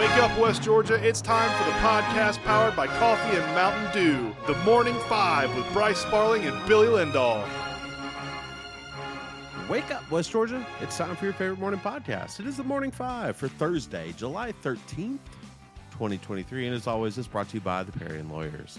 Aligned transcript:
Wake 0.00 0.16
up, 0.16 0.38
West 0.38 0.62
Georgia. 0.62 0.94
It's 1.06 1.20
time 1.20 1.50
for 1.58 1.70
the 1.70 1.76
podcast 1.76 2.42
powered 2.44 2.74
by 2.74 2.86
Coffee 2.86 3.36
and 3.36 3.44
Mountain 3.54 3.92
Dew. 3.92 4.34
The 4.46 4.58
Morning 4.60 4.98
Five 5.10 5.54
with 5.54 5.70
Bryce 5.74 5.98
Sparling 5.98 6.46
and 6.46 6.66
Billy 6.66 6.86
Lindahl. 6.86 7.46
Wake 9.68 9.90
up, 9.90 10.10
West 10.10 10.30
Georgia. 10.30 10.66
It's 10.80 10.96
time 10.96 11.14
for 11.16 11.26
your 11.26 11.34
favorite 11.34 11.58
morning 11.58 11.80
podcast. 11.80 12.40
It 12.40 12.46
is 12.46 12.56
the 12.56 12.64
Morning 12.64 12.90
Five 12.90 13.36
for 13.36 13.46
Thursday, 13.46 14.14
July 14.16 14.52
13th, 14.62 15.18
2023. 15.90 16.68
And 16.68 16.74
as 16.74 16.86
always, 16.86 17.18
it's 17.18 17.28
brought 17.28 17.50
to 17.50 17.56
you 17.56 17.60
by 17.60 17.82
the 17.82 17.92
Perry 17.92 18.20
and 18.20 18.32
Lawyers. 18.32 18.78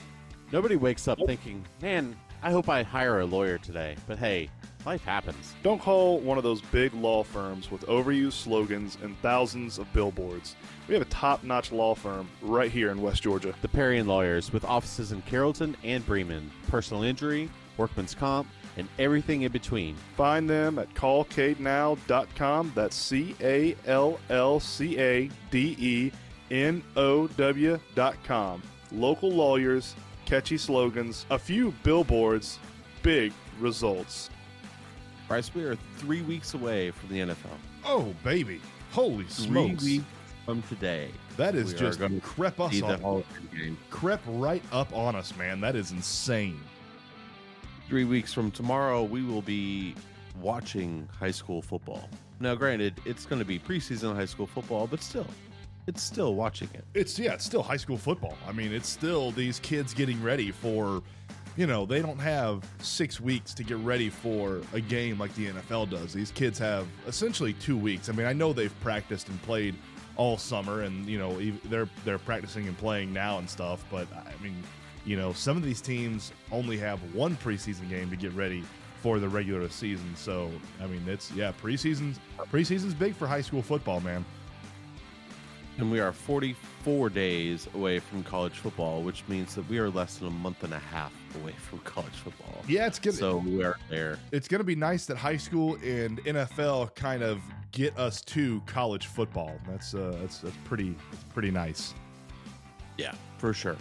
Nobody 0.51 0.75
wakes 0.75 1.07
up 1.07 1.19
thinking, 1.27 1.63
man, 1.83 2.17
I 2.43 2.51
hope 2.51 2.69
I 2.69 2.83
hire 2.83 3.19
a 3.19 3.25
lawyer 3.25 3.57
today. 3.57 3.95
But 4.07 4.17
hey, 4.17 4.49
life 4.85 5.03
happens. 5.03 5.53
Don't 5.61 5.81
call 5.81 6.19
one 6.19 6.37
of 6.37 6.43
those 6.43 6.61
big 6.61 6.93
law 6.93 7.23
firms 7.23 7.69
with 7.69 7.85
overused 7.85 8.33
slogans 8.33 8.97
and 9.03 9.17
thousands 9.21 9.77
of 9.77 9.91
billboards. 9.93 10.55
We 10.87 10.95
have 10.95 11.03
a 11.03 11.09
top 11.09 11.43
notch 11.43 11.71
law 11.71 11.93
firm 11.93 12.27
right 12.41 12.71
here 12.71 12.89
in 12.89 13.01
West 13.01 13.23
Georgia. 13.23 13.53
The 13.61 13.67
Perry 13.67 13.99
and 13.99 14.07
Lawyers 14.07 14.51
with 14.51 14.65
offices 14.65 15.11
in 15.11 15.21
Carrollton 15.23 15.77
and 15.83 16.05
Bremen, 16.05 16.49
personal 16.67 17.03
injury, 17.03 17.49
workman's 17.77 18.15
comp, 18.15 18.47
and 18.77 18.87
everything 18.97 19.43
in 19.43 19.51
between. 19.51 19.95
Find 20.17 20.49
them 20.49 20.79
at 20.79 20.91
callcadenow.com. 20.95 22.71
That's 22.73 22.95
C 22.95 23.35
A 23.41 23.75
L 23.85 24.19
L 24.29 24.59
C 24.59 24.99
A 24.99 25.29
D 25.51 25.75
E 25.79 26.11
N 26.49 26.83
O 26.95 27.27
W.com. 27.27 28.63
Local 28.91 29.31
lawyers, 29.31 29.95
catchy 30.31 30.57
slogans, 30.57 31.25
a 31.29 31.37
few 31.37 31.73
billboards, 31.83 32.57
big 33.03 33.33
results. 33.59 34.29
Bryce, 35.27 35.53
we 35.53 35.61
are 35.65 35.75
three 35.97 36.21
weeks 36.21 36.53
away 36.53 36.91
from 36.91 37.09
the 37.09 37.19
NFL. 37.19 37.57
Oh, 37.83 38.15
baby. 38.23 38.61
Holy 38.91 39.27
smokes. 39.27 39.83
Three 39.83 39.97
weeks 39.97 40.05
from 40.45 40.61
today. 40.63 41.09
That 41.35 41.53
is 41.53 41.73
just 41.73 41.99
gonna 41.99 42.21
crept 42.21 42.61
us 42.61 42.71
See 42.71 42.79
the 42.79 42.93
on, 42.93 43.01
Hall 43.01 43.17
of 43.17 43.25
Fame 43.25 43.49
game. 43.59 43.77
crept 43.89 44.23
right 44.25 44.63
up 44.71 44.95
on 44.95 45.17
us, 45.17 45.35
man. 45.35 45.59
That 45.59 45.75
is 45.75 45.91
insane. 45.91 46.61
Three 47.89 48.05
weeks 48.05 48.31
from 48.31 48.51
tomorrow, 48.51 49.03
we 49.03 49.25
will 49.25 49.41
be 49.41 49.95
watching 50.39 51.09
high 51.19 51.31
school 51.31 51.61
football. 51.61 52.07
Now, 52.39 52.55
granted, 52.55 53.01
it's 53.03 53.25
going 53.25 53.39
to 53.39 53.45
be 53.45 53.59
preseason 53.59 54.15
high 54.15 54.23
school 54.23 54.47
football, 54.47 54.87
but 54.87 55.01
still, 55.01 55.27
it's 55.87 56.01
still 56.01 56.35
watching 56.35 56.69
it. 56.73 56.85
It's 56.93 57.17
yeah, 57.17 57.33
it's 57.33 57.45
still 57.45 57.63
high 57.63 57.77
school 57.77 57.97
football. 57.97 58.37
I 58.47 58.51
mean, 58.51 58.73
it's 58.73 58.89
still 58.89 59.31
these 59.31 59.59
kids 59.59 59.93
getting 59.93 60.21
ready 60.21 60.51
for, 60.51 61.01
you 61.57 61.67
know, 61.67 61.85
they 61.85 62.01
don't 62.01 62.19
have 62.19 62.63
six 62.79 63.19
weeks 63.19 63.53
to 63.55 63.63
get 63.63 63.77
ready 63.77 64.09
for 64.09 64.61
a 64.73 64.81
game 64.81 65.17
like 65.17 65.33
the 65.35 65.47
NFL 65.47 65.89
does. 65.89 66.13
These 66.13 66.31
kids 66.31 66.59
have 66.59 66.87
essentially 67.07 67.53
two 67.53 67.77
weeks. 67.77 68.09
I 68.09 68.13
mean, 68.13 68.27
I 68.27 68.33
know 68.33 68.53
they've 68.53 68.79
practiced 68.81 69.29
and 69.29 69.41
played 69.41 69.75
all 70.17 70.37
summer, 70.37 70.81
and 70.81 71.05
you 71.07 71.17
know 71.17 71.39
they're 71.65 71.89
they're 72.05 72.19
practicing 72.19 72.67
and 72.67 72.77
playing 72.77 73.11
now 73.11 73.39
and 73.39 73.49
stuff. 73.49 73.83
But 73.89 74.07
I 74.13 74.41
mean, 74.43 74.55
you 75.05 75.17
know, 75.17 75.33
some 75.33 75.57
of 75.57 75.63
these 75.63 75.81
teams 75.81 76.31
only 76.51 76.77
have 76.77 76.99
one 77.15 77.35
preseason 77.37 77.89
game 77.89 78.09
to 78.09 78.15
get 78.15 78.33
ready 78.33 78.63
for 79.01 79.19
the 79.19 79.27
regular 79.27 79.67
season. 79.69 80.15
So 80.15 80.51
I 80.81 80.87
mean, 80.87 81.03
it's 81.07 81.31
yeah, 81.31 81.51
preseason's 81.61 82.19
preseason's 82.51 82.93
big 82.93 83.15
for 83.15 83.27
high 83.27 83.41
school 83.41 83.61
football, 83.63 83.99
man. 83.99 84.23
And 85.81 85.91
we 85.91 85.99
are 85.99 86.11
44 86.11 87.09
days 87.09 87.67
away 87.73 87.97
from 87.97 88.23
college 88.23 88.53
football, 88.53 89.01
which 89.01 89.23
means 89.27 89.55
that 89.55 89.67
we 89.67 89.79
are 89.79 89.89
less 89.89 90.17
than 90.17 90.27
a 90.27 90.31
month 90.31 90.63
and 90.63 90.75
a 90.75 90.79
half 90.79 91.11
away 91.41 91.53
from 91.53 91.79
college 91.79 92.13
football. 92.13 92.63
Yeah, 92.67 92.85
it's 92.85 92.99
good. 92.99 93.15
So 93.15 93.37
we 93.37 93.63
are 93.63 93.77
there. 93.89 94.19
it's 94.31 94.47
going 94.47 94.59
to 94.59 94.63
be 94.63 94.75
nice 94.75 95.07
that 95.07 95.17
high 95.17 95.37
school 95.37 95.77
and 95.83 96.23
NFL 96.23 96.93
kind 96.93 97.23
of 97.23 97.41
get 97.71 97.97
us 97.97 98.21
to 98.25 98.61
college 98.67 99.07
football. 99.07 99.59
That's 99.67 99.95
uh, 99.95 100.15
that's 100.21 100.41
that's 100.41 100.55
pretty 100.65 100.95
that's 101.09 101.23
pretty 101.33 101.49
nice. 101.49 101.95
Yeah, 102.99 103.15
for 103.39 103.51
sure. 103.51 103.75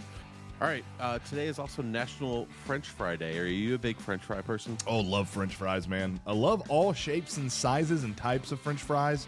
All 0.59 0.67
right. 0.67 0.83
Uh, 0.99 1.19
today 1.19 1.45
is 1.45 1.59
also 1.59 1.83
National 1.83 2.47
French 2.65 2.87
Fry 2.87 3.15
Day. 3.15 3.37
Are 3.37 3.45
you 3.45 3.75
a 3.75 3.79
big 3.79 3.97
French 3.97 4.23
fry 4.23 4.41
person? 4.41 4.75
Oh, 4.87 5.01
love 5.01 5.29
French 5.29 5.55
fries, 5.55 5.87
man. 5.87 6.19
I 6.25 6.33
love 6.33 6.63
all 6.67 6.93
shapes 6.93 7.37
and 7.37 7.51
sizes 7.51 8.03
and 8.03 8.17
types 8.17 8.51
of 8.51 8.59
French 8.59 8.81
fries. 8.81 9.27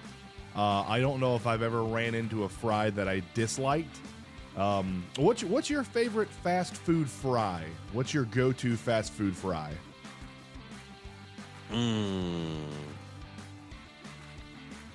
Uh, 0.55 0.83
I 0.87 0.99
don't 0.99 1.19
know 1.19 1.35
if 1.35 1.47
I've 1.47 1.61
ever 1.61 1.83
ran 1.83 2.13
into 2.13 2.43
a 2.43 2.49
fry 2.49 2.89
that 2.91 3.07
I 3.07 3.21
disliked. 3.33 3.97
Um, 4.55 5.03
what's 5.17 5.41
your, 5.41 5.49
what's 5.49 5.69
your 5.69 5.83
favorite 5.83 6.29
fast 6.29 6.75
food 6.75 7.09
fry? 7.09 7.63
What's 7.91 8.13
your 8.13 8.25
go-to 8.25 8.75
fast 8.75 9.13
food 9.13 9.35
fry? 9.35 9.71
Mm. 11.71 12.65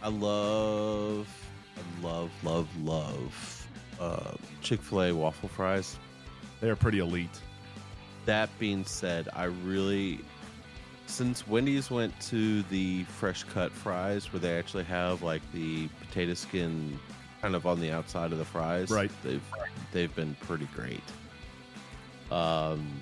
I 0.00 0.08
love, 0.08 1.28
I 1.76 2.06
love, 2.06 2.30
love, 2.44 2.68
love 2.84 3.68
uh, 4.00 4.32
Chick 4.62 4.80
fil 4.80 5.02
A 5.02 5.12
waffle 5.12 5.48
fries. 5.48 5.98
They're 6.60 6.76
pretty 6.76 7.00
elite. 7.00 7.40
That 8.26 8.50
being 8.58 8.84
said, 8.84 9.28
I 9.34 9.44
really, 9.44 10.20
since 11.08 11.46
Wendy's 11.48 11.90
went 11.90 12.18
to 12.20 12.62
the 12.64 13.04
fresh 13.04 13.44
cut 13.44 13.72
fries 13.72 14.32
where 14.32 14.40
they 14.40 14.56
actually 14.58 14.84
have 14.84 15.22
like 15.22 15.42
the 15.52 15.88
potato 16.00 16.34
skin 16.34 16.98
kind 17.40 17.54
of 17.54 17.66
on 17.66 17.80
the 17.80 17.90
outside 17.90 18.32
of 18.32 18.38
the 18.38 18.44
fries, 18.44 18.90
Right. 18.90 19.10
They've 19.22 19.42
they've 19.92 20.14
been 20.14 20.36
pretty 20.40 20.68
great. 20.74 21.02
Um, 22.30 23.00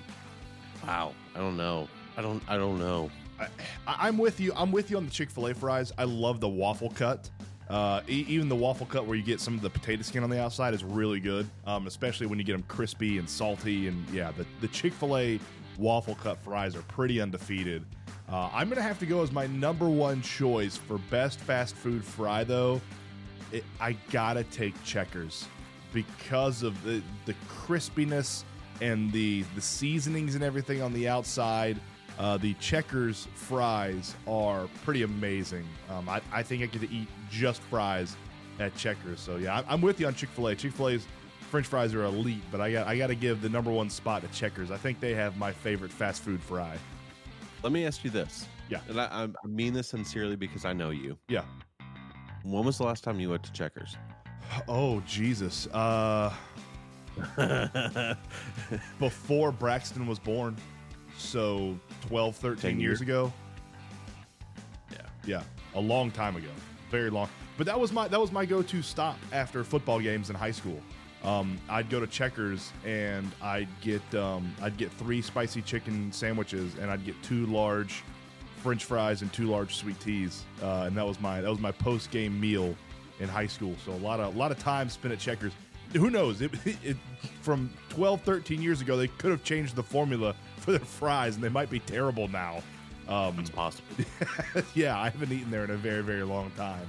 wow, 0.85 1.13
I 1.35 1.39
don't 1.39 1.57
know, 1.57 1.87
I 2.15 2.21
don't, 2.21 2.41
I 2.47 2.57
don't 2.57 2.79
know. 2.79 3.09
I, 3.39 3.47
I'm 3.87 4.17
with 4.17 4.39
you. 4.39 4.51
I'm 4.55 4.71
with 4.71 4.89
you 4.89 4.97
on 4.97 5.05
the 5.05 5.11
Chick 5.11 5.29
Fil 5.29 5.47
A 5.47 5.53
fries. 5.53 5.91
I 5.97 6.05
love 6.05 6.39
the 6.39 6.49
waffle 6.49 6.89
cut. 6.91 7.29
Uh, 7.69 8.01
e- 8.07 8.25
even 8.29 8.47
the 8.47 8.55
waffle 8.55 8.85
cut 8.85 9.05
where 9.05 9.17
you 9.17 9.23
get 9.23 9.41
some 9.41 9.53
of 9.53 9.61
the 9.61 9.69
potato 9.69 10.01
skin 10.01 10.23
on 10.23 10.29
the 10.29 10.41
outside 10.41 10.73
is 10.73 10.83
really 10.83 11.19
good, 11.19 11.47
um, 11.65 11.85
especially 11.85 12.25
when 12.25 12.39
you 12.39 12.45
get 12.45 12.53
them 12.53 12.63
crispy 12.69 13.17
and 13.17 13.29
salty. 13.29 13.89
And 13.89 14.07
yeah, 14.09 14.31
the, 14.31 14.45
the 14.61 14.69
Chick 14.69 14.93
Fil 14.93 15.17
A 15.17 15.39
waffle 15.77 16.15
cut 16.15 16.37
fries 16.43 16.75
are 16.75 16.81
pretty 16.83 17.19
undefeated. 17.21 17.85
Uh, 18.29 18.49
I'm 18.53 18.67
gonna 18.67 18.81
have 18.81 18.99
to 18.99 19.05
go 19.05 19.21
as 19.21 19.31
my 19.31 19.47
number 19.47 19.89
one 19.89 20.21
choice 20.21 20.75
for 20.75 20.97
best 21.09 21.39
fast 21.39 21.75
food 21.75 22.03
fry 22.03 22.43
though. 22.43 22.81
It, 23.51 23.63
I 23.79 23.93
gotta 24.11 24.43
take 24.43 24.81
Checkers 24.83 25.47
because 25.93 26.63
of 26.63 26.81
the 26.83 27.01
the 27.25 27.33
crispiness 27.47 28.43
and 28.81 29.11
the 29.13 29.43
the 29.55 29.61
seasonings 29.61 30.35
and 30.35 30.43
everything 30.43 30.81
on 30.81 30.93
the 30.93 31.07
outside. 31.07 31.79
Uh, 32.19 32.35
the 32.35 32.53
Checkers 32.55 33.27
fries 33.35 34.15
are 34.27 34.67
pretty 34.83 35.03
amazing. 35.03 35.65
Um, 35.89 36.09
I, 36.09 36.19
I 36.31 36.41
think 36.41 36.63
I 36.63 36.67
could 36.67 36.91
eat 36.91 37.07
just 37.29 37.61
fries 37.61 38.17
at 38.59 38.75
Checkers. 38.75 39.19
So 39.19 39.37
yeah, 39.37 39.59
I'm, 39.59 39.65
I'm 39.69 39.81
with 39.81 39.99
you 39.99 40.07
on 40.07 40.15
Chick 40.15 40.29
Fil 40.29 40.47
A. 40.47 40.55
Chick 40.55 40.73
Fil 40.73 40.89
A's 40.89 41.07
French 41.49 41.67
fries 41.67 41.93
are 41.93 42.03
elite, 42.03 42.43
but 42.51 42.59
I 42.59 42.73
got 42.73 42.87
I 42.87 42.97
got 42.97 43.07
to 43.07 43.15
give 43.15 43.41
the 43.41 43.47
number 43.47 43.71
one 43.71 43.89
spot 43.89 44.21
to 44.23 44.27
Checkers. 44.29 44.69
I 44.69 44.77
think 44.77 44.99
they 44.99 45.13
have 45.13 45.37
my 45.37 45.53
favorite 45.53 45.91
fast 45.91 46.23
food 46.23 46.41
fry. 46.41 46.77
Let 47.67 47.73
me 47.73 47.85
ask 47.85 48.05
you 48.05 48.09
this. 48.09 48.47
Yeah. 48.69 48.79
And 48.87 48.97
I, 48.97 49.27
I 49.43 49.45
mean 49.45 49.73
this 49.73 49.89
sincerely 49.89 50.37
because 50.37 50.63
I 50.63 50.71
know 50.71 50.91
you. 50.91 51.17
Yeah. 51.27 51.43
When 52.43 52.63
was 52.63 52.77
the 52.77 52.85
last 52.85 53.03
time 53.03 53.19
you 53.19 53.31
went 53.31 53.43
to 53.43 53.51
Checkers? 53.51 53.97
Oh 54.69 55.01
Jesus. 55.01 55.67
Uh, 55.73 56.33
before 58.99 59.51
Braxton 59.51 60.07
was 60.07 60.17
born, 60.17 60.55
so 61.17 61.77
12, 62.07 62.37
13 62.37 62.79
years 62.79 62.81
years? 62.81 63.01
ago. 63.01 63.33
Yeah. 64.93 64.99
Yeah, 65.25 65.43
a 65.75 65.81
long 65.81 66.09
time 66.09 66.37
ago, 66.37 66.47
very 66.89 67.09
long. 67.09 67.27
But 67.57 67.65
that 67.65 67.77
was 67.77 67.91
my 67.91 68.07
that 68.07 68.21
was 68.21 68.31
my 68.31 68.45
go-to 68.45 68.81
stop 68.81 69.17
after 69.33 69.65
football 69.65 69.99
games 69.99 70.29
in 70.29 70.37
high 70.37 70.51
school. 70.51 70.79
Um, 71.23 71.57
I'd 71.69 71.89
go 71.89 71.99
to 71.99 72.07
Checkers 72.07 72.71
and 72.85 73.31
I'd 73.41 73.67
get 73.81 74.01
um, 74.15 74.53
I'd 74.61 74.77
get 74.77 74.91
three 74.93 75.21
spicy 75.21 75.61
chicken 75.61 76.11
sandwiches 76.11 76.75
and 76.79 76.91
I'd 76.91 77.05
get 77.05 77.21
two 77.23 77.47
large 77.47 78.03
French 78.61 78.85
fries 78.85 79.21
and 79.21 79.31
two 79.31 79.47
large 79.47 79.75
sweet 79.75 79.99
teas, 79.99 80.43
uh, 80.61 80.83
and 80.87 80.95
that 80.97 81.05
was 81.05 81.19
my 81.19 81.41
that 81.41 81.49
was 81.49 81.59
my 81.59 81.71
post-game 81.71 82.39
meal 82.39 82.75
in 83.19 83.27
high 83.27 83.47
school. 83.47 83.75
So 83.85 83.91
a 83.91 83.95
lot 83.95 84.19
of 84.19 84.35
a 84.35 84.37
lot 84.37 84.51
of 84.51 84.59
time 84.59 84.89
spent 84.89 85.13
at 85.13 85.19
Checkers. 85.19 85.53
Who 85.93 86.09
knows? 86.09 86.41
It, 86.41 86.51
it, 86.83 86.97
from 87.41 87.69
12, 87.89 88.21
13 88.21 88.61
years 88.61 88.81
ago, 88.81 88.97
they 88.97 89.07
could 89.07 89.31
have 89.31 89.43
changed 89.43 89.75
the 89.75 89.83
formula 89.83 90.35
for 90.57 90.71
their 90.71 90.79
fries, 90.81 91.35
and 91.35 91.43
they 91.43 91.49
might 91.49 91.69
be 91.69 91.79
terrible 91.79 92.27
now. 92.27 92.61
Um, 93.07 93.39
It's 93.39 93.49
possible. 93.49 93.87
yeah, 94.75 94.99
I 94.99 95.09
haven't 95.09 95.31
eaten 95.31 95.49
there 95.49 95.63
in 95.63 95.69
a 95.69 95.77
very, 95.77 96.03
very 96.03 96.23
long 96.23 96.51
time. 96.57 96.85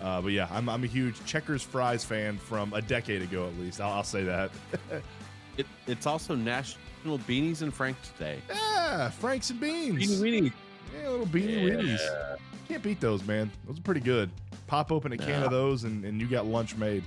Uh, 0.00 0.20
but 0.22 0.32
yeah, 0.32 0.48
I'm, 0.50 0.68
I'm 0.68 0.82
a 0.84 0.86
huge 0.86 1.22
Checkers 1.26 1.62
fries 1.62 2.04
fan 2.04 2.38
from 2.38 2.72
a 2.72 2.80
decade 2.80 3.20
ago 3.22 3.46
at 3.46 3.58
least. 3.58 3.80
I'll, 3.80 3.92
I'll 3.92 4.04
say 4.04 4.24
that. 4.24 4.50
It, 5.56 5.66
it's 5.86 6.06
also 6.06 6.34
National 6.36 7.18
Beanies 7.18 7.60
and 7.60 7.74
Franks 7.74 8.12
Day. 8.18 8.38
yeah, 8.48 9.10
Franks 9.10 9.50
and 9.50 9.60
beans. 9.60 10.20
weenie. 10.22 10.52
Yeah, 11.02 11.08
little 11.10 11.26
beanie 11.26 11.64
weenies. 11.64 12.36
Can't 12.68 12.82
beat 12.82 13.00
those, 13.00 13.22
man. 13.26 13.50
Those 13.66 13.78
are 13.78 13.82
pretty 13.82 14.00
good. 14.00 14.30
Pop 14.68 14.90
open 14.90 15.12
a 15.12 15.18
can 15.18 15.28
Yeah. 15.28 15.44
of 15.44 15.50
those, 15.50 15.84
and, 15.84 16.04
and 16.04 16.18
you 16.20 16.28
got 16.28 16.46
lunch 16.46 16.76
made. 16.76 17.02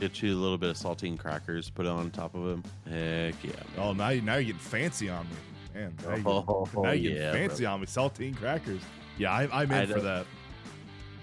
Get 0.00 0.20
you 0.22 0.34
a 0.34 0.36
little 0.40 0.58
bit 0.58 0.70
of 0.70 0.76
saltine 0.76 1.18
crackers, 1.18 1.70
put 1.70 1.86
it 1.86 1.90
on 1.90 2.10
top 2.10 2.34
of 2.34 2.44
them. 2.44 2.62
Heck 2.86 3.34
yeah. 3.44 3.50
Man. 3.52 3.62
Oh, 3.78 3.92
now, 3.92 4.08
you, 4.08 4.20
now 4.22 4.34
you're 4.34 4.44
getting 4.44 4.58
fancy 4.58 5.08
on 5.08 5.24
me. 5.26 5.80
Man, 5.80 5.94
now 6.04 6.14
you're, 6.16 6.26
Oh, 6.48 6.68
now 6.82 6.90
you're 6.92 7.12
getting 7.12 7.16
yeah, 7.18 7.32
fancy 7.32 7.64
bro. 7.64 7.72
on 7.74 7.80
me. 7.80 7.86
Saltine 7.86 8.36
crackers. 8.36 8.80
Yeah, 9.16 9.32
I, 9.32 9.48
I'm 9.62 9.70
in 9.70 9.78
I 9.78 9.86
for 9.86 9.94
don't- 9.94 10.04
that. 10.04 10.26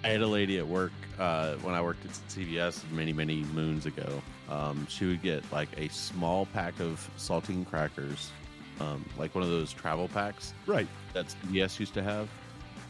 I 0.03 0.09
had 0.09 0.21
a 0.21 0.27
lady 0.27 0.57
at 0.57 0.67
work 0.67 0.91
uh, 1.17 1.55
when 1.57 1.73
I 1.73 1.81
worked 1.81 2.03
at 2.05 2.11
CVS 2.29 2.83
many, 2.91 3.13
many 3.13 3.43
moons 3.53 3.85
ago. 3.85 4.21
Um, 4.49 4.85
she 4.89 5.05
would 5.05 5.21
get 5.21 5.49
like 5.51 5.69
a 5.77 5.87
small 5.89 6.45
pack 6.47 6.79
of 6.81 7.09
saltine 7.17 7.65
crackers, 7.65 8.31
um, 8.81 9.05
like 9.17 9.33
one 9.33 9.43
of 9.43 9.49
those 9.49 9.71
travel 9.71 10.09
packs 10.09 10.53
Right. 10.65 10.87
that 11.13 11.27
CVS 11.27 11.79
used 11.79 11.93
to 11.93 12.03
have, 12.03 12.27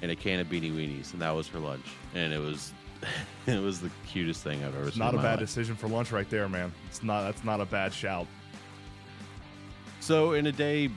and 0.01 0.09
a 0.11 0.15
can 0.15 0.39
of 0.39 0.47
beanie 0.47 0.73
weenies, 0.73 1.13
and 1.13 1.21
that 1.21 1.31
was 1.31 1.47
her 1.49 1.59
lunch. 1.59 1.85
And 2.15 2.33
it 2.33 2.39
was, 2.39 2.73
it 3.45 3.61
was 3.61 3.79
the 3.79 3.91
cutest 4.07 4.43
thing 4.43 4.63
I've 4.63 4.75
ever 4.75 4.87
It's 4.87 4.95
seen. 4.95 5.03
not 5.05 5.13
a 5.13 5.17
bad 5.17 5.31
life. 5.31 5.39
decision 5.39 5.75
for 5.75 5.87
lunch 5.87 6.11
right 6.11 6.29
there, 6.31 6.49
man. 6.49 6.73
It's 6.89 7.03
not. 7.03 7.21
That's 7.23 7.43
not 7.43 7.61
a 7.61 7.65
bad 7.65 7.93
shout. 7.93 8.25
So, 9.99 10.33
in 10.33 10.47
a 10.47 10.51
day 10.51 10.89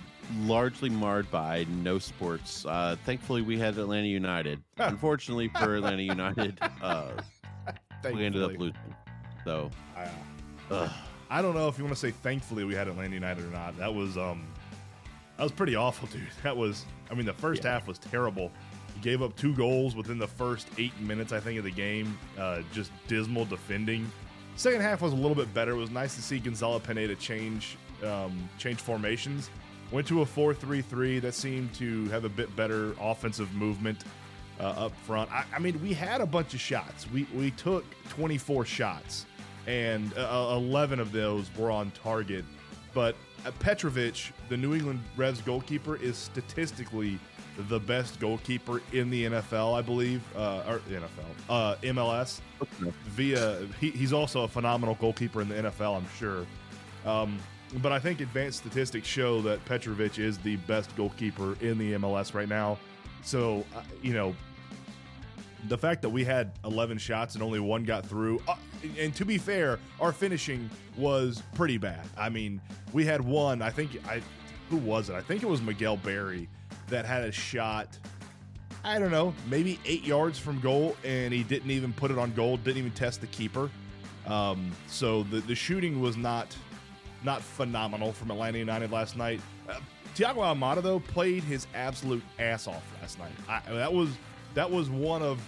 largely 0.42 0.88
marred 0.90 1.30
by 1.30 1.66
no 1.82 1.98
sports, 1.98 2.64
uh, 2.66 2.96
thankfully 3.04 3.42
we 3.42 3.58
had 3.58 3.76
Atlanta 3.78 4.08
United. 4.08 4.62
Unfortunately 4.78 5.48
for 5.48 5.76
Atlanta 5.76 6.02
United, 6.02 6.58
uh, 6.82 7.10
we 8.12 8.24
ended 8.24 8.42
up 8.42 8.52
losing. 8.58 8.74
So, 9.44 9.70
I. 9.96 10.08
I 11.28 11.42
don't 11.42 11.54
know 11.54 11.66
if 11.68 11.76
you 11.76 11.84
want 11.84 11.94
to 11.94 12.00
say 12.00 12.12
thankfully 12.12 12.62
we 12.64 12.74
had 12.74 12.86
Atlanta 12.88 13.14
United 13.14 13.44
or 13.44 13.50
not. 13.50 13.76
That 13.78 13.92
was 13.92 14.16
um, 14.16 14.46
that 15.36 15.42
was 15.42 15.52
pretty 15.52 15.74
awful, 15.74 16.08
dude. 16.12 16.22
That 16.42 16.56
was. 16.56 16.84
I 17.10 17.14
mean, 17.14 17.26
the 17.26 17.32
first 17.32 17.64
Yeah. 17.64 17.72
half 17.72 17.86
was 17.88 17.98
terrible. 17.98 18.50
He 18.94 19.00
gave 19.00 19.22
up 19.22 19.36
two 19.36 19.54
goals 19.54 19.94
within 19.96 20.18
the 20.18 20.26
first 20.26 20.68
eight 20.78 20.98
minutes, 21.00 21.32
I 21.32 21.40
think, 21.40 21.58
of 21.58 21.64
the 21.64 21.70
game. 21.70 22.18
Uh, 22.38 22.62
just 22.72 22.90
dismal 23.08 23.44
defending. 23.44 24.10
Second 24.56 24.80
half 24.80 25.02
was 25.02 25.12
a 25.12 25.16
little 25.16 25.34
bit 25.34 25.52
better. 25.52 25.72
It 25.72 25.76
was 25.76 25.90
nice 25.90 26.14
to 26.16 26.22
see 26.22 26.38
Gonzalo 26.38 26.78
Pineda 26.78 27.14
change 27.16 27.76
um, 28.04 28.48
change 28.58 28.78
formations. 28.78 29.50
Went 29.92 30.06
to 30.08 30.22
a 30.22 30.26
4-3-3 30.26 31.20
that 31.22 31.34
seemed 31.34 31.72
to 31.74 32.08
have 32.08 32.24
a 32.24 32.28
bit 32.28 32.54
better 32.56 32.94
offensive 33.00 33.52
movement 33.54 34.04
uh, 34.58 34.64
up 34.64 34.96
front. 35.04 35.30
I, 35.30 35.44
I 35.54 35.58
mean, 35.58 35.80
we 35.82 35.92
had 35.92 36.20
a 36.20 36.26
bunch 36.26 36.54
of 36.54 36.60
shots. 36.60 37.10
We 37.10 37.26
we 37.34 37.50
took 37.52 37.84
24 38.10 38.64
shots, 38.64 39.26
and 39.66 40.16
uh, 40.16 40.54
11 40.56 40.98
of 40.98 41.12
those 41.12 41.54
were 41.56 41.70
on 41.70 41.90
target. 42.02 42.44
But 42.94 43.14
Petrovic, 43.58 44.32
the 44.48 44.56
New 44.56 44.74
England 44.74 45.02
Revs 45.16 45.40
goalkeeper, 45.40 45.96
is 45.96 46.16
statistically 46.16 47.18
the 47.68 47.80
best 47.80 48.20
goalkeeper 48.20 48.82
in 48.92 49.10
the 49.10 49.26
NFL, 49.26 49.76
I 49.76 49.82
believe, 49.82 50.22
uh, 50.36 50.62
or 50.68 50.80
the 50.88 50.96
NFL, 50.96 51.08
uh, 51.48 51.76
MLS. 51.82 52.40
Via 53.06 53.66
he, 53.80 53.90
he's 53.90 54.12
also 54.12 54.42
a 54.42 54.48
phenomenal 54.48 54.96
goalkeeper 55.00 55.40
in 55.42 55.48
the 55.48 55.54
NFL, 55.54 55.96
I'm 55.96 56.08
sure. 56.18 56.46
Um, 57.04 57.38
but 57.82 57.92
I 57.92 57.98
think 57.98 58.20
advanced 58.20 58.58
statistics 58.58 59.08
show 59.08 59.40
that 59.42 59.64
Petrovic 59.64 60.18
is 60.18 60.38
the 60.38 60.56
best 60.56 60.94
goalkeeper 60.96 61.56
in 61.60 61.78
the 61.78 61.94
MLS 61.94 62.34
right 62.34 62.48
now. 62.48 62.78
So, 63.22 63.64
uh, 63.74 63.82
you 64.02 64.14
know, 64.14 64.34
the 65.68 65.76
fact 65.76 66.02
that 66.02 66.10
we 66.10 66.24
had 66.24 66.52
11 66.64 66.98
shots 66.98 67.34
and 67.34 67.42
only 67.42 67.60
one 67.60 67.84
got 67.84 68.06
through, 68.06 68.40
uh, 68.46 68.54
and 68.98 69.14
to 69.16 69.24
be 69.24 69.36
fair, 69.36 69.78
our 70.00 70.12
finishing 70.12 70.70
was 70.96 71.42
pretty 71.54 71.78
bad. 71.78 72.06
I 72.16 72.28
mean, 72.28 72.60
we 72.92 73.04
had 73.04 73.20
one, 73.20 73.62
I 73.62 73.70
think, 73.70 73.98
I 74.08 74.22
who 74.70 74.76
was 74.76 75.10
it? 75.10 75.14
I 75.14 75.20
think 75.20 75.42
it 75.42 75.46
was 75.46 75.62
Miguel 75.62 75.96
Berry 75.96 76.48
that 76.88 77.04
had 77.04 77.22
a 77.22 77.32
shot. 77.32 77.98
I 78.84 78.98
don't 78.98 79.10
know, 79.10 79.34
maybe 79.48 79.80
eight 79.84 80.04
yards 80.04 80.38
from 80.38 80.60
goal, 80.60 80.96
and 81.04 81.32
he 81.32 81.42
didn't 81.42 81.70
even 81.70 81.92
put 81.92 82.10
it 82.10 82.18
on 82.18 82.32
goal. 82.34 82.56
Didn't 82.58 82.78
even 82.78 82.92
test 82.92 83.20
the 83.20 83.26
keeper. 83.28 83.70
Um, 84.26 84.72
so 84.88 85.22
the 85.24 85.40
the 85.40 85.54
shooting 85.54 86.00
was 86.00 86.16
not 86.16 86.56
not 87.26 87.42
phenomenal 87.42 88.12
from 88.12 88.30
Atlanta 88.30 88.56
United 88.56 88.90
last 88.90 89.16
night. 89.16 89.40
Uh, 89.68 89.74
Thiago 90.14 90.36
Almada 90.36 90.82
though 90.82 91.00
played 91.00 91.42
his 91.42 91.66
absolute 91.74 92.22
ass 92.38 92.66
off 92.66 92.82
last 93.02 93.18
night. 93.18 93.32
I, 93.48 93.60
that 93.74 93.92
was 93.92 94.08
that 94.54 94.70
was 94.70 94.88
one 94.88 95.20
of 95.20 95.38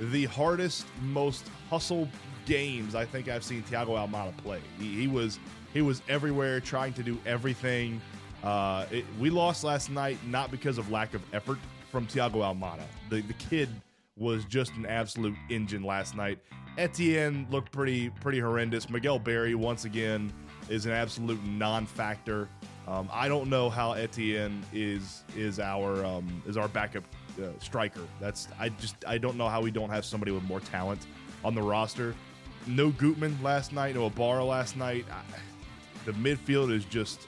the 0.00 0.24
hardest, 0.24 0.86
most 1.02 1.46
hustle 1.68 2.08
games 2.46 2.94
I 2.94 3.04
think 3.04 3.28
I've 3.28 3.44
seen 3.44 3.62
Thiago 3.64 3.88
Almada 3.88 4.34
play. 4.38 4.60
He, 4.78 5.00
he 5.00 5.06
was 5.08 5.38
he 5.74 5.82
was 5.82 6.00
everywhere, 6.08 6.60
trying 6.60 6.94
to 6.94 7.02
do 7.02 7.18
everything. 7.26 8.00
Uh, 8.42 8.86
it, 8.90 9.04
we 9.18 9.28
lost 9.28 9.64
last 9.64 9.90
night 9.90 10.18
not 10.26 10.50
because 10.50 10.78
of 10.78 10.90
lack 10.90 11.14
of 11.14 11.22
effort 11.34 11.58
from 11.90 12.06
Thiago 12.06 12.36
Almada. 12.36 12.84
The 13.10 13.20
the 13.22 13.34
kid 13.34 13.68
was 14.16 14.44
just 14.44 14.72
an 14.74 14.86
absolute 14.86 15.34
engine 15.50 15.82
last 15.82 16.16
night. 16.16 16.38
Etienne 16.78 17.46
looked 17.50 17.72
pretty 17.72 18.10
pretty 18.20 18.38
horrendous. 18.38 18.88
Miguel 18.88 19.18
Berry 19.18 19.54
once 19.56 19.84
again 19.84 20.32
is 20.68 20.86
an 20.86 20.92
absolute 20.92 21.42
non-factor. 21.44 22.48
Um, 22.86 23.08
I 23.12 23.28
don't 23.28 23.48
know 23.48 23.70
how 23.70 23.92
Etienne 23.92 24.62
is 24.72 25.24
is 25.36 25.58
our 25.58 26.04
um, 26.04 26.42
is 26.46 26.56
our 26.56 26.68
backup 26.68 27.04
uh, 27.42 27.46
striker. 27.58 28.02
That's 28.20 28.48
I 28.58 28.68
just 28.70 28.96
I 29.06 29.18
don't 29.18 29.36
know 29.36 29.48
how 29.48 29.62
we 29.62 29.70
don't 29.70 29.90
have 29.90 30.04
somebody 30.04 30.32
with 30.32 30.42
more 30.44 30.60
talent 30.60 31.06
on 31.44 31.54
the 31.54 31.62
roster. 31.62 32.14
No 32.66 32.90
Gutman 32.90 33.38
last 33.42 33.72
night. 33.72 33.94
No 33.94 34.06
Ibarra 34.06 34.44
last 34.44 34.76
night. 34.76 35.06
I, 35.10 35.22
the 36.04 36.12
midfield 36.12 36.70
is 36.72 36.84
just 36.84 37.26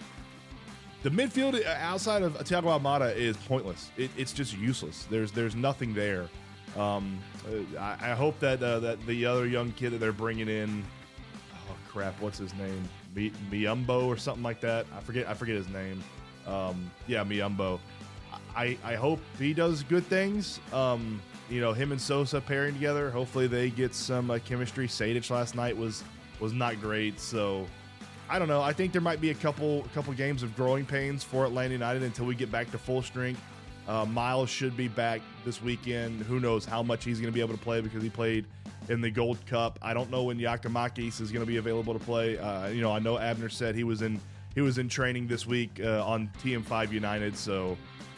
the 1.03 1.11
midfield 1.11 1.65
uh, 1.65 1.69
outside 1.79 2.23
of 2.23 2.35
Thiago 2.35 2.79
Almada 2.79 3.15
is 3.15 3.37
pointless. 3.37 3.91
It, 3.97 4.11
it's 4.17 4.33
just 4.33 4.57
useless. 4.57 5.07
There's 5.09 5.33
there's 5.33 5.55
nothing 5.55 5.95
there. 5.95 6.29
Um, 6.77 7.19
I, 7.79 7.97
I 8.01 8.15
hope 8.15 8.39
that 8.41 8.63
uh, 8.63 8.81
that 8.81 9.07
the 9.07 9.25
other 9.25 9.47
young 9.47 9.73
kid 9.73 9.93
that 9.93 9.99
they're 9.99 10.13
bringing 10.13 10.49
in, 10.49 10.85
oh 11.55 11.77
crap, 11.89 12.21
what's 12.21 12.39
his 12.39 12.53
name? 12.55 12.87
Mi- 13.17 13.33
Muyumba 13.51 14.07
or 14.07 14.17
something 14.17 14.45
like 14.45 14.61
that. 14.61 14.87
I 14.97 15.01
forget. 15.01 15.27
I 15.27 15.35
forget 15.35 15.57
his 15.57 15.69
name. 15.69 16.05
Um, 16.47 16.91
yeah, 17.09 17.25
Muyumba. 17.25 17.81
I 18.55 18.79
I 18.85 18.95
hope 18.95 19.19
he 19.39 19.53
does 19.55 19.83
good 19.83 20.07
things. 20.07 20.61
Um, 20.73 21.21
you 21.51 21.61
know, 21.61 21.73
him 21.73 21.91
and 21.93 22.01
Sosa 22.01 22.41
pairing 22.41 22.75
together. 22.75 23.11
Hopefully 23.11 23.47
they 23.47 23.71
get 23.71 23.95
some 23.95 24.31
uh, 24.31 24.39
chemistry. 24.45 24.87
Sadic 24.87 25.29
last 25.31 25.55
night 25.55 25.77
was 25.77 26.05
was 26.39 26.53
not 26.53 26.81
great. 26.81 27.19
So 27.19 27.67
I 28.29 28.39
don't 28.39 28.49
know. 28.49 28.61
I 28.61 28.73
think 28.73 28.93
there 28.93 29.01
might 29.01 29.21
be 29.21 29.31
a 29.31 29.35
couple 29.35 29.85
a 29.85 29.89
couple 29.89 30.13
games 30.13 30.43
of 30.43 30.55
growing 30.55 30.85
pains 30.85 31.25
for 31.25 31.47
Atlanta 31.47 31.73
United 31.73 32.03
until 32.03 32.27
we 32.27 32.35
get 32.35 32.53
back 32.53 32.71
to 32.73 32.79
full 32.79 33.03
strength. 33.03 33.41
Uh, 33.89 34.05
Miles 34.05 34.51
should 34.51 34.77
be 34.77 34.89
back 34.89 35.21
this 35.45 35.63
weekend. 35.63 36.21
Who 36.23 36.41
knows 36.41 36.65
how 36.65 36.83
much 36.83 37.05
he's 37.05 37.21
going 37.21 37.33
to 37.33 37.35
be 37.35 37.41
able 37.41 37.57
to 37.57 37.63
play 37.63 37.81
because 37.81 38.03
he 38.03 38.11
played 38.11 38.45
in 38.89 39.01
the 39.01 39.11
Gold 39.11 39.45
Cup. 39.47 39.79
I 39.83 39.95
don't 39.95 40.11
know 40.11 40.25
when 40.25 40.39
Giakoumakis 40.39 41.21
is 41.21 41.33
going 41.33 41.45
to 41.45 41.47
be 41.47 41.57
available 41.57 41.93
to 41.93 41.99
play. 41.99 42.39
Uh, 42.39 42.69
you 42.69 42.81
know, 42.81 42.93
I 42.93 42.99
know 42.99 43.19
Abner 43.19 43.49
said 43.49 43.75
he 43.75 43.85
was 43.85 44.03
in 44.03 44.21
he 44.55 44.63
was 44.63 44.79
in 44.79 44.89
training 44.89 45.27
this 45.27 45.47
week 45.47 45.81
uh, 45.83 46.05
on 46.05 46.31
TM5 46.43 46.91
United. 46.91 47.37
So 47.37 47.77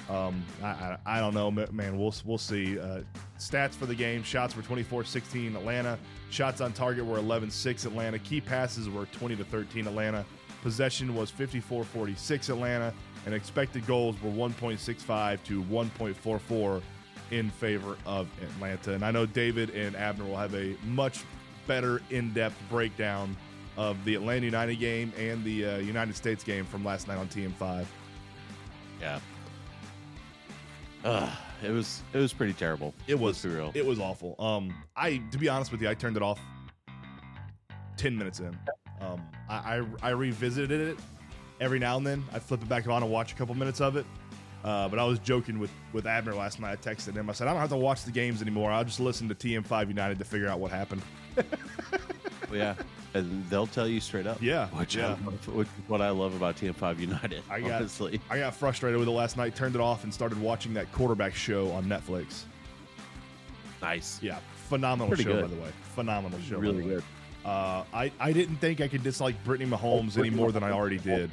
um, 0.09 0.43
I, 0.63 0.67
I, 0.67 0.99
I 1.05 1.21
don't 1.21 1.35
know, 1.35 1.51
man. 1.51 1.99
We'll 1.99 2.15
we'll 2.25 2.39
see. 2.39 2.79
Uh, 2.79 3.01
stats 3.39 3.75
for 3.75 3.87
the 3.87 3.95
game: 3.95 4.23
shots 4.23 4.57
were 4.57 4.63
24-16 4.63 5.55
Atlanta. 5.57 5.99
Shots 6.31 6.61
on 6.61 6.73
target 6.73 7.05
were 7.05 7.19
11-6 7.19 7.87
Atlanta. 7.87 8.19
Key 8.19 8.41
passes 8.41 8.89
were 8.89 9.07
20 9.07 9.37
to 9.37 9.45
13 9.45 9.87
Atlanta. 9.87 10.25
Possession 10.63 11.15
was 11.15 11.31
54-46 11.31 12.51
Atlanta, 12.51 12.93
and 13.27 13.35
expected 13.35 13.87
goals 13.87 14.21
were 14.23 14.31
1.65 14.31 15.43
to 15.45 15.63
1.44 15.65 16.83
in 17.31 17.51
favor 17.51 17.97
of 18.07 18.29
Atlanta. 18.43 18.93
And 18.95 19.05
I 19.05 19.11
know 19.11 19.27
David 19.27 19.71
and 19.71 19.97
Abner 19.97 20.25
will 20.25 20.37
have 20.37 20.55
a 20.55 20.77
much 20.87 21.25
better 21.67 22.01
in-depth 22.11 22.57
breakdown 22.71 23.37
of 23.77 24.03
the 24.05 24.15
Atlanta 24.15 24.45
United 24.45 24.77
game 24.77 25.13
and 25.19 25.45
the 25.45 25.65
uh, 25.65 25.79
United 25.79 26.17
States 26.17 26.43
game 26.43 26.65
from 26.65 26.85
last 26.85 27.07
night 27.07 27.19
on 27.19 27.29
TM5. 27.29 27.87
Yeah. 29.01 29.21
Ugh, 31.05 31.31
it 31.63 31.71
was 31.71 32.03
it 32.13 32.19
was 32.19 32.33
pretty 32.33 32.53
terrible. 32.53 32.93
It 33.07 33.19
was 33.19 33.45
real. 33.45 33.71
It 33.75 33.87
was 33.87 34.01
awful. 34.01 34.35
Um, 34.41 34.75
I 34.97 35.23
to 35.31 35.39
be 35.39 35.49
honest 35.49 35.71
with 35.71 35.81
you, 35.81 35.89
I 35.89 35.95
turned 35.95 36.17
it 36.17 36.23
off 36.23 36.41
ten 37.97 38.19
minutes 38.19 38.41
in. 38.41 38.59
Um, 39.01 39.23
I 39.49 39.79
I, 39.79 39.85
I 40.03 40.11
revisited 40.11 40.81
it 40.81 40.99
every 41.61 41.79
now 41.79 41.97
and 41.97 42.07
then. 42.07 42.25
I 42.33 42.41
flip 42.41 42.63
it 42.63 42.69
back 42.69 42.89
on 42.89 43.03
and 43.03 43.13
watch 43.13 43.33
a 43.33 43.37
couple 43.37 43.55
minutes 43.55 43.81
of 43.81 43.97
it. 43.97 44.07
Uh, 44.65 44.89
but 44.89 44.99
I 44.99 45.05
was 45.05 45.19
joking 45.21 45.59
with 45.59 45.71
with 45.93 46.07
Abner 46.07 46.35
last 46.35 46.61
night. 46.61 46.73
I 46.73 46.77
texted 46.91 47.15
him. 47.15 47.31
I 47.31 47.33
said 47.33 47.47
I 47.47 47.53
don't 47.53 47.61
have 47.61 47.71
to 47.71 47.77
watch 47.77 48.05
the 48.05 48.11
games 48.11 48.43
anymore. 48.43 48.71
I'll 48.73 48.85
just 48.85 49.01
listen 49.01 49.29
to 49.29 49.35
TM5 49.35 49.89
United 49.89 50.19
to 50.19 50.25
figure 50.25 50.49
out 50.49 50.59
what 50.59 50.71
happened. 50.73 51.03
yeah, 52.53 52.75
and 53.15 53.49
they'll 53.49 53.67
tell 53.69 53.87
you 53.87 54.01
straight 54.01 54.27
up. 54.27 54.43
Yeah, 54.43 54.67
which, 54.71 54.97
yeah. 54.97 55.07
I 55.07 55.09
love, 55.25 55.49
which 55.55 55.69
is 55.69 55.89
what 55.89 56.01
I 56.03 56.11
love 56.11 56.35
about 56.35 56.57
TM5 56.57 56.99
United. 56.99 57.43
I 57.49 57.61
got- 57.61 57.71
honestly, 57.73 58.21
I 58.31 58.39
got 58.41 58.55
frustrated 58.55 58.99
with 58.99 59.09
it 59.09 59.13
last 59.13 59.37
night. 59.37 59.55
Turned 59.55 59.75
it 59.77 59.81
off 59.81 60.03
and 60.05 60.13
started 60.13 60.41
watching 60.41 60.75
that 60.75 60.91
quarterback 60.93 61.35
show 61.35 61.71
on 61.71 61.85
Netflix. 61.85 62.43
nice. 63.81 64.19
Yeah, 64.23 64.39
phenomenal 64.69 65.09
Pretty 65.09 65.23
show 65.25 65.35
good. 65.35 65.43
by 65.43 65.55
the 65.55 65.63
way. 65.63 65.71
Phenomenal 65.95 66.41
show. 66.41 66.59
really 66.59 66.83
good. 66.83 67.03
Uh, 67.45 67.85
I, 67.95 68.11
I 68.21 68.33
didn't 68.33 68.57
think 68.57 68.81
I 68.81 68.89
could 68.89 69.03
dislike 69.03 69.43
Brittany 69.45 69.71
Mahomes 69.71 70.15
Brittany 70.15 70.29
any 70.29 70.37
more 70.37 70.53
than 70.53 70.63
I 70.63 70.73
already 70.73 70.99
did. 70.99 71.31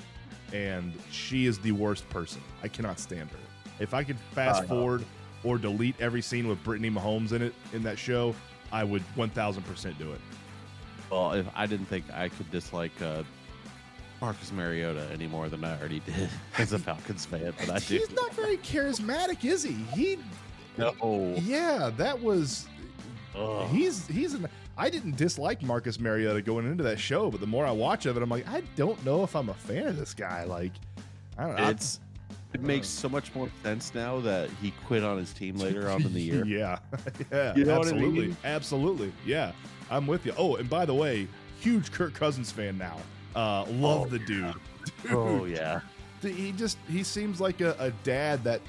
And 0.54 0.94
she 1.12 1.46
is 1.46 1.58
the 1.60 1.72
worst 1.72 2.08
person. 2.10 2.42
I 2.64 2.68
cannot 2.68 3.00
stand 3.00 3.30
her. 3.32 3.38
If 3.80 3.94
I 3.94 4.04
could 4.04 4.18
fast 4.32 4.66
forward 4.66 5.04
or 5.44 5.58
delete 5.58 6.00
every 6.00 6.22
scene 6.22 6.48
with 6.48 6.64
Brittany 6.64 6.90
Mahomes 6.90 7.34
in 7.34 7.42
it 7.42 7.54
in 7.74 7.84
that 7.84 8.00
show, 8.00 8.34
I 8.72 8.84
would 8.84 9.04
1000% 9.16 9.98
do 9.98 10.12
it. 10.12 10.22
Well, 11.12 11.34
if 11.34 11.46
I 11.56 11.66
didn't 11.66 11.86
think 11.86 12.06
I 12.14 12.30
could 12.30 12.50
dislike 12.52 12.92
uh, 13.02 13.24
Marcus 14.22 14.52
Mariota 14.52 15.08
any 15.12 15.28
more 15.28 15.50
than 15.50 15.64
I 15.64 15.78
already 15.78 16.00
did 16.00 16.30
as 16.58 16.74
a 16.74 16.80
Falcons 16.80 17.26
fan, 17.26 17.54
but 17.60 17.70
I 17.70 17.80
do. 17.80 17.98
He's 17.98 18.12
not 18.12 18.34
very 18.34 18.58
charismatic, 18.58 19.44
is 19.46 19.64
he? 19.64 19.74
He 19.94 20.18
No. 20.78 21.36
Yeah, 21.38 21.92
that 21.98 22.20
was 22.20 22.68
Ugh. 23.38 23.68
He's 23.70 24.08
he's 24.08 24.34
an. 24.34 24.48
I 24.78 24.90
didn't 24.90 25.16
dislike 25.18 25.62
Marcus 25.64 26.00
Mariota 26.00 26.42
going 26.42 26.70
into 26.70 26.84
that 26.84 27.00
show, 27.00 27.32
but 27.32 27.40
the 27.40 27.48
more 27.48 27.66
I 27.66 27.72
watch 27.72 28.06
of 28.06 28.18
it, 28.18 28.24
I'm 28.24 28.30
like, 28.30 28.48
I 28.48 28.62
don't 28.76 29.04
know 29.06 29.24
if 29.24 29.36
I'm 29.36 29.50
a 29.50 29.54
fan 29.54 29.88
of 29.88 29.98
this 29.98 30.14
guy. 30.14 30.44
Like, 30.44 30.74
I 31.38 31.46
don't 31.48 31.56
know. 31.58 31.70
It's 31.70 32.00
it 32.54 32.62
makes 32.62 32.88
so 32.88 33.10
much 33.10 33.34
more 33.36 33.50
sense 33.64 33.94
now 33.94 34.20
that 34.22 34.50
he 34.62 34.72
quit 34.86 35.04
on 35.04 35.18
his 35.18 35.34
team 35.34 35.56
later 35.58 35.90
on 35.90 36.02
in 36.04 36.14
the 36.14 36.22
year. 36.22 36.46
yeah, 36.48 36.80
yeah, 37.32 37.54
You 37.56 37.66
know 37.66 37.78
what 37.80 37.88
I 37.88 37.90
absolutely, 37.92 38.28
mean? 38.28 38.38
absolutely. 38.46 39.14
Yeah, 39.26 39.52
I'm 39.92 40.08
with 40.08 40.26
you. 40.26 40.34
Oh, 40.38 40.56
and 40.56 40.70
by 40.70 40.86
the 40.86 40.94
way, 40.94 41.28
huge 41.60 41.92
Kirk 41.92 42.14
Cousins 42.14 42.52
fan 42.52 42.78
now. 42.78 42.98
Uh, 43.36 43.66
love 43.72 44.02
Oh, 44.02 44.06
the 44.06 44.20
dude. 44.26 44.54
Oh 45.12 45.46
yeah. 45.46 45.82
He 46.34 46.52
just 46.52 46.78
he 46.90 47.04
seems 47.04 47.40
like 47.40 47.62
a, 47.62 47.76
a 47.80 47.92
dad 48.04 48.44
that 48.44 48.62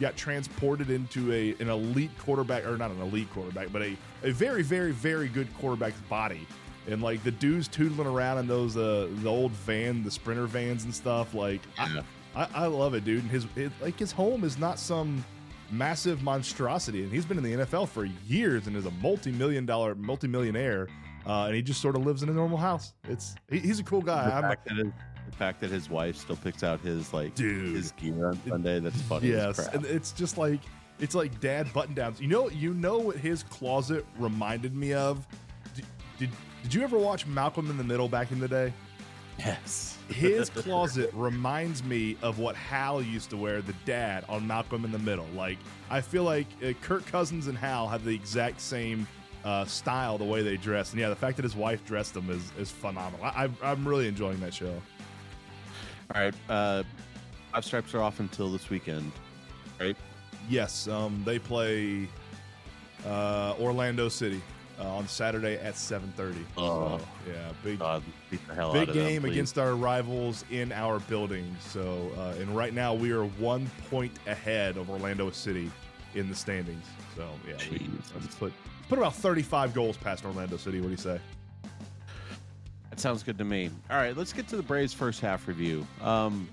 got 0.00 0.16
transported 0.16 0.90
into 0.90 1.32
a 1.32 1.54
an 1.60 1.68
elite 1.68 2.10
quarterback 2.18 2.66
or 2.66 2.76
not 2.76 2.90
an 2.90 3.00
elite 3.00 3.30
quarterback 3.32 3.72
but 3.72 3.82
a, 3.82 3.96
a 4.22 4.32
very 4.32 4.62
very 4.62 4.92
very 4.92 5.28
good 5.28 5.48
quarterback's 5.58 6.00
body. 6.02 6.46
And 6.88 7.02
like 7.02 7.22
the 7.22 7.30
dudes 7.30 7.68
tootling 7.68 8.06
around 8.06 8.38
in 8.38 8.46
those 8.46 8.76
uh 8.76 9.08
the 9.22 9.28
old 9.28 9.52
van 9.52 10.02
the 10.02 10.10
sprinter 10.10 10.46
vans 10.46 10.84
and 10.84 10.94
stuff 10.94 11.34
like 11.34 11.60
Yeah. 11.78 12.02
I, 12.34 12.42
I, 12.42 12.48
I 12.54 12.66
love 12.66 12.94
it 12.94 13.04
dude. 13.04 13.22
And 13.22 13.30
his 13.30 13.46
it, 13.56 13.72
like 13.80 13.98
his 13.98 14.12
home 14.12 14.44
is 14.44 14.58
not 14.58 14.78
some 14.78 15.24
massive 15.70 16.22
monstrosity 16.22 17.04
and 17.04 17.12
he's 17.12 17.24
been 17.24 17.38
in 17.38 17.44
the 17.44 17.64
NFL 17.64 17.88
for 17.88 18.04
years 18.26 18.66
and 18.66 18.76
is 18.76 18.86
a 18.86 18.90
multi-million 18.92 19.66
dollar 19.66 19.94
multi-millionaire 19.94 20.88
uh, 21.26 21.44
and 21.44 21.54
he 21.54 21.62
just 21.62 21.80
sort 21.80 21.96
of 21.96 22.04
lives 22.06 22.22
in 22.22 22.28
a 22.28 22.32
normal 22.32 22.58
house. 22.58 22.94
It's 23.04 23.34
he, 23.50 23.58
he's 23.58 23.78
a 23.78 23.84
cool 23.84 24.00
guy 24.00 24.24
the, 25.30 25.36
fact 25.36 25.60
that 25.60 25.70
his, 25.70 25.84
the 25.84 25.90
fact 25.90 25.94
that 25.94 26.06
his 26.06 26.14
wife 26.14 26.16
still 26.16 26.36
picks 26.36 26.62
out 26.62 26.80
his 26.80 27.12
like 27.12 27.34
Dude. 27.34 27.76
his 27.76 27.92
gear 27.92 28.28
on 28.28 28.40
Sunday. 28.48 28.80
That's 28.80 29.00
funny. 29.02 29.28
Yes, 29.28 29.58
as 29.58 29.64
crap. 29.68 29.74
and 29.74 29.86
it's 29.86 30.12
just 30.12 30.38
like 30.38 30.60
it's 30.98 31.14
like 31.14 31.40
dad 31.40 31.72
button 31.72 31.94
downs. 31.94 32.20
You 32.20 32.28
know, 32.28 32.50
you 32.50 32.74
know 32.74 32.98
what 32.98 33.16
his 33.16 33.42
closet 33.44 34.04
reminded 34.18 34.74
me 34.74 34.92
of. 34.92 35.26
Did, 35.74 35.84
did 36.18 36.30
did 36.62 36.74
you 36.74 36.82
ever 36.82 36.98
watch 36.98 37.26
Malcolm 37.26 37.70
in 37.70 37.78
the 37.78 37.84
Middle 37.84 38.08
back 38.08 38.32
in 38.32 38.38
the 38.38 38.48
day? 38.48 38.72
yes. 39.38 39.96
His 40.08 40.50
closet 40.54 41.10
reminds 41.14 41.82
me 41.84 42.16
of 42.20 42.38
what 42.38 42.56
Hal 42.56 43.00
used 43.00 43.30
to 43.30 43.36
wear, 43.36 43.62
the 43.62 43.74
dad 43.84 44.24
on 44.28 44.46
Malcolm 44.46 44.84
in 44.84 44.92
the 44.92 44.98
Middle. 44.98 45.26
Like 45.34 45.58
I 45.88 46.00
feel 46.00 46.24
like 46.24 46.46
uh, 46.64 46.72
Kirk 46.82 47.06
Cousins 47.06 47.46
and 47.46 47.56
Hal 47.56 47.88
have 47.88 48.04
the 48.04 48.14
exact 48.14 48.60
same 48.60 49.06
uh, 49.44 49.64
style, 49.64 50.18
the 50.18 50.24
way 50.24 50.42
they 50.42 50.56
dress, 50.56 50.92
and 50.92 51.00
yeah, 51.00 51.08
the 51.08 51.16
fact 51.16 51.36
that 51.36 51.44
his 51.44 51.56
wife 51.56 51.84
dressed 51.86 52.14
him 52.14 52.28
is 52.30 52.52
is 52.58 52.70
phenomenal. 52.70 53.24
I, 53.24 53.44
I, 53.44 53.50
I'm 53.70 53.86
really 53.86 54.08
enjoying 54.08 54.40
that 54.40 54.52
show. 54.52 54.80
All 56.14 56.20
right. 56.20 56.34
Uh, 56.48 56.82
five 57.52 57.64
stripes 57.64 57.94
are 57.94 58.02
off 58.02 58.20
until 58.20 58.50
this 58.50 58.70
weekend. 58.70 59.12
Right. 59.78 59.96
Yes, 60.48 60.88
um, 60.88 61.22
they 61.24 61.38
play 61.38 62.08
uh, 63.06 63.54
Orlando 63.60 64.08
City 64.08 64.42
uh, 64.80 64.88
on 64.88 65.06
Saturday 65.06 65.56
at 65.58 65.74
7:30. 65.74 66.44
Oh. 66.56 66.98
So, 66.98 67.04
yeah, 67.28 67.52
big 67.62 67.78
God, 67.78 68.02
beat 68.30 68.46
the 68.48 68.54
hell 68.54 68.70
out 68.70 68.74
big 68.74 68.88
of 68.88 68.94
game 68.94 69.22
please. 69.22 69.32
against 69.32 69.58
our 69.58 69.74
rivals 69.74 70.44
in 70.50 70.72
our 70.72 70.98
building. 71.00 71.54
So, 71.60 72.10
uh, 72.18 72.40
and 72.40 72.56
right 72.56 72.74
now 72.74 72.94
we 72.94 73.12
are 73.12 73.24
one 73.24 73.70
point 73.90 74.12
ahead 74.26 74.76
of 74.76 74.90
Orlando 74.90 75.30
City 75.30 75.70
in 76.14 76.28
the 76.28 76.34
standings. 76.34 76.84
So, 77.16 77.28
yeah, 77.46 77.56
we 77.70 77.88
let's 78.14 78.34
put 78.34 78.52
put 78.88 78.98
about 78.98 79.14
35 79.14 79.74
goals 79.74 79.96
past 79.96 80.24
Orlando 80.24 80.56
City. 80.56 80.80
What 80.80 80.86
do 80.86 80.92
you 80.92 80.96
say? 80.96 81.20
That 82.90 82.98
sounds 83.00 83.22
good 83.22 83.38
to 83.38 83.44
me. 83.44 83.70
All 83.90 83.96
right, 83.96 84.16
let's 84.16 84.32
get 84.32 84.48
to 84.48 84.56
the 84.56 84.62
Braves' 84.62 84.92
first 84.92 85.20
half 85.20 85.46
review. 85.46 85.86
Um, 86.02 86.48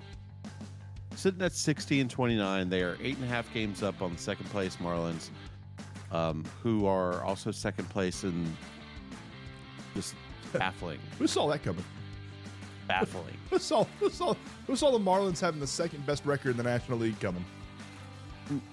sitting 1.15 1.41
at 1.41 1.51
60 1.53 1.99
and 2.01 2.09
29, 2.09 2.69
they 2.69 2.83
are 2.83 2.97
eight 3.01 3.15
and 3.15 3.23
a 3.25 3.27
half 3.27 3.51
games 3.53 3.81
up 3.81 4.01
on 4.01 4.13
the 4.13 4.19
second 4.19 4.45
place 4.51 4.77
Marlins, 4.77 5.29
um, 6.11 6.45
who 6.61 6.85
are 6.85 7.23
also 7.23 7.49
second 7.51 7.89
place 7.89 8.23
in 8.23 8.55
just 9.95 10.13
baffling, 10.53 10.99
Who 11.17 11.27
saw 11.27 11.47
that 11.49 11.63
coming? 11.63 11.83
baffling. 12.87 13.35
Who 13.49 13.59
saw 13.59 13.83
who 13.99 14.09
saw 14.09 14.33
who 14.65 14.75
saw 14.77 14.91
the 14.91 14.99
Marlins 14.99 15.41
having 15.41 15.59
the 15.59 15.67
second 15.67 16.05
best 16.05 16.25
record 16.25 16.51
in 16.51 16.57
the 16.57 16.63
National 16.63 16.97
League 16.99 17.19
coming? 17.19 17.43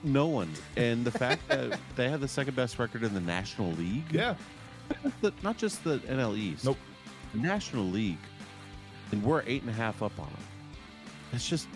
No 0.04 0.26
one, 0.26 0.52
and 0.76 1.04
the 1.04 1.10
fact 1.10 1.42
that 1.48 1.80
they 1.96 2.08
have 2.10 2.20
the 2.20 2.28
second 2.28 2.54
best 2.54 2.78
record 2.78 3.02
in 3.02 3.12
the 3.14 3.20
National 3.20 3.72
League, 3.72 4.04
Yeah, 4.12 4.34
not 5.42 5.56
just 5.56 5.82
the 5.82 5.98
NL 6.00 6.36
East, 6.38 6.64
Nope. 6.64 6.76
The 7.34 7.40
National 7.40 7.84
League, 7.84 8.18
and 9.12 9.22
we're 9.22 9.42
eight 9.46 9.62
and 9.62 9.70
a 9.70 9.74
half 9.74 10.02
up 10.02 10.18
on 10.18 10.26
them. 10.26 10.42
It's 11.32 11.48
just 11.48 11.68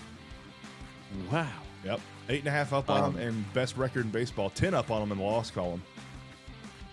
wow. 1.31 1.49
Yep. 1.85 2.01
Eight 2.29 2.41
and 2.41 2.49
a 2.49 2.51
half 2.51 2.73
up 2.73 2.91
on 2.91 3.03
Um, 3.03 3.13
them 3.15 3.29
and 3.29 3.53
best 3.55 3.77
record 3.77 4.05
in 4.05 4.11
baseball. 4.11 4.51
Ten 4.51 4.75
up 4.75 4.91
on 4.91 5.01
them 5.01 5.13
in 5.13 5.19
the 5.19 5.25
loss 5.25 5.51
column. 5.51 5.83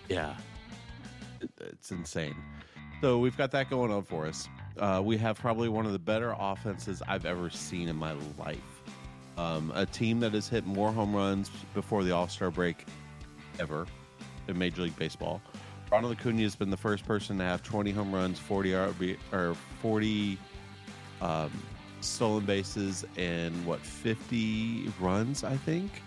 Yeah, 0.08 0.36
it's 1.60 1.90
insane. 1.90 2.36
So 3.00 3.18
we've 3.18 3.36
got 3.36 3.50
that 3.50 3.68
going 3.68 3.92
on 3.92 4.02
for 4.04 4.26
us. 4.26 4.48
Uh, 4.78 5.02
we 5.04 5.16
have 5.18 5.38
probably 5.38 5.68
one 5.68 5.86
of 5.86 5.92
the 5.92 5.98
better 5.98 6.34
offenses 6.38 7.02
I've 7.06 7.26
ever 7.26 7.50
seen 7.50 7.88
in 7.88 7.96
my 7.96 8.14
life. 8.38 8.60
Um, 9.36 9.70
a 9.74 9.84
team 9.84 10.20
that 10.20 10.32
has 10.32 10.48
hit 10.48 10.64
more 10.64 10.90
home 10.92 11.14
runs 11.14 11.50
before 11.74 12.04
the 12.04 12.12
All 12.12 12.28
Star 12.28 12.50
break 12.50 12.86
ever 13.58 13.86
in 14.48 14.56
Major 14.56 14.82
League 14.82 14.96
Baseball. 14.96 15.42
Ronald 15.90 16.18
Acuna 16.18 16.42
has 16.42 16.56
been 16.56 16.70
the 16.70 16.76
first 16.76 17.06
person 17.06 17.38
to 17.38 17.44
have 17.44 17.62
20 17.62 17.92
home 17.92 18.12
runs, 18.12 18.38
40 18.38 18.70
RB, 18.70 19.16
or 19.32 19.54
40 19.80 20.38
um, 21.20 21.50
stolen 22.00 22.44
bases, 22.44 23.04
and 23.16 23.64
what 23.64 23.80
50 23.80 24.92
runs, 25.00 25.44
I 25.44 25.56
think, 25.56 26.02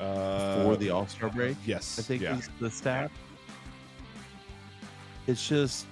Uh, 0.00 0.64
for 0.64 0.76
the 0.76 0.90
All 0.90 1.06
Star 1.06 1.30
break. 1.30 1.56
Yes. 1.64 1.98
I 1.98 2.02
think 2.02 2.22
yeah. 2.22 2.36
is 2.36 2.50
the 2.58 2.70
stat. 2.70 3.10
It's 5.26 5.46
just 5.48 5.86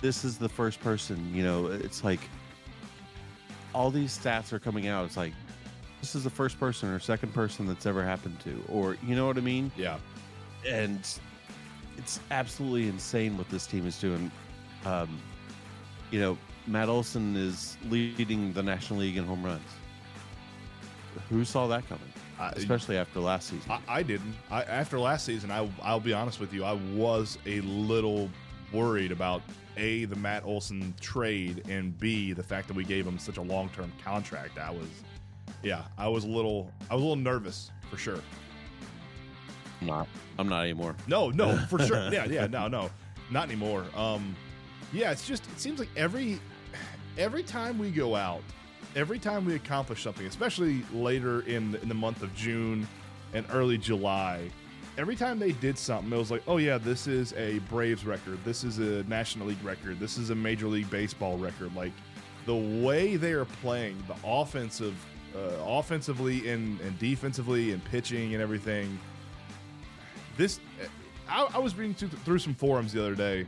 this 0.00 0.24
is 0.24 0.38
the 0.38 0.48
first 0.48 0.80
person, 0.80 1.32
you 1.34 1.42
know, 1.42 1.66
it's 1.66 2.02
like 2.02 2.20
all 3.74 3.90
these 3.90 4.16
stats 4.18 4.52
are 4.52 4.58
coming 4.58 4.88
out. 4.88 5.04
It's 5.04 5.16
like 5.16 5.32
this 6.00 6.14
is 6.14 6.24
the 6.24 6.30
first 6.30 6.58
person 6.58 6.88
or 6.88 6.98
second 6.98 7.34
person 7.34 7.66
that's 7.66 7.84
ever 7.84 8.02
happened 8.02 8.40
to, 8.40 8.62
or 8.68 8.96
you 9.06 9.14
know 9.14 9.26
what 9.26 9.36
I 9.36 9.40
mean? 9.40 9.70
Yeah. 9.76 9.98
And 10.66 11.06
it's 11.98 12.20
absolutely 12.30 12.88
insane 12.88 13.36
what 13.36 13.48
this 13.50 13.66
team 13.66 13.86
is 13.86 14.00
doing. 14.00 14.30
Um, 14.86 15.20
you 16.10 16.20
know, 16.20 16.38
Matt 16.66 16.88
Olson 16.88 17.36
is 17.36 17.76
leading 17.90 18.52
the 18.52 18.62
National 18.62 19.00
League 19.00 19.16
in 19.16 19.24
home 19.24 19.44
runs. 19.44 19.62
Who 21.28 21.44
saw 21.44 21.66
that 21.66 21.86
coming? 21.88 22.12
I, 22.38 22.50
Especially 22.50 22.96
after 22.96 23.18
last 23.18 23.48
season. 23.48 23.70
I, 23.70 23.80
I 23.88 24.02
didn't. 24.02 24.34
I, 24.50 24.62
after 24.62 24.98
last 24.98 25.26
season, 25.26 25.50
I, 25.50 25.68
I'll 25.82 25.98
be 25.98 26.12
honest 26.12 26.38
with 26.38 26.52
you, 26.52 26.64
I 26.64 26.74
was 26.94 27.36
a 27.46 27.60
little 27.62 28.30
worried 28.72 29.10
about 29.10 29.42
A, 29.76 30.04
the 30.04 30.14
Matt 30.14 30.44
Olson 30.44 30.94
trade, 31.00 31.64
and 31.68 31.98
B, 31.98 32.32
the 32.32 32.42
fact 32.42 32.68
that 32.68 32.74
we 32.74 32.84
gave 32.84 33.06
him 33.06 33.18
such 33.18 33.38
a 33.38 33.42
long 33.42 33.68
term 33.70 33.92
contract. 34.04 34.58
I 34.58 34.70
was, 34.70 34.86
yeah, 35.62 35.82
I 35.96 36.06
was 36.06 36.24
a 36.24 36.28
little, 36.28 36.70
I 36.90 36.94
was 36.94 37.02
a 37.02 37.06
little 37.06 37.22
nervous 37.22 37.72
for 37.90 37.96
sure. 37.96 38.20
I'm 39.80 39.86
not. 39.86 40.08
I'm 40.38 40.48
not 40.48 40.62
anymore. 40.62 40.94
No, 41.06 41.30
no, 41.30 41.56
for 41.68 41.78
sure. 41.86 42.12
Yeah, 42.12 42.26
yeah, 42.26 42.46
no, 42.46 42.68
no, 42.68 42.90
not 43.30 43.44
anymore. 43.44 43.84
Um, 43.96 44.34
yeah, 44.92 45.10
it's 45.10 45.26
just 45.26 45.46
it 45.50 45.60
seems 45.60 45.78
like 45.78 45.88
every 45.96 46.40
every 47.16 47.42
time 47.42 47.78
we 47.78 47.90
go 47.90 48.14
out, 48.16 48.42
every 48.96 49.18
time 49.18 49.44
we 49.44 49.54
accomplish 49.54 50.02
something, 50.02 50.26
especially 50.26 50.82
later 50.92 51.40
in 51.42 51.74
in 51.76 51.88
the 51.88 51.94
month 51.94 52.22
of 52.22 52.34
June 52.34 52.86
and 53.34 53.46
early 53.52 53.78
July, 53.78 54.50
every 54.96 55.16
time 55.16 55.38
they 55.38 55.52
did 55.52 55.78
something, 55.78 56.12
it 56.12 56.16
was 56.16 56.30
like, 56.30 56.42
oh 56.46 56.56
yeah, 56.56 56.78
this 56.78 57.06
is 57.06 57.32
a 57.34 57.58
Braves 57.70 58.04
record, 58.04 58.38
this 58.44 58.64
is 58.64 58.78
a 58.78 59.04
National 59.04 59.48
League 59.48 59.62
record, 59.62 60.00
this 60.00 60.18
is 60.18 60.30
a 60.30 60.34
Major 60.34 60.66
League 60.66 60.90
Baseball 60.90 61.36
record. 61.36 61.74
Like 61.74 61.92
the 62.46 62.56
way 62.56 63.16
they 63.16 63.32
are 63.32 63.44
playing, 63.44 64.02
the 64.08 64.16
offensive, 64.24 64.94
uh, 65.36 65.62
offensively 65.66 66.48
and 66.48 66.80
and 66.80 66.98
defensively 66.98 67.72
and 67.72 67.84
pitching 67.84 68.32
and 68.34 68.42
everything 68.42 68.98
this 70.38 70.60
I, 71.28 71.46
I 71.54 71.58
was 71.58 71.74
reading 71.76 71.94
through, 71.94 72.08
through 72.08 72.38
some 72.38 72.54
forums 72.54 72.92
the 72.94 73.00
other 73.02 73.14
day 73.14 73.44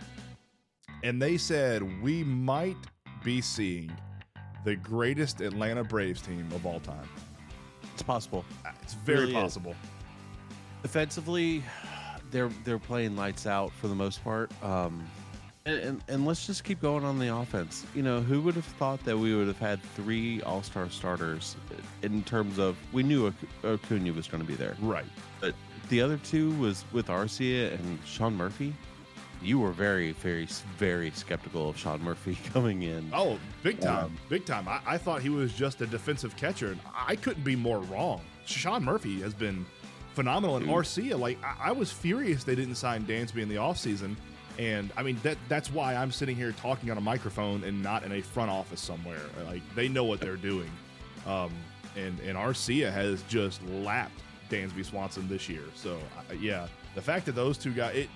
and 1.02 1.20
they 1.22 1.38
said 1.38 2.02
we 2.02 2.22
might 2.24 2.76
be 3.24 3.40
seeing 3.40 3.90
the 4.66 4.76
greatest 4.76 5.40
atlanta 5.40 5.82
braves 5.82 6.20
team 6.20 6.46
of 6.54 6.66
all 6.66 6.80
time 6.80 7.08
It's 7.94 8.02
possible. 8.02 8.44
it's 8.82 8.92
very 8.94 9.20
Really 9.20 9.30
is. 9.36 9.42
possible 9.42 9.74
Defensively, 10.82 11.62
they're 12.30 12.48
they're 12.64 12.78
playing 12.78 13.14
lights 13.14 13.46
out 13.46 13.70
for 13.72 13.86
the 13.88 13.94
most 13.94 14.24
part. 14.24 14.50
Um, 14.64 15.04
and, 15.66 15.78
and 15.78 16.00
and 16.08 16.24
let's 16.26 16.46
just 16.46 16.64
keep 16.64 16.80
going 16.80 17.04
on 17.04 17.18
the 17.18 17.28
offense. 17.36 17.84
You 17.94 18.02
know, 18.02 18.22
who 18.22 18.40
would 18.40 18.54
have 18.54 18.64
thought 18.64 19.04
that 19.04 19.18
we 19.18 19.34
would 19.36 19.46
have 19.46 19.58
had 19.58 19.82
three 19.94 20.40
All 20.40 20.62
Star 20.62 20.88
starters 20.88 21.54
in 22.02 22.22
terms 22.22 22.58
of 22.58 22.78
we 22.94 23.02
knew 23.02 23.26
Ac- 23.26 23.36
Acuna 23.62 24.10
was 24.14 24.26
going 24.26 24.42
to 24.42 24.46
be 24.48 24.54
there, 24.54 24.74
right 24.80 25.04
but 25.38 25.54
the 25.90 26.00
other 26.00 26.16
two 26.18 26.52
was 26.58 26.84
with 26.92 27.08
Arcia 27.08 27.74
and 27.74 27.98
Sean 28.06 28.34
Murphy. 28.34 28.72
You 29.42 29.58
were 29.58 29.70
very, 29.72 30.12
very, 30.12 30.46
very 30.78 31.10
skeptical 31.12 31.68
of 31.68 31.76
Sean 31.76 32.02
Murphy 32.02 32.38
coming 32.52 32.82
in. 32.82 33.10
oh 33.12 33.38
big 33.62 33.80
time 33.80 34.06
Um, 34.06 34.16
big 34.28 34.46
time 34.46 34.66
I, 34.68 34.80
I 34.86 34.98
thought 34.98 35.20
he 35.22 35.28
was 35.30 35.52
just 35.52 35.80
a 35.82 35.86
defensive 35.86 36.36
catcher 36.36 36.68
and 36.68 36.80
i 36.94 37.14
couldn't 37.16 37.42
be 37.44 37.56
more 37.56 37.80
wrong 37.80 38.20
sean 38.46 38.84
murphy 38.84 39.20
has 39.20 39.34
been 39.34 39.64
phenomenal. 40.14 40.56
And 40.56 40.66
Arcia, 40.66 41.18
like 41.18 41.38
I, 41.44 41.68
I 41.68 41.72
was 41.72 41.92
furious 41.92 42.42
they 42.44 42.54
didn't 42.56 42.74
sign 42.74 43.04
Dansby 43.04 43.42
in 43.42 43.48
the 43.48 43.54
offseason. 43.56 44.16
And 44.58 44.92
I 44.96 45.02
mean 45.02 45.18
that 45.22 45.38
that's 45.48 45.72
why 45.72 45.94
I'm 45.94 46.10
sitting 46.10 46.36
here 46.36 46.52
talking 46.52 46.90
on 46.90 46.98
a 46.98 47.00
microphone 47.00 47.62
and 47.64 47.80
not 47.82 48.02
in 48.02 48.12
a 48.12 48.20
front 48.20 48.50
office 48.50 48.80
somewhere. 48.80 49.20
Like 49.46 49.62
they 49.74 49.88
know 49.88 50.04
what 50.04 50.20
they're 50.20 50.36
doing. 50.36 50.70
Um, 51.26 51.52
and 51.96 52.18
and 52.20 52.36
Arcia 52.36 52.92
has 52.92 53.22
just 53.22 53.62
lapped 53.68 54.20
Dansby 54.50 54.84
Swanson 54.84 55.28
this 55.28 55.48
year. 55.48 55.62
So 55.74 55.96
uh, 56.18 56.34
yeah, 56.38 56.66
the 56.94 57.02
fact 57.02 57.26
that 57.26 57.34
those 57.34 57.56
two 57.56 57.72
guys, 57.72 57.96
it 57.96 58.08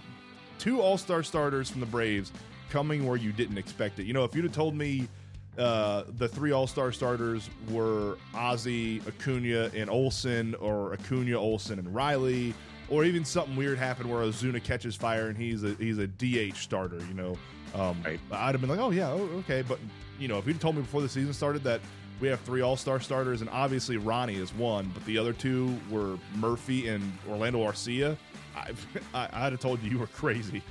two 0.58 0.80
All 0.80 0.98
Star 0.98 1.22
starters 1.22 1.70
from 1.70 1.80
the 1.80 1.86
Braves 1.86 2.32
coming 2.70 3.06
where 3.06 3.16
you 3.16 3.32
didn't 3.32 3.58
expect 3.58 3.98
it. 3.98 4.04
You 4.06 4.12
know, 4.12 4.24
if 4.24 4.34
you'd 4.34 4.44
have 4.44 4.52
told 4.52 4.74
me 4.74 5.08
uh, 5.56 6.04
the 6.18 6.28
three 6.28 6.50
All 6.52 6.66
Star 6.66 6.92
starters 6.92 7.48
were 7.70 8.18
Ozzy, 8.34 9.06
Acuna, 9.06 9.70
and 9.74 9.88
Olson, 9.88 10.54
or 10.56 10.92
Acuna, 10.94 11.38
Olson, 11.38 11.78
and 11.78 11.94
Riley, 11.94 12.52
or 12.88 13.04
even 13.04 13.24
something 13.24 13.56
weird 13.56 13.78
happened 13.78 14.10
where 14.10 14.22
Ozuna 14.22 14.62
catches 14.62 14.96
fire 14.96 15.28
and 15.28 15.36
he's 15.38 15.62
a 15.64 15.74
he's 15.74 15.98
a 15.98 16.06
DH 16.06 16.56
starter. 16.56 16.98
You 17.08 17.14
know, 17.14 17.38
um, 17.74 18.02
Right. 18.04 18.20
I'd 18.32 18.52
have 18.52 18.60
been 18.60 18.70
like, 18.70 18.80
oh 18.80 18.90
yeah, 18.90 19.10
okay. 19.10 19.62
But 19.62 19.78
you 20.18 20.28
know, 20.28 20.38
if 20.38 20.46
you'd 20.46 20.60
told 20.60 20.76
me 20.76 20.82
before 20.82 21.02
the 21.02 21.08
season 21.08 21.32
started 21.32 21.62
that 21.64 21.80
we 22.20 22.28
have 22.28 22.40
three 22.40 22.60
All 22.60 22.76
Star 22.76 23.00
starters 23.00 23.40
and 23.40 23.50
obviously 23.50 23.96
Ronnie 23.96 24.36
is 24.36 24.52
one, 24.54 24.90
but 24.94 25.04
the 25.04 25.18
other 25.18 25.32
two 25.32 25.76
were 25.90 26.16
Murphy 26.36 26.88
and 26.88 27.12
Orlando 27.28 27.60
Arcia, 27.60 28.16
I, 28.56 28.70
I, 29.14 29.28
I'd 29.32 29.52
have 29.52 29.60
told 29.60 29.82
you 29.82 29.90
you 29.90 29.98
were 29.98 30.06
crazy. 30.08 30.62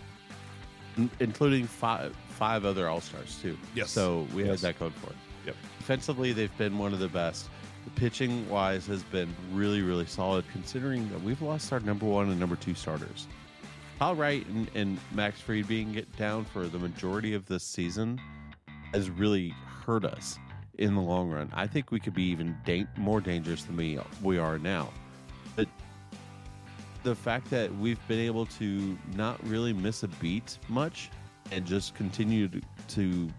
in- 0.98 1.10
including 1.20 1.66
five 1.68 2.16
five 2.30 2.66
other 2.66 2.88
All 2.90 3.02
Stars 3.02 3.38
too. 3.42 3.58
Yes. 3.76 3.92
So 3.92 4.28
we 4.34 4.44
Yes. 4.46 4.62
had 4.62 4.74
that 4.74 4.80
code 4.80 4.94
for 4.96 5.10
it. 5.12 5.16
Yep. 5.46 5.56
Defensively, 5.80 6.34
they've 6.34 6.58
been 6.58 6.78
one 6.78 6.94
of 6.94 7.00
the 7.00 7.08
best. 7.10 7.50
The 7.86 7.92
pitching 7.92 8.50
wise 8.50 8.88
has 8.88 9.04
been 9.04 9.34
really, 9.52 9.82
really 9.82 10.06
solid, 10.06 10.46
considering 10.54 11.10
that 11.10 11.22
we've 11.22 11.42
lost 11.42 11.72
our 11.74 11.82
number 11.82 12.06
one 12.06 12.30
and 12.30 12.40
number 12.40 12.56
two 12.56 12.74
starters. 12.74 13.28
Kyle 14.00 14.16
Wright 14.16 14.46
and, 14.48 14.70
and 14.74 14.98
Max 15.12 15.42
Fried 15.42 15.68
being 15.68 16.02
down 16.18 16.46
for 16.46 16.68
the 16.68 16.80
majority 16.80 17.34
of 17.34 17.46
this 17.46 17.64
season 17.64 18.20
has 18.94 19.10
really 19.10 19.50
hurt 19.86 20.06
us 20.06 20.38
in 20.78 20.96
the 20.96 21.02
long 21.02 21.30
run. 21.30 21.52
I 21.54 21.68
think 21.68 21.92
we 21.92 22.00
could 22.00 22.14
be 22.14 22.24
even 22.24 22.58
da- 22.66 22.86
more 22.98 23.22
dangerous 23.22 23.64
than 23.64 23.78
we 23.78 24.00
we 24.22 24.38
are 24.38 24.58
now. 24.58 24.90
But 25.56 25.68
the 27.04 27.16
fact 27.16 27.50
that 27.52 27.74
we've 27.78 28.06
been 28.08 28.20
able 28.20 28.46
to 28.48 28.98
not 29.16 29.46
really 29.48 29.74
miss 29.74 30.04
a 30.04 30.08
beat 30.08 30.58
much 30.70 31.10
and 31.52 31.66
just 31.66 31.94
continue 31.96 32.48
to, 32.48 32.62
to 32.90 33.30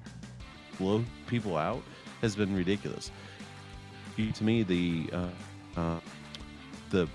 blow 0.79 1.05
people 1.27 1.57
out 1.57 1.83
has 2.21 2.37
been 2.37 2.55
ridiculous. 2.55 3.11
To 4.17 4.45
me, 4.45 4.63
the 4.63 5.11
uh, 5.13 5.29
uh, 5.81 6.01
the 6.91 7.09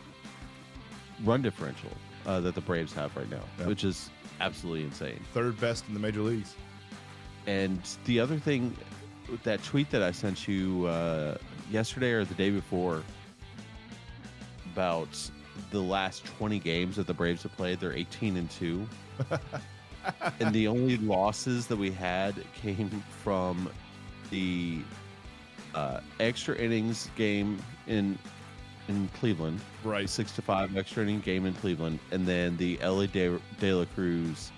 run 1.24 1.42
differential 1.42 1.92
uh, 2.26 2.42
that 2.42 2.56
the 2.56 2.62
Braves 2.62 2.92
have 2.94 3.16
right 3.16 3.30
now, 3.30 3.44
Yeah. 3.58 3.68
which 3.68 3.86
is 3.86 4.10
absolutely 4.42 4.84
insane. 4.84 5.20
Third 5.34 5.58
best 5.62 5.86
in 5.88 5.94
the 5.94 6.00
major 6.00 6.22
leagues. 6.22 6.56
And 7.48 7.80
the 8.06 8.20
other 8.20 8.38
thing, 8.38 8.76
that 9.44 9.64
tweet 9.64 9.90
that 9.92 10.02
I 10.02 10.12
sent 10.12 10.48
you 10.48 10.86
uh, 10.86 11.38
yesterday 11.70 12.12
or 12.12 12.26
the 12.26 12.34
day 12.36 12.50
before 12.50 13.04
about 14.74 15.30
the 15.72 15.80
last 15.80 16.26
20 16.26 16.60
games 16.60 16.96
that 16.96 17.08
the 17.08 17.14
Braves 17.14 17.44
have 17.44 17.56
played, 17.56 17.80
they're 17.80 17.94
18 17.94 18.38
and 18.38 18.50
2. 18.52 18.88
and 20.40 20.54
the 20.54 20.68
only 20.68 20.98
losses 20.98 21.68
that 21.68 21.78
we 21.78 21.92
had 21.92 22.34
came 22.54 22.90
from 23.24 23.70
the 24.30 24.80
uh, 25.76 26.00
extra 26.20 26.56
innings 26.56 27.10
game 27.16 27.62
in 27.88 28.18
in 28.88 29.08
Cleveland, 29.20 29.60
Right. 29.84 30.10
six 30.10 30.32
to 30.32 30.42
five 30.42 30.76
extra 30.76 31.04
inning 31.04 31.20
game 31.20 31.46
in 31.46 31.54
Cleveland, 31.54 32.00
and 32.12 32.26
then 32.26 32.58
the 32.58 32.78
LA 32.78 33.06
De, 33.06 33.40
De 33.60 33.72
La 33.72 33.86
Cruz 33.94 34.52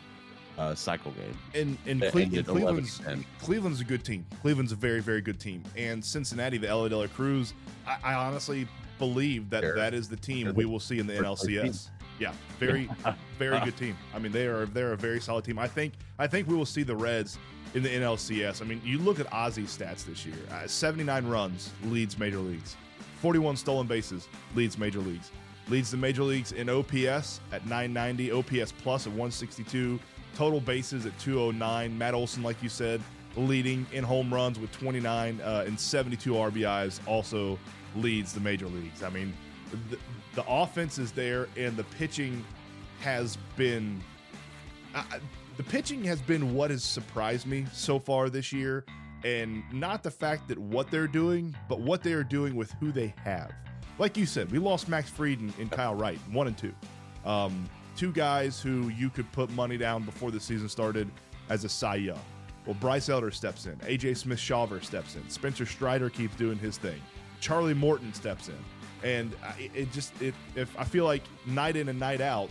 uh, 0.62 0.76
cycle 0.76 1.12
game. 1.12 1.38
And 1.56 1.78
and 1.88 2.02
Cle- 2.12 2.22
11 2.22 2.44
Cleveland's 2.46 3.02
Cleveland's 3.42 3.82
a 3.82 3.84
good 3.84 4.04
team. 4.04 4.26
Cleveland's 4.42 4.72
a 4.72 4.76
very 4.76 5.02
very 5.02 5.22
good 5.22 5.40
team. 5.40 5.64
And 5.76 6.04
Cincinnati, 6.04 6.58
the 6.58 6.74
LA 6.74 6.88
De 6.88 6.98
La 6.98 7.08
Cruz, 7.08 7.54
I, 7.88 7.98
I 8.04 8.14
honestly 8.14 8.68
believe 9.00 9.50
that 9.50 9.64
that 9.76 9.94
is 9.94 10.08
the 10.08 10.16
team 10.16 10.54
we 10.54 10.66
will 10.66 10.80
see 10.80 11.00
in 11.00 11.08
the 11.08 11.14
NLCS. 11.14 11.90
Yeah, 12.20 12.34
very 12.60 12.88
very 13.40 13.60
good 13.62 13.76
team. 13.76 13.98
I 14.14 14.20
mean, 14.20 14.32
they 14.32 14.46
are 14.46 14.68
they're 14.68 14.94
a 14.94 14.98
very 14.98 15.20
solid 15.20 15.44
team. 15.44 15.58
I 15.58 15.68
think 15.68 15.94
I 16.20 16.28
think 16.28 16.48
we 16.48 16.56
will 16.56 16.66
see 16.66 16.84
the 16.84 16.96
Reds 16.96 17.40
in 17.74 17.82
the 17.82 17.90
NLCS. 17.90 18.62
I 18.62 18.66
mean, 18.66 18.82
you 18.86 19.00
look 19.00 19.20
at 19.20 19.28
Ozzy's 19.32 19.76
stats 19.76 20.06
this 20.06 20.26
year: 20.26 20.36
uh, 20.52 20.68
79 20.68 21.26
runs 21.26 21.72
leads 21.86 22.20
major 22.20 22.38
leagues, 22.38 22.78
41 23.22 23.58
stolen 23.58 23.88
bases 23.88 24.28
leads 24.56 24.78
major 24.78 25.00
leagues, 25.00 25.32
leads 25.70 25.90
the 25.90 25.98
major 25.98 26.24
leagues 26.24 26.52
in 26.52 26.70
OPS 26.70 27.40
at 27.52 27.66
990, 27.66 28.32
OPS 28.32 28.72
plus 28.74 29.08
at 29.08 29.14
162, 29.14 30.00
total 30.36 30.60
bases 30.60 31.06
at 31.06 31.18
209. 31.20 31.98
Matt 31.98 32.14
Olson, 32.14 32.44
like 32.44 32.62
you 32.62 32.70
said, 32.70 33.02
leading 33.36 33.86
in 33.92 34.04
home 34.04 34.34
runs 34.34 34.60
with 34.60 34.72
29 34.72 35.42
uh, 35.42 35.64
and 35.66 35.80
72 35.80 36.34
RBIs, 36.34 37.00
also 37.08 37.58
leads 37.96 38.34
the 38.34 38.40
major 38.40 38.68
leagues. 38.68 39.04
I 39.04 39.10
mean, 39.10 39.34
the, 39.90 39.98
the 40.36 40.46
offense 40.48 40.98
is 40.98 41.12
there, 41.12 41.48
and 41.58 41.76
the 41.76 41.84
pitching 41.84 42.44
has 43.02 43.38
been. 43.56 44.02
The 45.58 45.64
pitching 45.64 46.04
has 46.06 46.22
been 46.22 46.54
what 46.54 46.72
has 46.72 46.84
surprised 46.84 47.46
me 47.46 47.66
so 47.72 48.00
far 48.00 48.30
this 48.30 48.52
year, 48.52 48.86
and 49.24 49.64
not 49.72 50.04
the 50.04 50.12
fact 50.12 50.48
that 50.48 50.58
what 50.58 50.90
they're 50.90 51.08
doing, 51.08 51.56
but 51.70 51.80
what 51.80 52.04
they 52.04 52.14
are 52.14 52.24
doing 52.24 52.56
with 52.56 52.72
who 52.74 52.92
they 52.92 53.14
have. 53.24 53.52
Like 54.00 54.18
you 54.18 54.26
said, 54.26 54.52
we 54.52 54.58
lost 54.58 54.90
Max 54.90 55.10
Fried 55.10 55.40
and, 55.40 55.54
and 55.60 55.72
Kyle 55.72 55.94
Wright, 55.94 56.20
one 56.32 56.48
and 56.48 56.58
two. 56.58 56.74
Um, 57.26 57.70
two 57.96 58.12
guys 58.12 58.62
who 58.62 58.90
you 58.90 59.10
could 59.10 59.32
put 59.32 59.50
money 59.52 59.78
down 59.78 60.04
before 60.04 60.32
the 60.32 60.40
season 60.40 60.70
started 60.70 61.10
as 61.50 61.64
a 61.64 61.70
Cy 61.70 61.96
Young. 61.96 62.20
Well, 62.66 62.76
Bryce 62.80 63.10
Elder 63.10 63.32
steps 63.32 63.66
in. 63.66 63.76
AJ 63.78 64.18
Smith 64.18 64.40
Shawver 64.40 64.84
steps 64.84 65.16
in. 65.16 65.28
Spencer 65.30 65.66
Strider 65.66 66.10
keeps 66.10 66.36
doing 66.36 66.58
his 66.58 66.78
thing. 66.78 67.02
Charlie 67.40 67.74
Morton 67.74 68.14
steps 68.14 68.50
in. 68.50 68.58
And 69.04 69.36
it 69.58 69.92
just, 69.92 70.20
it, 70.22 70.36
if 70.56 70.78
I 70.80 70.84
feel 70.84 71.06
like 71.06 71.24
night 71.48 71.76
in 71.76 71.90
and 71.90 72.00
night 72.00 72.22
out 72.22 72.50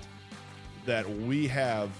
that 0.84 1.08
we 1.08 1.46
have, 1.46 1.90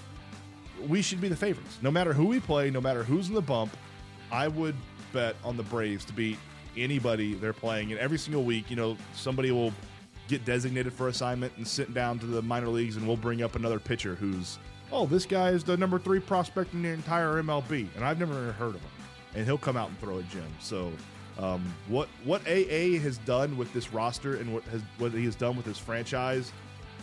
we 0.87 1.01
should 1.01 1.21
be 1.21 1.29
the 1.29 1.35
favorites. 1.35 1.77
No 1.81 1.89
matter 1.89 2.11
who 2.11 2.25
we 2.25 2.41
play, 2.41 2.69
no 2.69 2.81
matter 2.81 3.03
who's 3.03 3.29
in 3.29 3.35
the 3.35 3.41
bump, 3.41 3.75
I 4.29 4.49
would 4.49 4.75
bet 5.13 5.35
on 5.43 5.55
the 5.55 5.63
Braves 5.63 6.03
to 6.05 6.13
beat 6.13 6.37
anybody 6.75 7.35
they're 7.35 7.53
playing. 7.53 7.91
And 7.91 7.99
every 7.99 8.17
single 8.17 8.43
week, 8.43 8.69
you 8.69 8.75
know, 8.75 8.97
somebody 9.13 9.51
will 9.51 9.73
get 10.31 10.45
designated 10.45 10.93
for 10.93 11.09
assignment 11.09 11.51
and 11.57 11.67
sit 11.67 11.93
down 11.93 12.17
to 12.19 12.25
the 12.25 12.41
minor 12.41 12.69
leagues, 12.69 12.95
and 12.95 13.05
we'll 13.05 13.17
bring 13.17 13.43
up 13.43 13.55
another 13.55 13.79
pitcher 13.79 14.15
who's, 14.15 14.57
oh, 14.91 15.05
this 15.05 15.25
guy 15.25 15.49
is 15.49 15.63
the 15.63 15.75
number 15.77 15.99
three 15.99 16.19
prospect 16.21 16.73
in 16.73 16.81
the 16.81 16.89
entire 16.89 17.41
MLB, 17.43 17.87
and 17.95 18.03
I've 18.05 18.17
never 18.17 18.53
heard 18.53 18.75
of 18.75 18.81
him, 18.81 18.89
and 19.35 19.45
he'll 19.45 19.57
come 19.57 19.75
out 19.77 19.89
and 19.89 19.99
throw 19.99 20.17
a 20.17 20.23
gem. 20.23 20.47
So. 20.59 20.91
Um, 21.39 21.63
what 21.87 22.09
what 22.25 22.41
AA 22.45 22.99
has 22.99 23.17
done 23.19 23.57
with 23.57 23.71
this 23.73 23.93
roster 23.93 24.35
and 24.35 24.53
what 24.53 24.63
has 24.65 24.81
what 24.99 25.13
he 25.13 25.23
has 25.23 25.33
done 25.33 25.55
with 25.55 25.65
his 25.65 25.77
franchise 25.77 26.51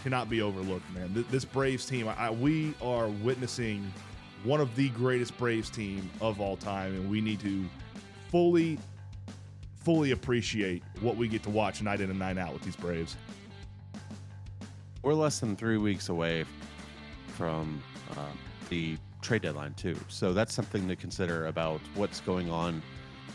cannot 0.04 0.28
be 0.28 0.42
overlooked, 0.42 0.84
man. 0.94 1.12
Th- 1.14 1.26
This 1.28 1.46
Braves 1.46 1.86
team, 1.86 2.06
I- 2.06 2.30
we 2.30 2.74
are 2.82 3.08
witnessing 3.08 3.90
one 4.44 4.60
of 4.60 4.76
the 4.76 4.90
greatest 4.90 5.36
Braves 5.38 5.70
team 5.70 6.08
of 6.20 6.42
all 6.42 6.58
time, 6.58 6.94
and 6.94 7.10
we 7.10 7.22
need 7.22 7.40
to 7.40 7.64
fully, 8.30 8.78
fully 9.80 10.10
appreciate 10.10 10.82
what 11.00 11.16
we 11.16 11.28
get 11.28 11.42
to 11.44 11.50
watch 11.50 11.82
night 11.82 12.00
in 12.00 12.10
and 12.10 12.18
night 12.18 12.38
out 12.38 12.52
with 12.52 12.62
these 12.62 12.76
Braves. 12.76 13.16
We're 15.02 15.14
less 15.14 15.38
than 15.38 15.56
three 15.56 15.78
weeks 15.78 16.08
away 16.08 16.44
from 17.28 17.82
uh, 18.12 18.26
the 18.68 18.96
trade 19.22 19.42
deadline 19.42 19.74
too, 19.74 19.96
so 20.08 20.32
that's 20.32 20.52
something 20.52 20.88
to 20.88 20.96
consider 20.96 21.46
about 21.46 21.80
what's 21.94 22.20
going 22.20 22.50
on 22.50 22.82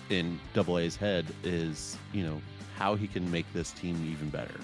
in 0.09 0.39
Double 0.53 0.77
A's 0.77 0.95
head. 0.95 1.25
Is 1.43 1.97
you 2.11 2.23
know 2.23 2.41
how 2.77 2.95
he 2.95 3.07
can 3.07 3.29
make 3.31 3.51
this 3.53 3.71
team 3.71 3.95
even 4.11 4.29
better, 4.29 4.59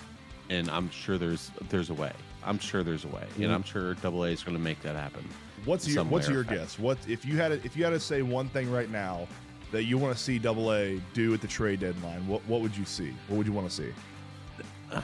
and 0.50 0.70
I'm 0.70 0.90
sure 0.90 1.18
there's 1.18 1.52
there's 1.70 1.90
a 1.90 1.94
way. 1.94 2.12
I'm 2.44 2.60
sure 2.60 2.84
there's 2.84 3.06
a 3.06 3.10
way, 3.10 3.26
and 3.38 3.52
I'm 3.52 3.64
sure 3.64 3.94
Double 3.96 4.26
A 4.26 4.30
is 4.30 4.44
going 4.44 4.58
to 4.58 4.64
make 4.64 4.82
that 4.82 4.96
happen. 4.96 5.28
What's 5.66 5.88
your 5.88 6.04
What's 6.04 6.30
your 6.30 6.44
guess? 6.44 6.78
What 6.78 6.98
if 7.08 7.26
you 7.26 7.38
had 7.38 7.50
to, 7.50 7.66
if 7.66 7.76
you 7.76 7.84
had 7.84 7.92
to 7.92 8.00
say 8.00 8.22
one 8.22 8.50
thing 8.50 8.72
right 8.72 8.90
now 8.90 9.28
that 9.72 9.84
you 9.84 9.98
want 9.98 10.16
to 10.16 10.22
see 10.22 10.40
Double 10.40 10.74
A 10.74 11.00
do 11.14 11.34
at 11.34 11.42
the 11.42 11.48
trade 11.48 11.80
deadline? 11.80 12.28
What 12.28 12.42
What 12.48 12.62
would 12.62 12.76
you 12.76 12.86
see? 12.86 13.14
What 13.28 13.38
would 13.38 13.48
you 13.48 13.54
want 13.54 13.70
to 13.70 13.76
see? 13.76 13.94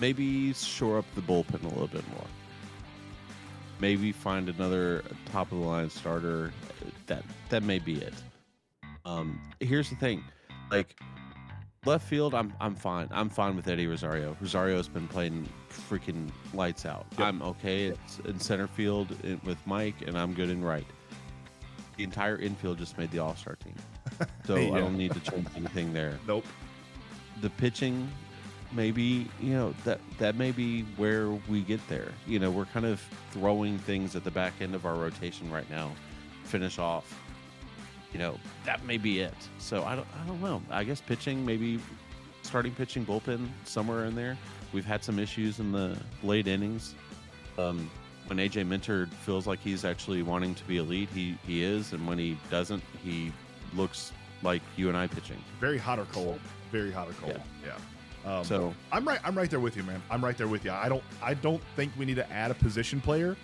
Maybe 0.00 0.52
shore 0.54 0.98
up 0.98 1.04
the 1.14 1.20
bullpen 1.20 1.62
a 1.64 1.68
little 1.68 1.88
bit 1.88 2.08
more. 2.10 2.26
Maybe 3.80 4.12
find 4.12 4.48
another 4.48 5.04
top 5.32 5.52
of 5.52 5.58
the 5.58 5.64
line 5.64 5.90
starter. 5.90 6.52
That 7.06 7.24
that 7.48 7.62
may 7.62 7.78
be 7.78 7.96
it. 7.96 8.14
Um, 9.04 9.40
here's 9.60 9.88
the 9.88 9.96
thing, 9.96 10.22
like 10.70 10.98
left 11.84 12.06
field, 12.06 12.34
I'm 12.34 12.52
I'm 12.60 12.74
fine. 12.74 13.08
I'm 13.10 13.28
fine 13.28 13.56
with 13.56 13.66
Eddie 13.68 13.86
Rosario. 13.86 14.36
Rosario's 14.40 14.88
been 14.88 15.08
playing 15.08 15.48
freaking 15.70 16.30
lights 16.52 16.84
out. 16.84 17.06
Yep. 17.12 17.20
I'm 17.20 17.42
okay 17.42 17.86
it's 17.86 18.18
in 18.20 18.38
center 18.38 18.66
field 18.66 19.14
with 19.44 19.58
Mike, 19.66 20.02
and 20.06 20.16
I'm 20.16 20.34
good 20.34 20.50
in 20.50 20.62
right. 20.62 20.86
The 21.98 22.04
entire 22.04 22.36
infield 22.36 22.78
just 22.78 22.96
made 22.96 23.10
the 23.10 23.18
All 23.18 23.36
Star 23.36 23.56
team, 23.56 23.74
so 24.46 24.56
Yeah. 24.56 24.72
I 24.74 24.78
don't 24.78 24.96
need 24.96 25.12
to 25.12 25.20
change 25.20 25.46
anything 25.56 25.92
there 25.92 26.18
Nope. 26.26 26.46
the 27.42 27.50
pitching 27.50 28.10
maybe 28.70 29.26
you 29.40 29.50
know 29.54 29.72
that 29.84 29.98
that 30.18 30.36
may 30.36 30.50
be 30.52 30.82
where 30.96 31.30
we 31.30 31.62
get 31.62 31.80
there. 31.88 32.12
You 32.26 32.38
know, 32.38 32.50
we're 32.50 32.66
kind 32.66 32.84
of 32.86 33.02
throwing 33.30 33.78
things 33.78 34.14
at 34.14 34.24
the 34.24 34.30
back 34.30 34.52
end 34.60 34.74
of 34.74 34.84
our 34.86 34.94
rotation 34.94 35.50
right 35.50 35.68
now, 35.70 35.90
finish 36.44 36.78
off. 36.78 37.18
You 38.12 38.18
know, 38.18 38.38
that 38.64 38.84
may 38.84 38.96
be 38.98 39.20
it. 39.20 39.34
So 39.58 39.84
I 39.84 39.94
don't, 39.96 40.06
I 40.22 40.26
don't 40.26 40.40
know. 40.40 40.62
I 40.70 40.84
guess 40.84 41.00
pitching, 41.00 41.44
maybe 41.44 41.78
starting 42.42 42.72
pitching 42.74 43.04
bullpen 43.04 43.48
somewhere 43.64 44.04
in 44.04 44.14
there. 44.14 44.36
We've 44.72 44.84
had 44.86 45.02
some 45.02 45.18
issues 45.18 45.60
in 45.60 45.72
the 45.72 45.96
late 46.22 46.46
innings. 46.46 46.94
Um, 47.58 47.90
when 48.28 48.38
AJ 48.38 48.66
Minter 48.66 49.06
feels 49.24 49.46
like 49.46 49.60
he's 49.60 49.84
actually 49.84 50.22
wanting 50.22 50.54
to 50.54 50.64
be 50.64 50.78
elite, 50.78 51.08
he 51.14 51.38
he 51.46 51.62
is, 51.62 51.92
and 51.92 52.06
when 52.06 52.18
he 52.18 52.38
doesn't, 52.50 52.82
he 53.02 53.32
looks 53.74 54.12
like 54.42 54.62
you 54.76 54.88
and 54.88 54.96
I 54.96 55.06
pitching. 55.06 55.42
Very 55.60 55.78
hot 55.78 55.98
or 55.98 56.04
cold. 56.06 56.40
Very 56.70 56.92
hot 56.92 57.08
or 57.08 57.12
cold. 57.14 57.40
Yeah. 57.64 57.74
Um, 58.30 58.44
So 58.44 58.74
I'm 58.92 59.06
right. 59.06 59.20
I'm 59.24 59.36
right 59.36 59.50
there 59.50 59.60
with 59.60 59.76
you, 59.76 59.82
man. 59.82 60.02
I'm 60.10 60.24
right 60.24 60.36
there 60.36 60.48
with 60.48 60.64
you. 60.64 60.72
I 60.72 60.88
don't. 60.88 61.02
I 61.22 61.34
don't 61.34 61.62
think 61.76 61.92
we 61.98 62.04
need 62.04 62.16
to 62.16 62.30
add 62.30 62.50
a 62.50 62.54
position 62.54 63.00
player. 63.00 63.36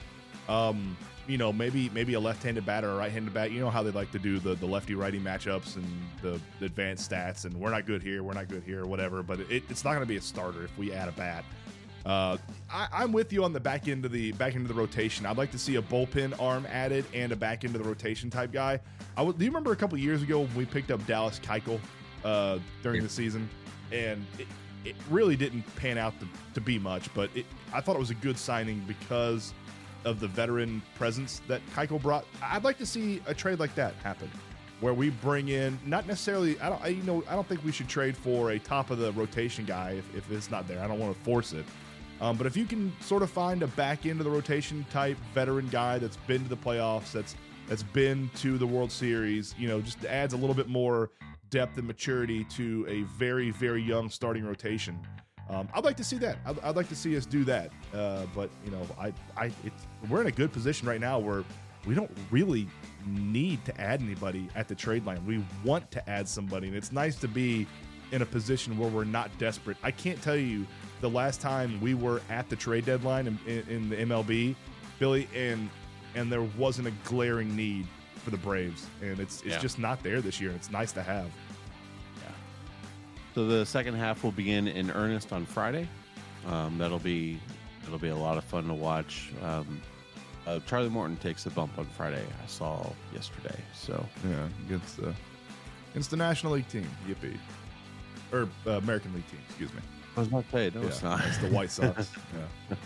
Um, 0.49 0.97
you 1.27 1.39
know, 1.39 1.53
maybe 1.53 1.91
maybe 1.95 2.15
a 2.15 2.21
left-handed 2.21 2.67
batter 2.67 2.91
or 2.91 2.93
a 2.93 2.97
right-handed 2.97 3.33
bat. 3.33 3.51
You 3.51 3.61
know 3.61 3.71
how 3.71 3.83
they 3.83 3.91
like 3.93 4.13
to 4.13 4.19
do 4.19 4.39
the 4.39 4.55
the 4.55 4.67
lefty-righty 4.67 5.21
matchups 5.21 5.77
and 5.77 5.87
the, 6.21 6.39
the 6.61 6.67
advanced 6.67 7.11
stats. 7.11 7.47
And 7.47 7.55
we're 7.55 7.71
not 7.71 7.87
good 7.87 8.03
here. 8.03 8.23
We're 8.23 8.35
not 8.35 8.49
good 8.49 8.63
here. 8.63 8.85
Whatever. 8.85 9.23
But 9.23 9.41
it, 9.41 9.63
it's 9.71 9.85
not 9.85 9.91
going 9.93 10.03
to 10.03 10.07
be 10.07 10.17
a 10.17 10.21
starter 10.21 10.65
if 10.65 10.77
we 10.77 10.93
add 10.93 11.09
a 11.09 11.13
bat. 11.13 11.45
Uh, 12.05 12.37
I, 12.75 12.89
I'm 12.93 13.13
with 13.13 13.33
you 13.33 13.45
on 13.45 13.53
the 13.53 13.61
back 13.61 13.87
end 13.87 14.05
of 14.05 14.11
the 14.11 14.33
back 14.33 14.57
end 14.57 14.69
of 14.69 14.69
the 14.69 14.75
rotation. 14.75 15.25
I'd 15.27 15.39
like 15.39 15.53
to 15.53 15.59
see 15.59 15.77
a 15.77 15.83
bullpen 15.83 16.41
arm 16.43 16.67
added 16.69 17.05
and 17.15 17.31
a 17.31 17.37
back 17.37 17.65
end 17.65 17.77
of 17.77 17.83
the 17.83 17.89
rotation 17.89 18.31
type 18.31 18.53
guy. 18.53 18.81
I 19.17 19.23
would, 19.23 19.39
do 19.39 19.45
you 19.45 19.51
remember 19.51 19.71
a 19.71 19.77
couple 19.77 19.97
years 19.97 20.23
ago 20.23 20.41
when 20.41 20.55
we 20.57 20.67
picked 20.67 20.91
up 20.91 21.07
Dallas 21.07 21.39
Keuchel 21.39 21.79
uh, 22.25 22.59
during 22.83 23.05
the 23.05 23.09
season, 23.09 23.49
and 23.93 24.27
it, 24.41 24.49
it 24.85 24.97
really 25.09 25.37
didn't 25.37 25.63
pan 25.77 25.99
out 25.99 26.19
to, 26.19 26.27
to 26.55 26.61
be 26.61 26.81
much, 26.81 27.15
but 27.15 27.31
it, 27.37 27.47
I 27.73 27.81
thought 27.81 27.95
it 27.95 28.01
was 28.01 28.11
a 28.11 28.17
good 28.17 28.37
signing 28.37 28.83
because 28.89 29.55
of 30.05 30.19
the 30.19 30.27
veteran 30.27 30.83
presence 30.97 31.43
that 31.47 31.63
Keuchel 31.77 32.03
brought. 32.03 32.27
I'd 32.43 32.65
like 32.65 32.79
to 32.79 32.87
see 32.87 33.23
a 33.27 33.35
trade 33.35 33.61
like 33.61 33.77
that 33.77 33.95
happen, 34.03 34.29
where 34.81 34.95
we 34.95 35.11
bring 35.11 35.49
in 35.49 35.79
not 35.87 36.09
necessarily. 36.09 36.59
I 36.59 36.71
don't. 36.71 36.83
I, 36.83 36.89
you 36.89 37.05
know. 37.05 37.23
I 37.29 37.37
don't 37.37 37.47
think 37.47 37.65
we 37.65 37.71
should 37.71 37.89
trade 37.89 38.17
for 38.17 38.51
a 38.51 38.59
top 38.59 38.91
of 38.91 38.99
the 38.99 39.13
rotation 39.13 39.65
guy 39.65 39.93
if, 39.93 40.17
if 40.17 40.33
it's 40.33 40.51
not 40.51 40.67
there. 40.67 40.83
I 40.83 40.89
don't 40.89 40.99
want 40.99 41.17
to 41.17 41.23
force 41.23 41.53
it. 41.53 41.65
Um, 42.25 42.39
but 42.39 42.47
if 42.47 42.57
you 42.57 42.65
can 42.65 42.91
sort 43.01 43.23
of 43.23 43.29
find 43.29 43.63
a 43.63 43.67
back 43.67 44.07
end 44.07 44.19
of 44.19 44.25
the 44.25 44.31
rotation 44.31 44.87
type 44.91 45.19
veteran 45.35 45.69
guy 45.69 45.99
that's 45.99 46.17
been 46.17 46.43
to 46.43 46.49
the 46.49 46.57
playoffs, 46.57 47.13
that's 47.13 47.37
that's 47.69 47.83
been 47.83 48.31
to 48.37 48.57
the 48.57 48.67
World 48.67 48.91
Series, 48.91 49.55
you 49.59 49.69
know, 49.69 49.83
just 49.83 50.03
adds 50.07 50.33
a 50.33 50.37
little 50.39 50.55
bit 50.55 50.67
more 50.67 51.11
depth 51.51 51.77
and 51.77 51.87
maturity 51.87 52.45
to 52.45 52.87
a 52.89 53.03
very 53.19 53.51
very 53.51 53.83
young 53.83 54.09
starting 54.09 54.43
rotation. 54.43 54.99
Um, 55.51 55.69
I'd 55.75 55.85
like 55.85 55.99
to 55.99 56.05
see 56.05 56.17
that. 56.17 56.39
I'd, 56.47 56.59
I'd 56.61 56.77
like 56.77 56.89
to 56.89 56.97
see 56.97 57.15
us 57.15 57.27
do 57.27 57.45
that. 57.45 57.71
Uh, 57.93 58.25
but 58.35 58.49
you 58.65 58.71
know, 58.71 58.81
I, 58.99 59.13
I, 59.37 59.53
it's, 59.63 59.87
we're 60.09 60.23
in 60.23 60.27
a 60.29 60.33
good 60.33 60.51
position 60.51 60.89
right 60.89 61.01
now 61.03 61.19
where 61.19 61.45
we 61.85 61.95
don't 61.95 62.11
really 62.31 62.67
need 63.07 63.63
to 63.67 63.79
add 63.79 64.01
anybody 64.01 64.49
at 64.55 64.67
the 64.67 64.75
trade 64.75 65.05
line. 65.05 65.23
We 65.27 65.45
want 65.63 65.91
to 65.91 66.09
add 66.09 66.27
somebody, 66.27 66.69
and 66.69 66.77
it's 66.77 66.91
nice 66.91 67.17
to 67.17 67.29
be 67.29 67.67
in 68.13 68.23
a 68.23 68.27
position 68.27 68.79
where 68.79 68.89
we're 68.89 69.05
not 69.05 69.37
desperate. 69.39 69.77
I 69.83 69.91
can't 69.91 70.23
tell 70.23 70.37
you 70.37 70.67
the 71.05 71.11
last 71.11 71.39
time 71.43 71.79
we 71.83 71.93
were 71.93 72.23
at 72.31 72.49
the 72.49 72.57
trade 72.57 72.87
deadline 72.87 73.27
in, 73.27 73.39
in, 73.47 73.69
in 73.69 73.89
the 73.91 73.97
MLB, 73.97 74.55
Billy, 74.99 75.29
and 75.37 75.69
and 76.15 76.33
there 76.33 76.41
wasn't 76.57 76.89
a 76.89 76.93
glaring 77.05 77.55
need 77.55 77.87
for 78.23 78.31
the 78.31 78.39
Braves, 78.39 78.87
and 79.03 79.21
it's 79.21 79.43
it's 79.43 79.57
Yeah. 79.57 79.59
just 79.59 79.79
not 79.79 80.03
there 80.03 80.23
this 80.23 80.41
year. 80.41 80.51
It's 80.53 80.71
nice 80.71 80.93
to 80.93 81.03
have. 81.03 81.27
Yeah. 82.23 82.31
So 83.35 83.47
the 83.47 83.67
second 83.67 83.97
half 83.97 84.25
will 84.25 84.33
begin 84.33 84.67
in 84.67 84.91
earnest 84.93 85.31
on 85.31 85.45
Friday. 85.45 85.87
Um, 86.47 86.79
that'll 86.79 86.99
be 86.99 87.39
it'll 87.87 87.99
be 87.99 88.09
a 88.09 88.17
lot 88.17 88.39
of 88.39 88.45
fun 88.45 88.67
to 88.69 88.75
watch. 88.75 89.31
Um, 89.43 89.83
uh, 90.47 90.61
Charlie 90.67 90.89
Morton 90.89 91.19
takes 91.19 91.45
a 91.45 91.51
bump 91.51 91.79
on 91.79 91.85
Friday. 91.85 92.25
I 92.43 92.47
saw 92.47 92.91
yesterday. 93.13 93.59
So 93.75 94.03
Yeah, 94.27 94.49
against 94.67 94.97
the 94.97 95.13
against 95.91 96.11
the 96.11 96.17
National 96.17 96.55
League 96.55 96.69
team. 96.69 96.89
Yippee. 97.07 97.37
Or 98.33 98.49
uh, 98.67 98.79
American 98.79 99.13
League 99.13 99.29
team, 99.31 99.41
excuse 99.51 99.71
me. 99.75 99.81
I 100.17 100.21
was 100.21 100.29
about 100.29 100.45
to 100.45 100.51
say 100.53 100.71
no, 100.75 100.83
yeah, 100.83 100.87
it's 100.89 101.03
not. 101.03 101.25
It's 101.27 101.39
the 101.39 101.49
White 101.49 101.71
Sox. 101.71 102.11
yeah. 102.71 102.77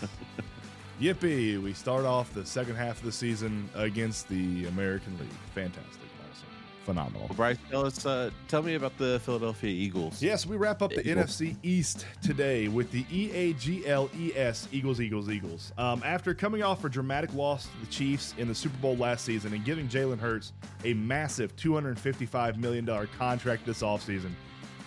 Yippee! 1.01 1.63
We 1.63 1.73
start 1.75 2.05
off 2.05 2.33
the 2.35 2.45
second 2.45 2.77
half 2.77 2.99
of 2.99 3.05
the 3.05 3.13
season 3.13 3.69
against 3.75 4.29
the 4.29 4.67
American 4.67 5.17
League. 5.19 5.29
Fantastic, 5.55 6.01
awesome, 6.31 6.49
phenomenal. 6.85 7.27
Well, 7.29 7.37
Bryce, 7.37 7.59
tell 7.71 7.85
us. 7.85 8.05
Uh, 8.05 8.31
tell 8.49 8.63
me 8.63 8.75
about 8.75 8.97
the 8.97 9.21
Philadelphia 9.25 9.71
Eagles. 9.71 10.23
Yes, 10.23 10.47
we 10.47 10.57
wrap 10.57 10.81
up 10.81 10.91
the 10.91 11.07
Eagles. 11.07 11.39
NFC 11.39 11.55
East 11.63 12.07
today 12.23 12.67
with 12.69 12.91
the 12.91 13.05
E 13.13 13.31
EAGLES 13.31 14.69
Eagles, 14.73 15.01
Eagles, 15.01 15.29
Eagles. 15.31 15.73
Um, 15.77 16.03
after 16.05 16.35
coming 16.35 16.63
off 16.63 16.83
a 16.85 16.89
dramatic 16.89 17.33
loss 17.35 17.67
to 17.67 17.81
the 17.81 17.87
Chiefs 17.87 18.35
in 18.39 18.49
the 18.49 18.55
Super 18.55 18.79
Bowl 18.79 18.97
last 18.97 19.25
season 19.25 19.53
and 19.53 19.65
giving 19.65 19.87
Jalen 19.87 20.19
Hurts 20.19 20.53
a 20.85 20.95
massive 20.95 21.55
$255 21.57 22.57
million 22.57 22.87
contract 23.19 23.67
this 23.67 23.83
offseason, 23.83 24.31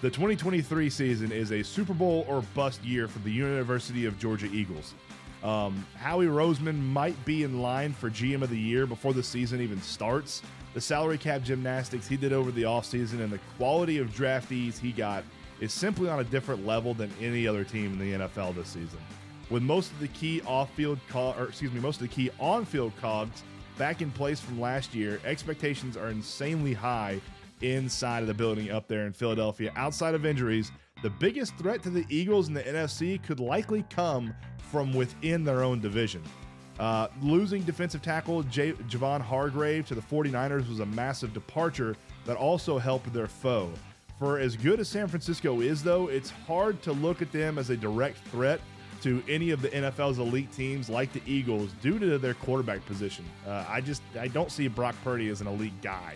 the 0.02 0.10
2023 0.10 0.90
season 0.90 1.32
is 1.32 1.52
a 1.52 1.64
Super 1.64 1.94
Bowl 1.94 2.26
or 2.28 2.42
bust 2.56 2.84
year 2.84 3.08
for 3.08 3.20
the 3.20 3.32
University 3.32 4.06
of 4.06 4.18
Georgia 4.18 4.48
Eagles. 4.48 4.96
Um, 5.44 5.86
Howie 5.96 6.26
Roseman 6.26 6.82
might 6.82 7.24
be 7.24 7.44
in 7.44 7.62
line 7.62 7.94
for 7.94 8.10
GM 8.10 8.42
of 8.42 8.50
the 8.50 8.58
year 8.58 8.88
before 8.88 9.14
the 9.14 9.22
season 9.22 9.62
even 9.62 9.80
starts. 9.80 10.42
The 10.74 10.82
salary 10.82 11.20
cap 11.20 11.44
gymnastics 11.44 12.08
he 12.08 12.18
did 12.18 12.34
over 12.34 12.50
the 12.50 12.64
offseason 12.64 13.22
and 13.22 13.32
the 13.32 13.40
quality 13.58 14.00
of 14.00 14.10
draftees 14.10 14.80
he 14.80 14.92
got 14.92 15.24
is 15.60 15.72
simply 15.72 16.10
on 16.10 16.20
a 16.20 16.24
different 16.24 16.66
level 16.66 16.96
than 16.96 17.12
any 17.22 17.48
other 17.48 17.64
team 17.64 17.94
in 17.94 18.00
the 18.00 18.26
NFL 18.26 18.56
this 18.56 18.70
season. 18.70 19.00
With 19.52 19.62
most 19.62 19.92
of 19.92 20.00
the 20.00 20.08
key 20.08 20.42
off-field 20.48 20.98
co- 21.10 21.36
or 21.38 21.46
excuse 21.46 21.72
me, 21.72 21.80
most 21.80 21.98
of 21.98 22.10
the 22.10 22.14
key 22.14 22.32
on-field 22.40 22.94
cogs 23.00 23.44
back 23.78 24.02
in 24.02 24.10
place 24.10 24.40
from 24.40 24.60
last 24.60 24.96
year, 24.96 25.20
expectations 25.26 25.96
are 25.96 26.10
insanely 26.10 26.74
high 26.74 27.22
inside 27.62 28.22
of 28.22 28.28
the 28.28 28.34
building 28.34 28.72
up 28.72 28.88
there 28.88 29.06
in 29.06 29.14
Philadelphia. 29.14 29.72
Outside 29.76 30.16
of 30.16 30.26
injuries, 30.26 30.72
the 31.02 31.10
biggest 31.10 31.56
threat 31.58 31.82
to 31.84 31.90
the 31.90 32.06
Eagles 32.10 32.48
in 32.48 32.54
the 32.54 32.64
NFC 32.64 33.22
could 33.24 33.40
likely 33.40 33.84
come 33.90 34.34
from 34.72 34.94
within 34.94 35.44
their 35.44 35.64
own 35.64 35.80
division. 35.80 36.24
Uh, 36.80 37.08
losing 37.22 37.62
defensive 37.64 38.02
tackle 38.02 38.44
J- 38.44 38.74
Javon 38.74 39.22
Hargrave 39.22 39.86
to 39.88 39.96
the 39.96 40.02
49ers 40.02 40.68
was 40.68 40.80
a 40.80 40.86
massive 40.86 41.34
departure 41.34 41.96
that 42.26 42.38
also 42.38 42.78
helped 42.78 43.12
their 43.14 43.28
foe. 43.28 43.72
For 44.18 44.40
as 44.40 44.56
good 44.56 44.80
as 44.80 44.88
San 44.88 45.08
Francisco 45.08 45.62
is, 45.62 45.84
though, 45.84 46.08
it's 46.08 46.30
hard 46.30 46.82
to 46.84 46.94
look 46.94 47.22
at 47.22 47.32
them 47.32 47.58
as 47.58 47.70
a 47.72 47.78
direct 47.78 48.20
threat 48.28 48.62
to 49.02 49.24
any 49.28 49.50
of 49.50 49.62
the 49.64 49.70
NFL's 49.70 50.20
elite 50.20 50.52
teams 50.52 50.90
like 50.90 51.12
the 51.12 51.22
Eagles 51.26 51.72
due 51.82 51.98
to 51.98 52.18
their 52.20 52.36
quarterback 52.36 52.86
position. 52.86 53.26
Uh, 53.48 53.66
I 53.68 53.82
just 53.82 54.04
I 54.20 54.28
don't 54.28 54.52
see 54.52 54.68
Brock 54.68 54.96
Purdy 55.04 55.30
as 55.30 55.42
an 55.42 55.48
elite 55.48 55.80
guy. 55.82 56.16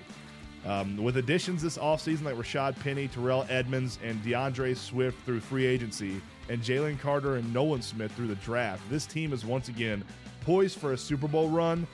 Um, 0.66 0.98
with 0.98 1.18
additions 1.18 1.62
this 1.62 1.78
offseason 1.78 2.24
like 2.24 2.36
Rashaad 2.36 2.80
Penny, 2.80 3.08
Terrell 3.08 3.46
Edmunds, 3.50 4.00
and 4.04 4.24
D'Andre 4.24 4.74
Swift 4.74 5.24
through 5.26 5.40
free 5.40 5.66
agency, 5.66 6.20
and 6.50 6.62
Jalen 6.62 7.00
Carter 7.00 7.36
and 7.36 7.54
Nolan 7.54 7.82
Smith 7.82 8.12
through 8.14 8.28
the 8.28 8.36
draft, 8.36 8.82
this 8.90 9.06
team 9.06 9.32
is 9.32 9.46
once 9.46 9.70
again 9.70 10.04
poised 10.42 10.80
for 10.80 10.94
a 10.94 10.98
Super 10.98 11.28
Bowl 11.28 11.50
run. 11.50 11.86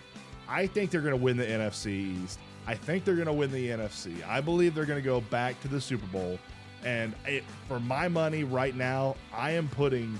I 0.48 0.68
think 0.68 0.92
they're 0.92 1.02
going 1.02 1.18
to 1.18 1.22
win 1.22 1.38
the 1.38 1.46
NFC 1.46 2.24
East. 2.24 2.40
I 2.68 2.76
think 2.76 3.04
they're 3.04 3.16
going 3.16 3.28
to 3.28 3.34
win 3.34 3.52
the 3.52 3.70
NFC. 3.70 4.26
I 4.28 4.40
believe 4.42 4.76
they're 4.76 4.86
going 4.86 5.02
to 5.02 5.06
go 5.06 5.22
back 5.22 5.60
to 5.62 5.68
the 5.68 5.82
Super 5.82 6.06
Bowl. 6.08 6.38
And 6.84 7.14
it, 7.26 7.44
for 7.68 7.80
my 7.80 8.08
money 8.08 8.44
right 8.44 8.76
now, 8.76 9.16
I 9.34 9.52
am 9.52 9.68
putting 9.70 10.18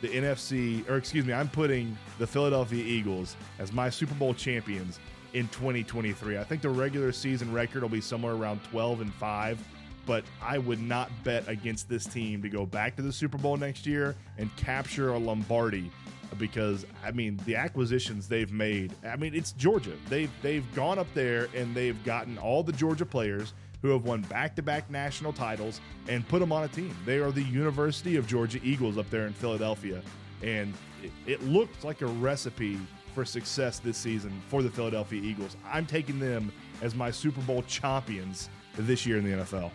the 0.00 0.08
NFC, 0.08 0.88
or 0.88 0.96
excuse 0.96 1.24
me, 1.24 1.32
I'm 1.32 1.48
putting 1.48 1.96
the 2.18 2.26
Philadelphia 2.26 2.84
Eagles 2.84 3.36
as 3.58 3.72
my 3.72 3.88
Super 3.90 4.14
Bowl 4.14 4.34
champions 4.34 4.98
in 5.36 5.46
2023. 5.48 6.38
I 6.38 6.44
think 6.44 6.62
the 6.62 6.70
regular 6.70 7.12
season 7.12 7.52
record 7.52 7.82
will 7.82 7.90
be 7.90 8.00
somewhere 8.00 8.32
around 8.32 8.64
12 8.70 9.02
and 9.02 9.12
5, 9.12 9.62
but 10.06 10.24
I 10.42 10.56
would 10.56 10.80
not 10.80 11.10
bet 11.24 11.46
against 11.46 11.90
this 11.90 12.06
team 12.06 12.40
to 12.40 12.48
go 12.48 12.64
back 12.64 12.96
to 12.96 13.02
the 13.02 13.12
Super 13.12 13.36
Bowl 13.36 13.58
next 13.58 13.86
year 13.86 14.16
and 14.38 14.54
capture 14.56 15.10
a 15.10 15.18
Lombardi 15.18 15.90
because 16.38 16.86
I 17.04 17.10
mean 17.10 17.38
the 17.44 17.54
acquisitions 17.54 18.28
they've 18.28 18.50
made. 18.50 18.94
I 19.06 19.16
mean 19.16 19.34
it's 19.34 19.52
Georgia. 19.52 19.92
They've 20.08 20.30
they've 20.40 20.64
gone 20.74 20.98
up 20.98 21.06
there 21.12 21.48
and 21.54 21.74
they've 21.74 22.02
gotten 22.02 22.38
all 22.38 22.62
the 22.62 22.72
Georgia 22.72 23.04
players 23.04 23.52
who 23.82 23.90
have 23.90 24.04
won 24.04 24.22
back-to-back 24.22 24.90
national 24.90 25.34
titles 25.34 25.82
and 26.08 26.26
put 26.28 26.40
them 26.40 26.50
on 26.50 26.64
a 26.64 26.68
team. 26.68 26.96
They 27.04 27.18
are 27.18 27.30
the 27.30 27.42
University 27.42 28.16
of 28.16 28.26
Georgia 28.26 28.58
Eagles 28.62 28.96
up 28.96 29.08
there 29.10 29.26
in 29.26 29.34
Philadelphia, 29.34 30.00
and 30.42 30.72
it, 31.02 31.12
it 31.26 31.42
looks 31.44 31.84
like 31.84 32.00
a 32.00 32.06
recipe 32.06 32.78
for 33.16 33.24
success 33.24 33.78
this 33.78 33.96
season 33.96 34.42
for 34.48 34.62
the 34.62 34.68
Philadelphia 34.68 35.22
Eagles. 35.22 35.56
I'm 35.72 35.86
taking 35.86 36.18
them 36.18 36.52
as 36.82 36.94
my 36.94 37.10
Super 37.10 37.40
Bowl 37.40 37.62
champions 37.62 38.50
this 38.76 39.06
year 39.06 39.16
in 39.16 39.24
the 39.24 39.42
NFL. 39.42 39.70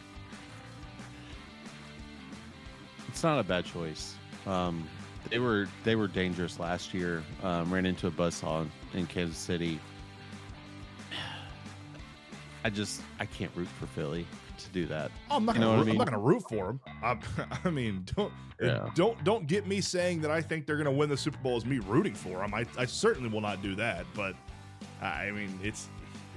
It's 3.07 3.23
not 3.23 3.39
a 3.39 3.43
bad 3.43 3.65
choice. 3.65 4.13
Um, 4.45 4.87
they 5.31 5.39
were 5.39 5.67
they 5.83 5.95
were 5.95 6.07
dangerous 6.07 6.59
last 6.59 6.93
year. 6.93 7.23
Um, 7.41 7.73
ran 7.73 7.87
into 7.87 8.05
a 8.05 8.11
buzzsaw 8.11 8.67
in 8.93 9.07
Kansas 9.07 9.39
City. 9.39 9.79
I 12.63 12.69
just 12.69 13.01
I 13.19 13.25
can't 13.25 13.51
root 13.55 13.69
for 13.79 13.87
Philly 13.87 14.27
to 14.63 14.69
do 14.69 14.85
that. 14.87 15.11
Oh, 15.29 15.37
I'm 15.37 15.45
not 15.45 15.55
You 15.55 15.61
know 15.61 15.67
gonna. 15.71 15.81
I 15.81 15.85
root, 15.85 15.91
I'm 15.91 15.97
not 15.97 16.05
gonna 16.07 16.19
root 16.19 16.43
for 16.49 16.65
them. 16.67 16.79
I'm, 17.03 17.19
I 17.65 17.69
mean, 17.69 18.05
don't 18.15 18.33
Yeah. 18.61 18.89
don't 18.95 19.23
don't 19.23 19.47
get 19.47 19.67
me 19.67 19.81
saying 19.81 20.21
that 20.21 20.31
I 20.31 20.41
think 20.41 20.65
they're 20.65 20.77
gonna 20.77 20.91
win 20.91 21.09
the 21.09 21.17
Super 21.17 21.37
Bowl 21.39 21.57
as 21.57 21.65
me 21.65 21.79
rooting 21.79 22.13
for 22.15 22.39
them. 22.39 22.53
I, 22.53 22.65
I 22.77 22.85
certainly 22.85 23.29
will 23.29 23.41
not 23.41 23.61
do 23.61 23.75
that. 23.75 24.05
But 24.15 24.35
I 25.01 25.31
mean, 25.31 25.59
it's 25.63 25.87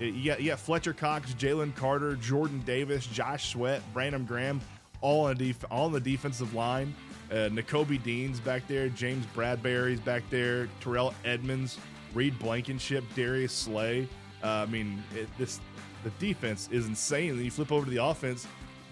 it, 0.01 0.15
you 0.15 0.25
got 0.31 0.41
you 0.43 0.51
got 0.51 0.59
Fletcher 0.61 0.93
Cox, 0.93 1.35
Jalen 1.35 1.75
Carter, 1.77 2.17
Jordan 2.17 2.63
Davis, 2.67 3.07
Josh 3.07 3.53
Sweat, 3.53 3.83
Brandon 3.93 4.25
Graham, 4.25 4.61
all 5.01 5.27
on 5.27 5.37
def- 5.37 5.65
all 5.71 5.87
on 5.87 5.93
the 5.93 6.01
defensive 6.01 6.55
line. 6.55 6.95
Uh, 7.31 7.49
Nakobe 7.51 8.03
Dean's 8.03 8.39
back 8.39 8.67
there, 8.69 8.89
James 8.91 9.25
Bradberry's 9.35 9.99
back 10.01 10.23
there, 10.31 10.69
Terrell 10.81 11.15
Edmunds, 11.25 11.79
Reed 12.13 12.39
Blankenship, 12.39 13.03
Darius 13.17 13.53
Slay. 13.53 14.07
Uh, 14.43 14.49
I 14.49 14.67
mean, 14.67 15.03
it, 15.15 15.27
this 15.39 15.59
the 16.05 16.11
defense 16.25 16.69
is 16.71 16.87
insane. 16.87 17.37
Then 17.37 17.45
you 17.45 17.51
flip 17.51 17.73
over 17.73 17.85
to 17.85 17.91
the 17.91 18.05
offense. 18.05 18.47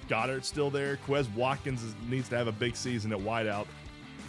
Goedert's 0.09 0.48
still 0.48 0.70
there. 0.70 0.98
Quez 1.07 1.33
Watkins 1.35 1.83
is, 1.83 1.94
needs 2.09 2.29
to 2.31 2.37
have 2.37 2.48
a 2.48 2.53
big 2.53 2.75
season 2.75 3.12
at 3.12 3.18
wideout. 3.18 3.66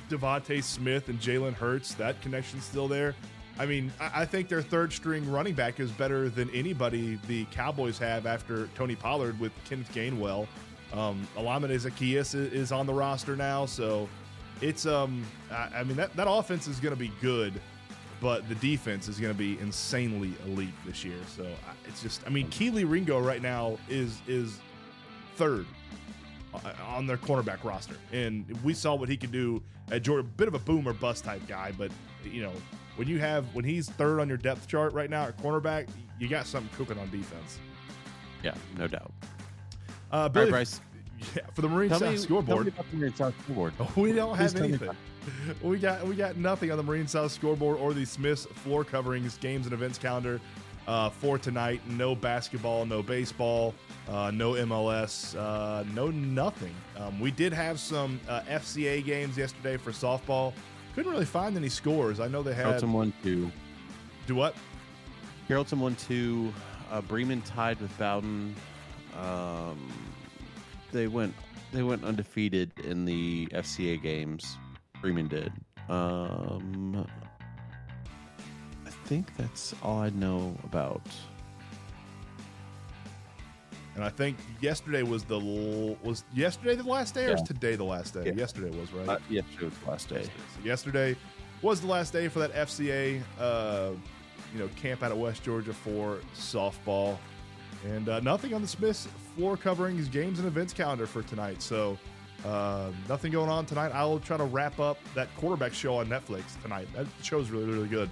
DeVonta 0.10 0.62
Smith 0.62 1.10
and 1.10 1.19
Jalen 1.19 1.54
Hurts, 1.54 1.96
that 1.96 2.22
connection's 2.22 2.63
still 2.63 2.88
there. 2.88 3.15
I 3.58 3.65
mean, 3.65 3.91
I, 4.00 4.22
I 4.22 4.26
think 4.26 4.50
their 4.50 4.62
third 4.62 4.93
string 4.93 5.30
running 5.30 5.54
back 5.54 5.80
is 5.80 5.91
better 5.91 6.30
than 6.30 6.50
anybody 6.52 7.19
the 7.28 7.46
Cowboys 7.46 7.98
have 8.00 8.26
after 8.26 8.67
Tony 8.76 8.96
Pollard 8.96 9.39
with 9.39 9.52
Kenneth 9.65 9.91
Gainwell. 9.93 10.48
Um, 10.93 11.28
Olamide 11.36 11.72
Zaccheaus 11.72 12.36
is, 12.36 12.54
is 12.54 12.72
on 12.72 12.86
the 12.86 12.93
roster 12.93 13.36
now, 13.36 13.65
so 13.65 14.08
it's 14.62 14.86
um. 14.86 15.26
I, 15.52 15.69
I 15.78 15.84
mean 15.84 15.98
that 15.98 16.15
that 16.15 16.30
offense 16.30 16.67
is 16.67 16.80
going 16.80 16.93
to 16.93 17.00
be 17.00 17.12
good, 17.19 17.60
but 18.23 18.47
the 18.47 18.55
defense 18.55 19.09
is 19.09 19.19
going 19.19 19.33
to 19.33 19.38
be 19.38 19.59
insanely 19.59 20.33
elite 20.45 20.73
this 20.86 21.03
year. 21.03 21.17
So 21.36 21.43
I- 21.43 21.88
it's 21.89 22.01
just, 22.01 22.25
I 22.25 22.29
mean, 22.29 22.47
Kelee 22.49 22.89
Ringo 22.89 23.19
right 23.19 23.41
now 23.41 23.77
is 23.89 24.21
is 24.27 24.59
third 25.36 25.65
uh, 26.53 26.71
on 26.88 27.05
their 27.05 27.17
cornerback 27.17 27.63
roster, 27.65 27.95
and 28.13 28.45
we 28.63 28.73
saw 28.73 28.95
what 28.95 29.09
he 29.09 29.17
could 29.17 29.33
do 29.33 29.62
at 29.91 30.03
Georgia. 30.03 30.23
Bit 30.23 30.47
of 30.47 30.53
a 30.53 30.59
boomer 30.59 30.93
bust 30.93 31.25
type 31.25 31.45
guy, 31.47 31.73
but 31.77 31.91
you 32.23 32.41
know 32.41 32.53
when 32.95 33.09
you 33.09 33.19
have 33.19 33.45
when 33.53 33.65
he's 33.65 33.89
third 33.89 34.21
on 34.21 34.29
your 34.29 34.38
depth 34.38 34.67
chart 34.69 34.93
right 34.93 35.09
now 35.09 35.25
at 35.25 35.38
cornerback, 35.38 35.89
you 36.17 36.29
got 36.29 36.47
something 36.47 36.69
cooking 36.77 36.97
on 37.01 37.12
defense. 37.12 37.59
Yeah, 38.41 38.53
no 38.77 38.88
doubt. 38.88 39.12
Uh, 40.13 40.29
Billy, 40.29 40.45
right, 40.45 40.51
Bryce. 40.51 40.79
yeah, 41.36 41.41
for 41.53 41.62
the 41.62 41.67
Marine 41.67 41.89
Tell 41.89 41.99
South 41.99 42.12
me, 42.12 42.17
scoreboard, 42.17 42.65
me 42.67 42.71
about 42.71 42.89
the 42.89 42.97
Marine 42.97 43.15
South 43.15 43.33
scoreboard. 43.43 43.73
we 43.97 44.13
don't 44.13 44.38
have 44.38 44.51
Please 44.51 44.62
me 44.62 44.67
anything. 44.69 44.89
We 45.62 45.77
got 45.79 46.05
we 46.05 46.15
got 46.15 46.38
nothing 46.38 46.71
on 46.71 46.77
the 46.77 46.83
Marine 46.83 47.07
South 47.07 47.31
scoreboard 47.31 47.77
or 47.77 47.93
the 47.93 48.05
Smiths 48.05 48.45
floor 48.45 48.83
coverings, 48.83 49.38
games 49.38 49.65
and 49.65 49.73
events 49.73 49.97
calendar 49.97 50.39
uh, 50.88 51.09
for 51.09 51.38
tonight. 51.38 51.81
No 51.88 52.15
basketball, 52.15 52.86
no 52.86 53.01
baseball, 53.01 53.73
uh, 54.09 54.31
no 54.31 54.53
MLS, 54.53 55.38
uh, 55.38 55.83
no 55.93 56.09
nothing. 56.09 56.75
Um, 56.97 57.19
we 57.19 57.31
did 57.31 57.53
have 57.53 57.79
some 57.79 58.19
uh, 58.27 58.41
FCA 58.41 59.03
games 59.03 59.38
yesterday 59.38 59.77
for 59.77 59.91
softball. 59.91 60.53
Couldn't 60.95 61.12
really 61.12 61.25
find 61.25 61.57
any 61.57 61.69
scores. 61.69 62.19
I 62.19 62.27
know 62.27 62.43
they 62.43 62.53
had 62.53 62.65
Carrollton 62.65 62.93
won 62.93 63.13
two. 63.23 63.51
do 64.27 64.36
what? 64.36 64.55
Carrollton 65.47 65.79
won 65.79 65.95
two. 65.95 66.53
Uh, 66.91 67.01
Bremen 67.01 67.41
tied 67.41 67.79
with 67.81 67.97
Bowdon. 67.97 68.55
Um, 69.19 69.91
they 70.91 71.07
went 71.07 71.33
they 71.71 71.81
went 71.81 72.03
undefeated 72.03 72.71
in 72.83 73.05
the 73.05 73.47
FCA 73.47 74.01
games. 74.01 74.57
Bremen 75.04 75.28
did. 75.28 75.52
Um, 75.89 77.06
I 78.86 78.89
think 79.06 79.36
that's 79.36 79.76
all 79.84 80.00
I 80.00 80.10
know 80.12 80.56
about. 80.63 81.02
And 83.96 84.04
I 84.04 84.10
think 84.10 84.38
yesterday 84.62 85.04
was 85.04 85.26
the 85.26 85.39
l- 85.39 85.98
was 86.04 86.24
yesterday 86.34 86.76
the 86.76 86.84
last 86.88 87.13
day 87.13 87.26
or 87.26 87.36
is 87.36 87.42
today 87.42 87.76
the 87.76 87.84
last 87.84 88.13
day? 88.13 88.24
Yeah. 88.28 88.32
Yesterday 88.32 88.76
was 88.80 88.94
right. 88.94 89.10
Uh, 89.10 89.18
yes, 89.30 89.44
it 89.60 89.66
was 89.66 89.74
the 89.78 89.89
last 89.92 90.08
day. 90.08 90.24
So 90.24 90.30
yesterday 90.63 91.18
was 91.62 91.82
the 91.82 91.88
last 91.88 92.13
day 92.13 92.30
for 92.30 92.39
that 92.39 92.54
FCA, 92.54 93.22
uh, 93.42 93.89
you 94.54 94.60
know, 94.60 94.70
camp 94.78 95.04
out 95.04 95.12
at 95.12 95.18
West 95.18 95.44
Georgia 95.44 95.74
for 95.74 96.20
softball, 96.34 97.18
and 97.86 98.08
uh, 98.08 98.22
nothing 98.22 98.54
on 98.54 98.62
the 98.62 98.68
Smiths 98.70 99.10
floor 99.36 99.58
coverings, 99.58 100.08
games 100.08 100.39
and 100.39 100.48
events 100.48 100.72
calendar 100.72 101.06
for 101.06 101.24
tonight. 101.24 101.62
So 101.62 101.98
uh, 102.45 102.91
nothing 103.08 103.32
going 103.32 103.49
on 103.49 103.65
tonight. 103.65 103.91
I'll 103.93 104.19
try 104.19 104.38
to 104.38 104.43
wrap 104.43 104.79
up 104.79 104.97
that 105.15 105.34
quarterback 105.38 105.73
show 105.73 105.97
on 105.97 106.08
Netflix 106.08 106.43
tonight. 106.62 106.88
That 106.95 107.08
show's 107.21 107.49
really 107.49 107.65
really 107.65 107.88
good. 107.88 108.10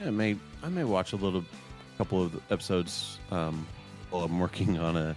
Yeah, 0.00 0.08
I 0.08 0.10
may 0.10 0.36
I 0.62 0.68
may 0.68 0.84
watch 0.84 1.12
a 1.12 1.16
little 1.16 1.44
couple 1.98 2.22
of 2.22 2.34
episodes 2.50 3.18
um, 3.30 3.66
while 4.10 4.24
I'm 4.24 4.38
working 4.38 4.78
on 4.80 4.96
a 4.96 5.16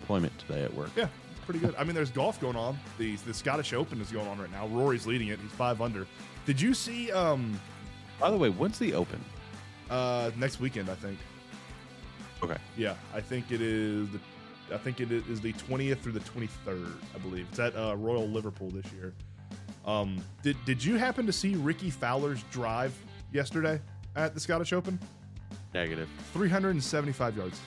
deployment 0.00 0.36
today 0.38 0.64
at 0.64 0.74
work. 0.74 0.90
Yeah, 0.96 1.08
it's 1.30 1.44
pretty 1.44 1.60
good. 1.60 1.74
I 1.78 1.84
mean, 1.84 1.94
there's 1.94 2.10
golf 2.10 2.40
going 2.40 2.56
on. 2.56 2.78
The 2.98 3.16
the 3.16 3.34
Scottish 3.34 3.72
Open 3.72 4.00
is 4.00 4.10
going 4.10 4.26
on 4.28 4.38
right 4.38 4.50
now. 4.50 4.66
Rory's 4.68 5.06
leading 5.06 5.28
it. 5.28 5.38
He's 5.40 5.52
five 5.52 5.80
under. 5.80 6.06
Did 6.46 6.60
you 6.60 6.74
see 6.74 7.10
um 7.12 7.58
By 8.20 8.30
the 8.30 8.36
way, 8.36 8.50
when's 8.50 8.78
the 8.78 8.94
Open? 8.94 9.22
uh 9.90 10.30
next 10.36 10.60
weekend? 10.60 10.88
I 10.88 10.94
think. 10.94 11.18
Okay. 12.42 12.56
Yeah, 12.76 12.94
I 13.14 13.20
think 13.20 13.50
it 13.52 13.60
is 13.62 14.08
the 14.10 14.20
I 14.72 14.78
think 14.78 15.00
it 15.00 15.10
is 15.12 15.40
the 15.40 15.52
20th 15.52 16.00
through 16.00 16.12
the 16.12 16.20
23rd, 16.20 16.92
I 17.14 17.18
believe. 17.18 17.46
It's 17.50 17.58
at 17.58 17.76
uh, 17.76 17.96
Royal 17.96 18.26
Liverpool 18.28 18.70
this 18.70 18.90
year. 18.92 19.12
Um, 19.84 20.22
did 20.42 20.56
did 20.64 20.82
you 20.82 20.96
happen 20.96 21.26
to 21.26 21.32
see 21.32 21.56
Rickie 21.56 21.90
Fowler's 21.90 22.42
drive 22.44 22.94
yesterday 23.32 23.80
at 24.16 24.32
the 24.32 24.40
Scottish 24.40 24.72
Open? 24.72 24.98
Negative. 25.74 26.08
375 26.32 27.36
yards. 27.36 27.60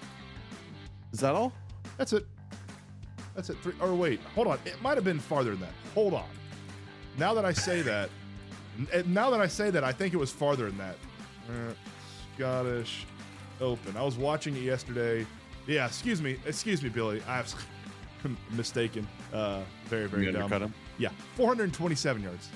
Is 1.13 1.19
that 1.19 1.35
all? 1.35 1.53
That's 1.97 2.13
it. 2.13 2.25
That's 3.35 3.49
it. 3.51 3.57
Three, 3.61 3.73
or 3.79 3.93
wait, 3.93 4.19
hold 4.33 4.47
on. 4.47 4.57
It 4.65 4.81
might 4.81 4.95
have 4.95 5.03
been 5.03 5.19
farther 5.19 5.51
than 5.51 5.59
that. 5.61 5.73
Hold 5.93 6.13
on. 6.15 6.25
Now 7.17 7.33
that 7.35 7.45
I 7.45 7.53
say 7.53 7.81
that, 7.83 8.09
n- 8.93 9.13
now 9.13 9.29
that 9.29 9.39
I 9.39 9.47
say 9.47 9.69
that, 9.69 9.83
I 9.83 9.91
think 9.91 10.13
it 10.13 10.17
was 10.17 10.31
farther 10.31 10.65
than 10.65 10.77
that. 10.79 10.95
Uh, 11.49 11.73
Scottish 12.35 13.05
Open. 13.61 13.95
I 13.95 14.03
was 14.03 14.17
watching 14.17 14.55
it 14.55 14.63
yesterday. 14.63 15.25
Yeah, 15.67 15.85
excuse 15.85 16.21
me, 16.21 16.37
excuse 16.45 16.81
me, 16.81 16.89
Billy. 16.89 17.21
I 17.27 17.41
was 17.41 17.55
mistaken. 18.51 19.07
Uh, 19.33 19.61
very, 19.85 20.07
very 20.07 20.25
You 20.25 20.31
dumb. 20.31 20.49
him? 20.49 20.73
Yeah, 20.97 21.09
427 21.35 22.23
yards. 22.23 22.49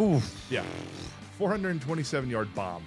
Oof. 0.00 0.46
Yeah, 0.50 0.62
427 1.38 2.28
yard 2.30 2.54
bomb. 2.54 2.84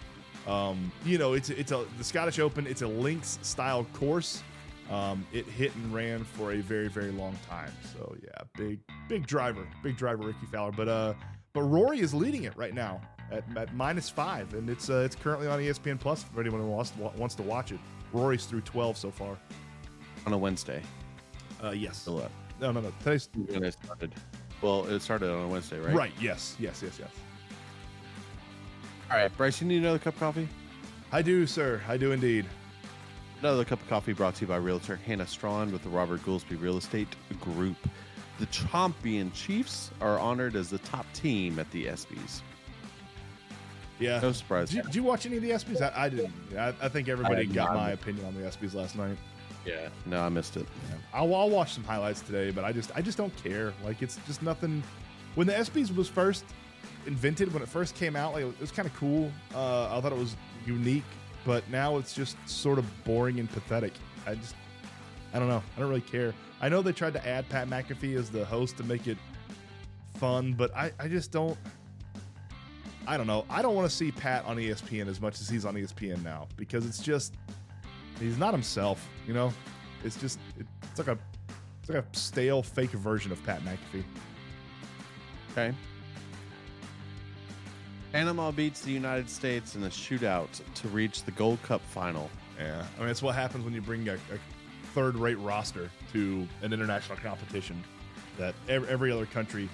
Um, 0.47 0.91
you 1.05 1.17
know, 1.17 1.33
it's 1.33 1.49
it's 1.49 1.71
a 1.71 1.85
the 1.97 2.03
Scottish 2.03 2.39
Open. 2.39 2.65
It's 2.67 2.81
a 2.81 2.87
links 2.87 3.39
style 3.41 3.85
course. 3.93 4.43
Um, 4.89 5.25
it 5.31 5.45
hit 5.45 5.75
and 5.75 5.93
ran 5.93 6.23
for 6.23 6.53
a 6.53 6.57
very 6.61 6.87
very 6.87 7.11
long 7.11 7.37
time. 7.47 7.71
So 7.93 8.15
yeah, 8.23 8.29
big 8.57 8.79
big 9.07 9.27
driver, 9.27 9.67
big 9.83 9.97
driver 9.97 10.23
Rickie 10.23 10.45
Fowler. 10.51 10.71
But 10.71 10.87
uh, 10.87 11.13
but 11.53 11.63
Rory 11.63 11.99
is 11.99 12.13
leading 12.13 12.43
it 12.43 12.55
right 12.55 12.73
now 12.73 13.01
at, 13.31 13.43
at 13.57 13.75
minus 13.75 14.09
five, 14.09 14.53
and 14.53 14.69
it's 14.69 14.89
uh, 14.89 15.01
it's 15.05 15.15
currently 15.15 15.47
on 15.47 15.59
ESPN 15.59 15.99
Plus 15.99 16.23
for 16.23 16.39
anyone 16.41 16.61
who 16.61 16.67
wants 16.67 16.93
wants 17.17 17.35
to 17.35 17.43
watch 17.43 17.71
it. 17.71 17.79
Rory's 18.13 18.45
through 18.45 18.61
12 18.61 18.97
so 18.97 19.11
far. 19.11 19.37
On 20.25 20.33
a 20.33 20.37
Wednesday. 20.37 20.81
Uh, 21.63 21.71
yes. 21.71 21.97
Still 21.97 22.21
up. 22.21 22.31
No, 22.59 22.71
no, 22.71 22.81
no. 22.81 22.91
Today's 23.03 23.29
When 23.33 23.63
it 23.63 23.75
started. 23.83 24.13
Well, 24.61 24.85
it 24.87 25.01
started 25.01 25.31
on 25.31 25.45
a 25.45 25.47
Wednesday, 25.47 25.79
right? 25.79 25.95
right. 25.95 26.11
Yes, 26.19 26.55
yes, 26.59 26.81
yes, 26.83 26.99
yes. 26.99 27.09
All 29.09 29.17
right, 29.17 29.35
Bryce, 29.37 29.61
you 29.61 29.67
need 29.67 29.77
another 29.77 29.99
cup 29.99 30.15
of 30.15 30.19
coffee? 30.19 30.47
I 31.11 31.21
do, 31.21 31.47
sir. 31.47 31.81
I 31.87 31.97
do 31.97 32.11
indeed. 32.11 32.45
Another 33.39 33.63
cup 33.63 33.81
of 33.81 33.87
coffee 33.87 34.13
brought 34.13 34.35
to 34.35 34.41
you 34.41 34.47
by 34.47 34.57
Realtor 34.57 34.97
Hannah 34.97 35.25
Strawn 35.25 35.71
with 35.71 35.81
the 35.83 35.89
Robert 35.89 36.21
Goolsby 36.23 36.61
Real 36.61 36.77
Estate 36.77 37.07
Group. 37.39 37.77
The 38.37 38.45
Champion 38.47 39.31
Chiefs 39.31 39.91
are 40.01 40.19
honored 40.19 40.55
as 40.55 40.69
the 40.69 40.77
top 40.79 41.05
team 41.13 41.57
at 41.57 41.71
the 41.71 41.85
ESPYs. 41.85 42.41
Yeah. 43.99 44.19
No 44.19 44.31
surprise. 44.31 44.69
Did 44.69 44.77
you, 44.77 44.83
did 44.83 44.95
you 44.95 45.03
watch 45.03 45.25
any 45.25 45.37
of 45.37 45.43
the 45.43 45.51
ESPYs? 45.51 45.81
I, 45.81 46.05
I 46.05 46.09
didn't. 46.09 46.33
I, 46.57 46.73
I 46.81 46.89
think 46.89 47.09
everybody 47.09 47.41
I 47.41 47.45
got 47.45 47.73
not. 47.73 47.75
my 47.75 47.91
opinion 47.91 48.25
on 48.25 48.33
the 48.33 48.41
ESPYs 48.41 48.73
last 48.73 48.95
night. 48.95 49.17
Yeah. 49.65 49.89
No, 50.05 50.21
I 50.21 50.29
missed 50.29 50.57
it. 50.57 50.65
I'll, 51.13 51.33
I'll 51.35 51.49
watch 51.49 51.73
some 51.73 51.83
highlights 51.83 52.21
today, 52.21 52.51
but 52.51 52.63
I 52.63 52.71
just 52.71 52.91
I 52.95 53.01
just 53.01 53.17
don't 53.17 53.35
care. 53.43 53.73
Like 53.83 54.01
it's 54.01 54.17
just 54.25 54.41
nothing. 54.41 54.81
When 55.35 55.47
the 55.47 55.53
ESPYs 55.53 55.95
was 55.95 56.07
first 56.07 56.45
invented, 57.05 57.53
when 57.53 57.61
it 57.61 57.69
first 57.69 57.95
came 57.95 58.15
out, 58.15 58.33
like 58.33 58.45
it 58.45 58.59
was 58.61 58.71
kind 58.71 58.87
of 58.87 58.95
cool. 58.95 59.31
Uh, 59.53 59.95
I 59.95 60.01
thought 60.01 60.11
it 60.11 60.17
was 60.17 60.35
unique, 60.65 61.03
but 61.45 61.69
now 61.69 61.97
it's 61.97 62.13
just 62.13 62.37
sort 62.47 62.79
of 62.79 63.03
boring 63.03 63.39
and 63.39 63.49
pathetic. 63.51 63.93
I 64.25 64.35
just 64.35 64.55
I 65.33 65.39
don't 65.39 65.49
know. 65.49 65.61
I 65.75 65.79
don't 65.79 65.89
really 65.89 66.01
care. 66.01 66.33
I 66.61 66.69
know 66.69 66.81
they 66.81 66.91
tried 66.91 67.13
to 67.13 67.27
add 67.27 67.47
Pat 67.49 67.67
McAfee 67.69 68.17
as 68.17 68.29
the 68.29 68.45
host 68.45 68.77
to 68.77 68.83
make 68.83 69.07
it 69.07 69.17
fun, 70.15 70.53
but 70.53 70.75
I 70.75 70.91
I 70.99 71.07
just 71.07 71.31
don't. 71.31 71.57
I 73.09 73.17
don't 73.17 73.25
know. 73.25 73.43
I 73.49 73.63
don't 73.63 73.73
want 73.73 73.89
to 73.89 73.95
see 73.95 74.11
Pat 74.11 74.45
on 74.45 74.57
ESPN 74.57 75.07
as 75.07 75.19
much 75.19 75.41
as 75.41 75.49
he's 75.49 75.65
on 75.65 75.73
ESPN 75.73 76.23
now 76.23 76.47
because 76.57 76.85
it's 76.85 76.99
just 76.99 77.33
he's 78.19 78.37
not 78.37 78.53
himself. 78.53 79.09
You 79.27 79.33
know, 79.33 79.51
it's 80.03 80.15
just 80.15 80.39
it, 80.59 80.67
it's 80.83 80.99
like 80.99 81.07
a 81.07 81.17
it's 81.79 81.89
like 81.89 82.03
a 82.03 82.05
stale 82.15 82.61
fake 82.61 82.91
version 82.91 83.31
of 83.31 83.43
Pat 83.43 83.61
McAfee. 83.65 84.03
Okay. 85.53 85.75
Panama 88.11 88.51
beats 88.51 88.81
the 88.81 88.91
United 88.91 89.27
States 89.27 89.75
in 89.75 89.83
a 89.85 89.89
shootout 89.89 90.61
to 90.75 90.87
reach 90.89 91.23
the 91.23 91.31
Gold 91.31 91.63
Cup 91.63 91.81
final. 91.81 92.29
Yeah, 92.59 92.85
I 92.95 92.99
mean, 92.99 93.09
it's 93.09 93.23
what 93.23 93.33
happens 93.33 93.65
when 93.65 93.73
you 93.73 93.81
bring 93.81 94.07
a, 94.07 94.13
a 94.13 94.39
third-rate 94.93 95.39
roster 95.39 95.89
to 96.13 96.47
an 96.61 96.73
international 96.73 97.17
competition 97.17 97.83
that 98.37 98.53
every, 98.67 98.87
every 98.87 99.11
other 99.11 99.25
country 99.25 99.67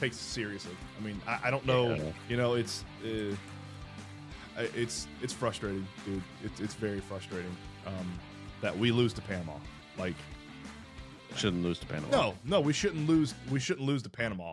takes 0.00 0.16
seriously. 0.16 0.76
I 0.98 1.04
mean, 1.04 1.20
I, 1.28 1.38
I 1.44 1.50
don't 1.50 1.64
know. 1.66 1.94
Yeah. 1.94 2.02
You 2.28 2.36
know, 2.36 2.54
it's 2.54 2.84
uh, 3.04 3.36
it's 4.74 5.06
it's 5.22 5.32
frustrating, 5.32 5.86
dude. 6.04 6.22
It's 6.42 6.60
it's 6.60 6.74
very 6.74 7.00
frustrating 7.00 7.54
um, 7.86 8.18
that 8.62 8.76
we 8.76 8.90
lose 8.90 9.12
to 9.14 9.20
Panama. 9.22 9.52
Like, 9.98 10.14
Shouldn't 11.36 11.62
lose 11.62 11.78
to 11.80 11.86
Panama. 11.86 12.10
no, 12.10 12.34
no, 12.44 12.60
we 12.60 12.72
shouldn't 12.72 13.06
lose. 13.08 13.34
We 13.50 13.60
shouldn't 13.60 13.86
lose 13.86 14.02
to 14.02 14.08
Panama. 14.10 14.52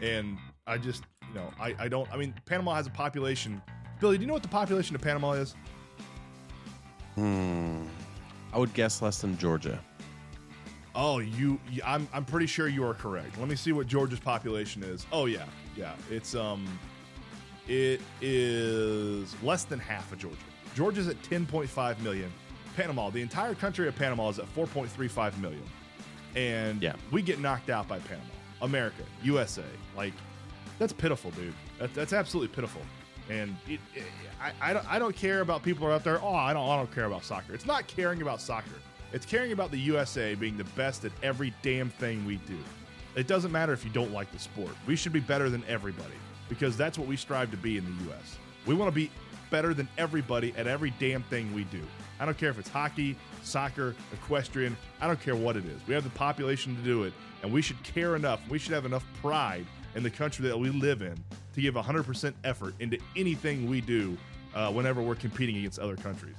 And 0.00 0.38
I 0.66 0.78
just, 0.78 1.04
you 1.28 1.34
know, 1.34 1.50
I, 1.60 1.74
I 1.78 1.88
don't. 1.88 2.10
I 2.12 2.16
mean, 2.16 2.32
Panama 2.46 2.74
has 2.74 2.86
a 2.86 2.90
population. 2.90 3.60
Billy, 4.00 4.16
do 4.16 4.22
you 4.22 4.26
know 4.26 4.34
what 4.34 4.42
the 4.42 4.48
population 4.48 4.94
of 4.94 5.02
Panama 5.02 5.32
is? 5.32 5.54
Hmm. 7.16 7.84
I 8.52 8.58
would 8.58 8.72
guess 8.74 9.02
less 9.02 9.20
than 9.20 9.36
Georgia. 9.38 9.78
Oh, 10.96 11.18
you, 11.18 11.60
you 11.70 11.82
I'm 11.84 12.08
I'm 12.12 12.24
pretty 12.24 12.46
sure 12.46 12.68
you 12.68 12.82
are 12.84 12.94
correct. 12.94 13.38
Let 13.38 13.48
me 13.48 13.54
see 13.56 13.72
what 13.72 13.86
Georgia's 13.86 14.18
population 14.18 14.82
is. 14.82 15.06
Oh 15.12 15.26
yeah, 15.26 15.44
yeah. 15.76 15.94
It's 16.10 16.34
um 16.34 16.66
it 17.68 18.00
is 18.20 19.34
less 19.42 19.64
than 19.64 19.78
half 19.78 20.10
of 20.12 20.18
Georgia. 20.18 20.36
Georgia's 20.74 21.08
at 21.08 21.20
10.5 21.22 22.00
million. 22.00 22.32
Panama, 22.76 23.10
the 23.10 23.20
entire 23.22 23.54
country 23.54 23.88
of 23.88 23.96
Panama 23.96 24.28
is 24.28 24.38
at 24.38 24.46
4.35 24.54 25.38
million. 25.38 25.62
And 26.34 26.82
Yeah. 26.82 26.94
we 27.10 27.22
get 27.22 27.40
knocked 27.40 27.70
out 27.70 27.88
by 27.88 27.98
Panama. 28.00 28.24
America, 28.62 29.02
USA. 29.22 29.64
Like 29.96 30.12
that's 30.78 30.92
pitiful, 30.92 31.30
dude. 31.32 31.54
That, 31.78 31.92
that's 31.94 32.12
absolutely 32.12 32.54
pitiful. 32.54 32.82
And 33.28 33.56
it, 33.68 33.80
it, 33.94 34.04
I, 34.40 34.70
I, 34.70 34.72
don't, 34.72 34.92
I 34.92 34.98
don't 35.00 35.16
care 35.16 35.40
about 35.40 35.62
people 35.62 35.90
out 35.90 36.04
there. 36.04 36.22
Oh, 36.22 36.34
I 36.34 36.52
don't, 36.52 36.68
I 36.68 36.76
don't 36.76 36.94
care 36.94 37.06
about 37.06 37.24
soccer. 37.24 37.52
It's 37.54 37.66
not 37.66 37.86
caring 37.88 38.22
about 38.22 38.40
soccer. 38.40 38.70
It's 39.12 39.26
caring 39.26 39.52
about 39.52 39.70
the 39.70 39.78
USA 39.78 40.34
being 40.34 40.56
the 40.56 40.64
best 40.64 41.04
at 41.04 41.12
every 41.22 41.54
damn 41.62 41.90
thing 41.90 42.24
we 42.26 42.36
do. 42.36 42.58
It 43.14 43.26
doesn't 43.26 43.52
matter 43.52 43.72
if 43.72 43.84
you 43.84 43.90
don't 43.90 44.12
like 44.12 44.30
the 44.32 44.38
sport. 44.38 44.72
We 44.86 44.96
should 44.96 45.12
be 45.12 45.20
better 45.20 45.48
than 45.48 45.64
everybody 45.68 46.14
because 46.48 46.76
that's 46.76 46.98
what 46.98 47.08
we 47.08 47.16
strive 47.16 47.50
to 47.50 47.56
be 47.56 47.78
in 47.78 47.84
the 47.84 48.12
US. 48.12 48.36
We 48.66 48.74
want 48.74 48.90
to 48.90 48.94
be 48.94 49.10
better 49.50 49.72
than 49.72 49.88
everybody 49.96 50.52
at 50.56 50.66
every 50.66 50.92
damn 50.98 51.22
thing 51.24 51.54
we 51.54 51.64
do. 51.64 51.80
I 52.18 52.24
don't 52.24 52.36
care 52.36 52.50
if 52.50 52.58
it's 52.58 52.68
hockey, 52.68 53.16
soccer, 53.42 53.94
equestrian, 54.12 54.76
I 55.00 55.06
don't 55.06 55.20
care 55.20 55.36
what 55.36 55.56
it 55.56 55.64
is. 55.64 55.80
We 55.86 55.94
have 55.94 56.04
the 56.04 56.10
population 56.10 56.76
to 56.76 56.82
do 56.82 57.04
it, 57.04 57.12
and 57.42 57.52
we 57.52 57.62
should 57.62 57.80
care 57.82 58.16
enough. 58.16 58.40
We 58.48 58.58
should 58.58 58.72
have 58.72 58.86
enough 58.86 59.04
pride 59.22 59.66
in 59.94 60.02
the 60.02 60.10
country 60.10 60.46
that 60.48 60.58
we 60.58 60.70
live 60.70 61.02
in 61.02 61.16
to 61.54 61.60
give 61.60 61.74
100% 61.74 62.34
effort 62.44 62.74
into 62.80 62.98
anything 63.14 63.68
we 63.68 63.80
do 63.80 64.16
uh, 64.54 64.72
whenever 64.72 65.00
we're 65.00 65.14
competing 65.14 65.56
against 65.58 65.78
other 65.78 65.96
countries. 65.96 66.36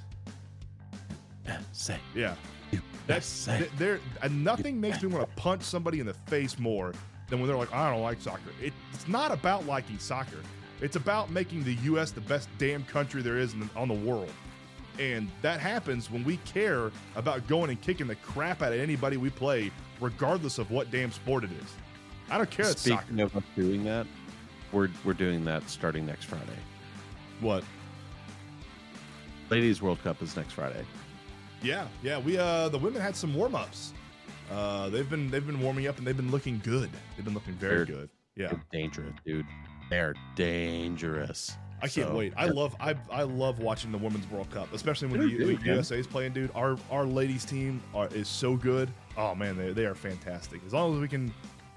Say. 1.72 1.98
Yeah. 2.14 2.34
You 2.70 2.80
That's 3.06 3.48
there. 3.76 4.00
Nothing 4.30 4.80
makes 4.80 5.02
me 5.02 5.08
want 5.08 5.28
to 5.28 5.36
punch 5.40 5.62
somebody 5.62 6.00
in 6.00 6.06
the 6.06 6.14
face 6.26 6.58
more 6.58 6.92
than 7.28 7.40
when 7.40 7.48
they're 7.48 7.56
like, 7.56 7.72
"I 7.72 7.90
don't 7.90 8.02
like 8.02 8.20
soccer." 8.20 8.50
It, 8.62 8.72
it's 8.92 9.08
not 9.08 9.32
about 9.32 9.66
liking 9.66 9.98
soccer. 9.98 10.38
It's 10.80 10.96
about 10.96 11.30
making 11.30 11.64
the 11.64 11.74
U.S. 11.74 12.12
the 12.12 12.20
best 12.20 12.48
damn 12.58 12.84
country 12.84 13.20
there 13.20 13.38
is 13.38 13.52
in 13.52 13.60
the, 13.60 13.68
on 13.74 13.88
the 13.88 13.94
world. 13.94 14.30
And 14.98 15.28
that 15.42 15.60
happens 15.60 16.10
when 16.10 16.24
we 16.24 16.38
care 16.38 16.90
about 17.14 17.46
going 17.46 17.70
and 17.70 17.80
kicking 17.80 18.06
the 18.06 18.16
crap 18.16 18.62
out 18.62 18.72
of 18.72 18.80
anybody 18.80 19.16
we 19.16 19.30
play, 19.30 19.70
regardless 20.00 20.58
of 20.58 20.70
what 20.70 20.90
damn 20.90 21.12
sport 21.12 21.44
it 21.44 21.50
is. 21.52 21.74
I 22.30 22.36
don't 22.36 22.50
care. 22.50 22.66
Speaking 22.66 23.20
of 23.20 23.36
us 23.36 23.42
doing 23.56 23.84
that, 23.84 24.06
we're 24.72 24.90
we're 25.04 25.14
doing 25.14 25.44
that 25.46 25.68
starting 25.68 26.04
next 26.04 26.24
Friday. 26.24 26.58
What? 27.40 27.64
Ladies 29.50 29.80
World 29.80 30.02
Cup 30.02 30.20
is 30.20 30.36
next 30.36 30.52
Friday. 30.52 30.84
Yeah, 31.62 31.86
yeah. 32.02 32.18
We 32.18 32.38
uh, 32.38 32.68
the 32.68 32.78
women 32.78 33.00
had 33.02 33.16
some 33.16 33.34
warm 33.34 33.54
ups. 33.54 33.92
Uh, 34.50 34.88
they've 34.88 35.08
been 35.10 35.30
they've 35.30 35.46
been 35.46 35.60
warming 35.60 35.86
up 35.86 35.98
and 35.98 36.06
they've 36.06 36.16
been 36.16 36.30
looking 36.30 36.60
good. 36.64 36.90
They've 37.16 37.24
been 37.24 37.34
looking 37.34 37.54
very 37.54 37.84
They're- 37.84 37.84
good. 37.86 38.08
Yeah. 38.36 38.48
They're 38.48 38.64
dangerous, 38.72 39.14
dude. 39.26 39.46
They're 39.90 40.14
dangerous. 40.36 41.52
I 41.80 41.88
can't 41.88 42.08
So, 42.08 42.16
wait. 42.16 42.32
I 42.36 42.46
love 42.46 42.74
I 42.80 42.94
I 43.10 43.22
love 43.22 43.58
watching 43.60 43.92
the 43.92 43.98
women's 43.98 44.28
World 44.30 44.50
Cup, 44.50 44.72
especially 44.72 45.08
when 45.08 45.20
the, 45.20 45.54
the. 45.56 45.64
USA 45.64 45.98
is 45.98 46.06
playing, 46.06 46.32
dude. 46.32 46.50
Our 46.54 46.76
our 46.90 47.04
ladies 47.04 47.44
team 47.44 47.82
are, 47.94 48.08
is 48.08 48.28
so 48.28 48.56
good. 48.56 48.90
Oh 49.16 49.34
man, 49.34 49.56
they, 49.56 49.72
they 49.72 49.86
are 49.86 49.94
fantastic. 49.94 50.60
As 50.66 50.72
long 50.72 50.94
as 50.94 51.00
we 51.00 51.08
can, 51.08 51.32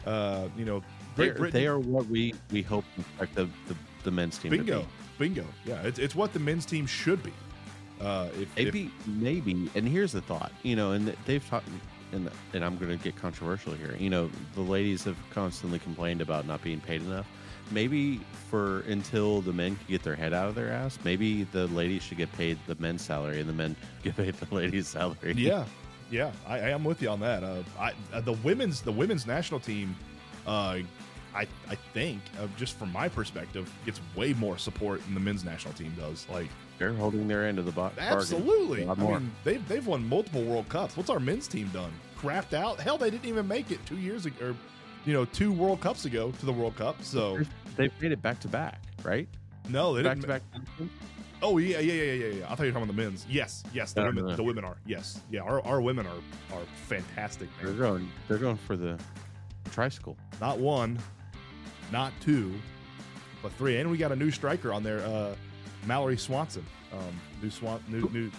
uh, 0.05 0.47
you 0.57 0.65
know, 0.65 0.81
Great 1.15 1.35
Britain. 1.35 1.59
they 1.59 1.67
are 1.67 1.79
what 1.79 2.05
we 2.07 2.33
we 2.51 2.61
hope 2.61 2.85
expect 2.99 3.35
the, 3.35 3.45
the 3.67 3.75
the 4.03 4.11
men's 4.11 4.37
team 4.39 4.51
bingo, 4.51 4.87
bingo. 5.19 5.45
Yeah, 5.65 5.81
it's 5.83 5.99
it's 5.99 6.15
what 6.15 6.33
the 6.33 6.39
men's 6.39 6.65
team 6.65 6.85
should 6.87 7.21
be. 7.23 7.33
Uh, 8.01 8.29
if, 8.39 8.55
be. 8.55 8.61
if 8.61 8.73
Maybe 8.73 8.91
maybe, 9.05 9.69
and 9.75 9.87
here's 9.87 10.11
the 10.11 10.21
thought. 10.21 10.51
You 10.63 10.75
know, 10.75 10.91
and 10.91 11.15
they've 11.25 11.47
talked. 11.47 11.67
And, 12.13 12.29
and 12.53 12.65
I'm 12.65 12.77
going 12.77 12.97
to 12.97 13.01
get 13.01 13.15
controversial 13.15 13.71
here. 13.71 13.95
You 13.97 14.09
know, 14.09 14.29
the 14.53 14.61
ladies 14.61 15.05
have 15.05 15.15
constantly 15.29 15.79
complained 15.79 16.19
about 16.19 16.45
not 16.45 16.61
being 16.61 16.81
paid 16.81 17.01
enough. 17.01 17.25
Maybe 17.71 18.19
for 18.49 18.81
until 18.81 19.39
the 19.39 19.53
men 19.53 19.77
can 19.77 19.85
get 19.87 20.03
their 20.03 20.15
head 20.17 20.33
out 20.33 20.49
of 20.49 20.55
their 20.55 20.69
ass, 20.73 20.99
maybe 21.05 21.45
the 21.45 21.67
ladies 21.67 22.03
should 22.03 22.17
get 22.17 22.29
paid 22.33 22.59
the 22.67 22.75
men's 22.79 23.01
salary 23.01 23.39
and 23.39 23.47
the 23.47 23.53
men 23.53 23.77
get 24.03 24.17
paid 24.17 24.33
the 24.33 24.53
ladies' 24.53 24.89
salary. 24.89 25.35
yeah, 25.37 25.63
yeah, 26.09 26.31
I, 26.45 26.59
I 26.59 26.69
am 26.71 26.83
with 26.83 27.01
you 27.01 27.09
on 27.09 27.21
that. 27.21 27.43
Uh, 27.43 27.63
I 27.79 27.93
uh, 28.11 28.19
the 28.19 28.33
women's 28.33 28.81
the 28.81 28.91
women's 28.91 29.25
national 29.25 29.61
team, 29.61 29.95
uh, 30.45 30.79
I 31.33 31.47
I 31.69 31.75
think 31.93 32.21
uh, 32.39 32.47
just 32.57 32.77
from 32.77 32.91
my 32.91 33.07
perspective, 33.07 33.71
gets 33.85 34.01
way 34.15 34.33
more 34.33 34.57
support 34.57 35.01
than 35.05 35.13
the 35.13 35.21
men's 35.21 35.45
national 35.45 35.73
team 35.75 35.93
does. 35.97 36.27
Like 36.29 36.49
they're 36.81 36.93
holding 36.93 37.27
their 37.27 37.45
end 37.45 37.59
of 37.59 37.65
the 37.65 37.71
box. 37.71 37.95
Absolutely. 37.99 38.87
I 38.87 38.95
mean, 38.95 39.31
they've 39.43 39.65
they've 39.67 39.85
won 39.85 40.07
multiple 40.09 40.43
World 40.43 40.67
Cups. 40.67 40.97
What's 40.97 41.09
our 41.11 41.19
men's 41.19 41.47
team 41.47 41.69
done? 41.71 41.91
Crapped 42.17 42.53
out. 42.53 42.79
Hell, 42.79 42.97
they 42.97 43.09
didn't 43.11 43.25
even 43.27 43.47
make 43.47 43.69
it 43.71 43.85
two 43.85 43.97
years 43.97 44.25
ago, 44.25 44.47
or 44.47 44.55
you 45.05 45.13
know, 45.13 45.25
two 45.25 45.51
World 45.51 45.79
Cups 45.81 46.05
ago 46.05 46.31
to 46.31 46.45
the 46.45 46.51
World 46.53 46.75
Cup. 46.75 47.01
So 47.03 47.39
They've 47.77 47.91
made 48.01 48.11
it 48.11 48.21
back 48.21 48.39
to 48.41 48.47
back, 48.47 48.81
right? 49.03 49.27
no, 49.69 49.93
they 49.93 50.01
Back 50.03 50.15
didn't. 50.17 50.27
Back 50.27 50.41
to 50.53 50.59
back. 50.83 50.89
Oh 51.43 51.57
yeah, 51.59 51.79
yeah, 51.79 51.93
yeah, 51.93 52.11
yeah, 52.13 52.25
yeah. 52.39 52.45
I 52.45 52.55
thought 52.55 52.63
you 52.63 52.65
were 52.65 52.71
talking 52.79 52.83
about 52.89 52.95
the 52.95 53.01
men's. 53.01 53.25
Yes, 53.29 53.63
yes, 53.73 53.93
the 53.93 54.01
No, 54.01 54.07
women. 54.07 54.25
no. 54.27 54.35
The 54.35 54.43
women 54.43 54.63
are. 54.65 54.77
Yes, 54.85 55.21
yeah. 55.31 55.41
Our, 55.41 55.61
our 55.65 55.81
women 55.81 56.05
are 56.07 56.55
are 56.57 56.63
fantastic. 56.87 57.47
They're 57.61 57.73
going. 57.73 58.09
They're 58.27 58.37
going 58.39 58.57
for 58.57 58.75
the 58.75 58.99
tricycle. 59.71 60.17
Not 60.39 60.57
one, 60.59 60.99
not 61.91 62.11
two, 62.21 62.53
but 63.41 63.51
three. 63.53 63.77
And 63.77 63.89
we 63.89 63.97
got 63.97 64.11
a 64.11 64.15
new 64.15 64.29
striker 64.31 64.71
on 64.73 64.83
there, 64.83 64.99
uh, 64.99 65.33
Mallory 65.85 66.17
Swanson. 66.17 66.65
Um, 66.93 67.19
new 67.41 67.49
Swan, 67.49 67.81
new 67.87 68.09
new. 68.09 68.31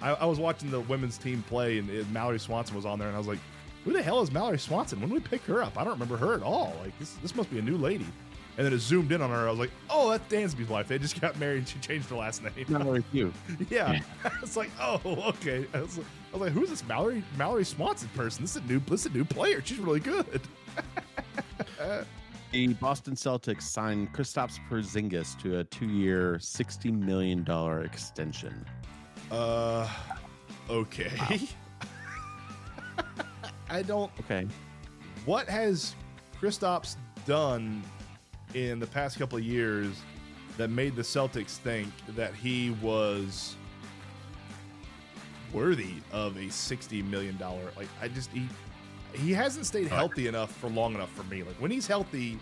I, 0.00 0.10
I 0.12 0.24
was 0.24 0.38
watching 0.38 0.70
the 0.70 0.80
women's 0.80 1.18
team 1.18 1.42
play, 1.48 1.78
and 1.78 2.12
Mallory 2.12 2.38
Swanson 2.40 2.74
was 2.74 2.86
on 2.86 2.98
there, 2.98 3.08
and 3.08 3.14
I 3.14 3.18
was 3.18 3.28
like, 3.28 3.38
"Who 3.84 3.92
the 3.92 4.02
hell 4.02 4.20
is 4.22 4.30
Mallory 4.32 4.58
Swanson? 4.58 4.98
When 5.00 5.10
did 5.10 5.14
we 5.14 5.20
pick 5.20 5.42
her 5.42 5.62
up? 5.62 5.76
I 5.78 5.84
don't 5.84 5.92
remember 5.92 6.16
her 6.16 6.34
at 6.34 6.42
all. 6.42 6.74
Like 6.82 6.98
this, 6.98 7.12
this 7.22 7.34
must 7.34 7.50
be 7.50 7.58
a 7.58 7.62
new 7.62 7.76
lady." 7.76 8.06
And 8.58 8.66
then 8.66 8.74
it 8.74 8.80
zoomed 8.80 9.10
in 9.12 9.22
on 9.22 9.30
her. 9.30 9.46
I 9.46 9.50
was 9.50 9.58
like, 9.58 9.70
"Oh, 9.90 10.10
that's 10.10 10.30
Dansby's 10.32 10.68
wife. 10.68 10.88
They 10.88 10.98
just 10.98 11.18
got 11.20 11.38
married. 11.38 11.58
and 11.58 11.68
She 11.68 11.78
changed 11.80 12.08
her 12.10 12.16
last 12.16 12.42
name." 12.42 12.52
With 12.86 13.04
you. 13.12 13.32
yeah, 13.70 14.00
it's 14.42 14.56
like, 14.58 14.70
"Oh, 14.80 15.00
okay." 15.28 15.66
I 15.74 15.80
was, 15.82 15.98
I 15.98 16.02
was 16.32 16.40
like, 16.42 16.52
"Who's 16.52 16.70
this 16.70 16.84
Mallory 16.86 17.22
Mallory 17.36 17.64
Swanson 17.64 18.08
person? 18.14 18.42
This 18.44 18.56
is 18.56 18.62
a 18.62 18.66
new 18.66 18.80
this 18.80 19.00
is 19.04 19.12
a 19.12 19.16
new 19.16 19.24
player. 19.26 19.60
She's 19.64 19.78
really 19.78 20.00
good." 20.00 20.40
The 22.52 22.74
Boston 22.74 23.14
Celtics 23.14 23.62
signed 23.62 24.12
Kristaps 24.12 24.58
Porzingis 24.68 25.40
to 25.40 25.60
a 25.60 25.64
two-year, 25.64 26.38
sixty 26.38 26.90
million 26.90 27.44
dollar 27.44 27.82
extension. 27.82 28.66
Uh, 29.30 29.88
okay. 30.68 31.10
I 33.70 33.80
don't. 33.80 34.10
Okay, 34.20 34.46
What 35.24 35.48
has 35.48 35.94
Kristaps 36.38 36.96
done 37.24 37.82
in 38.52 38.78
the 38.78 38.86
past 38.86 39.18
couple 39.18 39.38
of 39.38 39.44
years 39.44 40.02
that 40.58 40.68
made 40.68 40.94
the 40.94 41.00
Celtics 41.02 41.56
think 41.56 41.88
that 42.08 42.34
he 42.34 42.76
was 42.82 43.56
worthy 45.54 45.94
of 46.12 46.36
a 46.36 46.50
sixty 46.50 47.00
million 47.00 47.38
dollar? 47.38 47.70
Like, 47.78 47.88
I 48.02 48.08
just 48.08 48.30
he 48.30 48.46
he 49.14 49.32
hasn't 49.32 49.66
stayed 49.66 49.88
healthy 49.88 50.26
enough 50.26 50.54
for 50.56 50.68
long 50.68 50.94
enough 50.94 51.10
for 51.12 51.24
me. 51.24 51.42
Like 51.42 51.56
when 51.56 51.70
he's 51.70 51.86
healthy, 51.86 52.38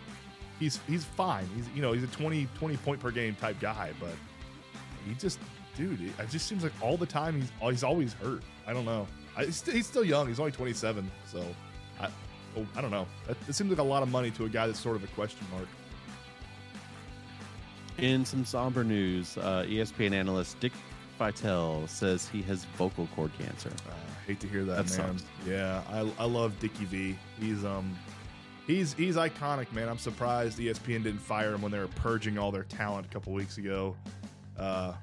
he's 0.58 0.80
he's 0.86 1.04
fine. 1.04 1.48
He's 1.56 1.68
you 1.74 1.82
know 1.82 1.92
he's 1.92 2.04
a 2.04 2.08
20, 2.08 2.48
20 2.58 2.76
point 2.78 3.00
per 3.00 3.10
game 3.10 3.34
type 3.34 3.58
guy, 3.60 3.92
but 4.00 4.12
he 5.06 5.14
just 5.14 5.38
dude, 5.76 6.00
it, 6.00 6.12
it 6.18 6.30
just 6.30 6.46
seems 6.46 6.62
like 6.62 6.72
all 6.80 6.96
the 6.96 7.06
time 7.06 7.40
he's 7.40 7.50
he's 7.62 7.84
always 7.84 8.12
hurt. 8.14 8.42
I 8.66 8.72
don't 8.72 8.84
know. 8.84 9.06
I, 9.36 9.46
he's, 9.46 9.56
st- 9.56 9.76
he's 9.76 9.86
still 9.86 10.04
young. 10.04 10.28
He's 10.28 10.40
only 10.40 10.52
twenty 10.52 10.72
seven, 10.72 11.10
so 11.26 11.44
I 12.00 12.08
oh, 12.56 12.66
I 12.76 12.80
don't 12.80 12.90
know. 12.90 13.06
That, 13.26 13.36
it 13.48 13.54
seems 13.54 13.70
like 13.70 13.78
a 13.78 13.82
lot 13.82 14.02
of 14.02 14.10
money 14.10 14.30
to 14.32 14.44
a 14.44 14.48
guy 14.48 14.66
that's 14.66 14.80
sort 14.80 14.96
of 14.96 15.04
a 15.04 15.08
question 15.08 15.46
mark. 15.52 15.68
in 17.98 18.24
some 18.24 18.44
somber 18.44 18.84
news, 18.84 19.36
uh, 19.38 19.64
ESPN 19.68 20.12
analyst 20.12 20.58
Dick 20.60 20.72
Vitale 21.20 21.86
says 21.86 22.26
he 22.28 22.40
has 22.42 22.64
vocal 22.78 23.06
cord 23.14 23.30
cancer. 23.38 23.68
Uh, 23.86 23.92
hate 24.26 24.40
to 24.40 24.48
hear 24.48 24.64
that, 24.64 24.86
That 24.88 24.98
man. 24.98 25.18
sucks. 25.18 25.24
Yeah, 25.46 25.82
I, 25.90 26.10
I 26.18 26.24
love 26.24 26.58
Dickie 26.60 26.86
V. 26.86 27.18
He's 27.38 27.62
um 27.62 27.94
he's 28.66 28.94
he's 28.94 29.16
iconic, 29.16 29.70
man. 29.74 29.86
I'm 29.90 29.98
surprised 29.98 30.58
ESPN 30.58 31.02
didn't 31.02 31.18
fire 31.18 31.52
him 31.52 31.60
when 31.60 31.70
they 31.72 31.78
were 31.78 31.88
purging 31.88 32.38
all 32.38 32.50
their 32.50 32.62
talent 32.64 33.04
a 33.04 33.08
couple 33.10 33.34
weeks 33.34 33.58
ago. 33.58 33.94
Uh, 34.58 34.94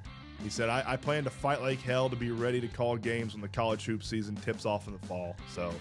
he 0.41 0.49
said, 0.49 0.70
I, 0.70 0.84
I 0.88 0.95
plan 0.97 1.24
to 1.24 1.30
fight 1.30 1.61
like 1.61 1.80
hell 1.82 2.09
to 2.09 2.15
be 2.15 2.32
ready 2.32 2.59
to 2.61 2.68
call 2.68 2.97
games 2.97 3.34
when 3.34 3.41
the 3.41 3.47
college 3.47 3.86
hoop 3.86 4.03
season 4.03 4.36
tips 4.38 4.65
off 4.65 4.88
in 4.88 4.93
the 4.93 5.07
fall. 5.07 5.36
So, 5.53 5.72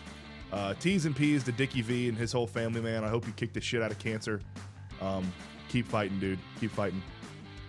uh, 0.52 0.74
T's 0.74 1.06
and 1.06 1.16
P's 1.16 1.44
to 1.44 1.52
Dickie 1.52 1.80
V 1.82 2.08
and 2.10 2.16
his 2.18 2.30
whole 2.32 2.46
family, 2.46 2.82
man. 2.82 3.04
I 3.04 3.08
hope 3.08 3.26
you 3.26 3.32
kick 3.32 3.54
the 3.54 3.60
shit 3.62 3.80
out 3.80 3.90
of 3.90 3.98
cancer. 3.98 4.40
Um, 5.00 5.30
keep 5.68 5.86
fighting, 5.88 6.18
dude. 6.20 6.38
Keep 6.60 6.72
fighting. 6.72 7.02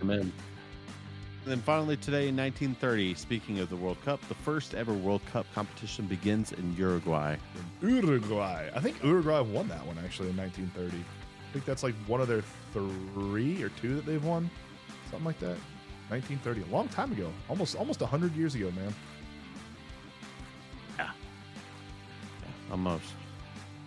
Amen. 0.02 0.30
And 1.48 1.56
then 1.56 1.64
finally, 1.64 1.96
today 1.96 2.28
in 2.28 2.36
1930, 2.36 3.14
speaking 3.14 3.58
of 3.60 3.70
the 3.70 3.76
World 3.76 3.96
Cup, 4.04 4.20
the 4.28 4.34
first 4.34 4.74
ever 4.74 4.92
World 4.92 5.22
Cup 5.32 5.46
competition 5.54 6.04
begins 6.04 6.52
in 6.52 6.76
Uruguay. 6.76 7.36
Uruguay. 7.80 8.68
I 8.74 8.80
think 8.80 9.02
Uruguay 9.02 9.40
won 9.40 9.66
that 9.68 9.86
one 9.86 9.96
actually 10.04 10.28
in 10.28 10.36
1930. 10.36 10.98
I 10.98 11.52
think 11.54 11.64
that's 11.64 11.82
like 11.82 11.94
one 12.06 12.20
of 12.20 12.28
their 12.28 12.42
three 12.74 13.62
or 13.62 13.70
two 13.70 13.94
that 13.94 14.04
they've 14.04 14.22
won, 14.22 14.50
something 15.08 15.24
like 15.24 15.40
that. 15.40 15.56
1930, 16.10 16.64
a 16.64 16.66
long 16.66 16.86
time 16.88 17.12
ago, 17.12 17.32
almost 17.48 17.76
almost 17.76 18.02
100 18.02 18.36
years 18.36 18.54
ago, 18.54 18.70
man. 18.72 18.94
Yeah, 20.98 21.10
Almost. 22.70 23.06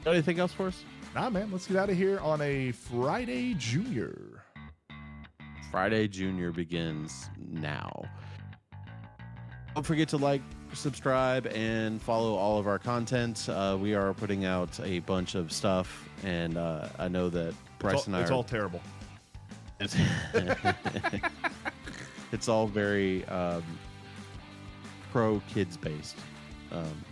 Got 0.03 0.15
anything 0.15 0.39
else 0.39 0.51
for 0.51 0.65
us? 0.65 0.83
Nah, 1.13 1.29
man, 1.29 1.51
let's 1.51 1.67
get 1.67 1.77
out 1.77 1.91
of 1.91 1.95
here 1.95 2.17
on 2.21 2.41
a 2.41 2.71
Friday 2.71 3.53
Junior. 3.53 4.40
Friday 5.71 6.09
Junior 6.09 6.51
begins 6.51 7.29
now. 7.49 8.03
Don't 9.73 9.85
forget 9.85 10.09
to 10.09 10.17
like, 10.17 10.41
subscribe, 10.73 11.47
and 11.47 12.01
follow 12.01 12.35
all 12.35 12.59
of 12.59 12.67
our 12.67 12.77
content. 12.77 13.47
Uh, 13.47 13.77
we 13.79 13.95
are 13.95 14.13
putting 14.13 14.43
out 14.43 14.77
a 14.81 14.99
bunch 14.99 15.35
of 15.35 15.49
stuff, 15.49 16.09
and 16.23 16.57
uh, 16.57 16.89
I 16.99 17.07
know 17.07 17.29
that 17.29 17.53
Bryce 17.79 17.95
all, 17.95 18.03
and 18.07 18.15
I 18.17 18.21
it's 18.21 18.31
are 18.31 18.33
all 18.33 18.43
terrible. 18.43 18.81
It's, 19.79 19.95
it's 22.33 22.49
all 22.49 22.67
very 22.67 23.23
um, 23.25 23.63
pro 25.13 25.41
kids 25.47 25.77
based. 25.77 26.17
Um, 26.73 27.05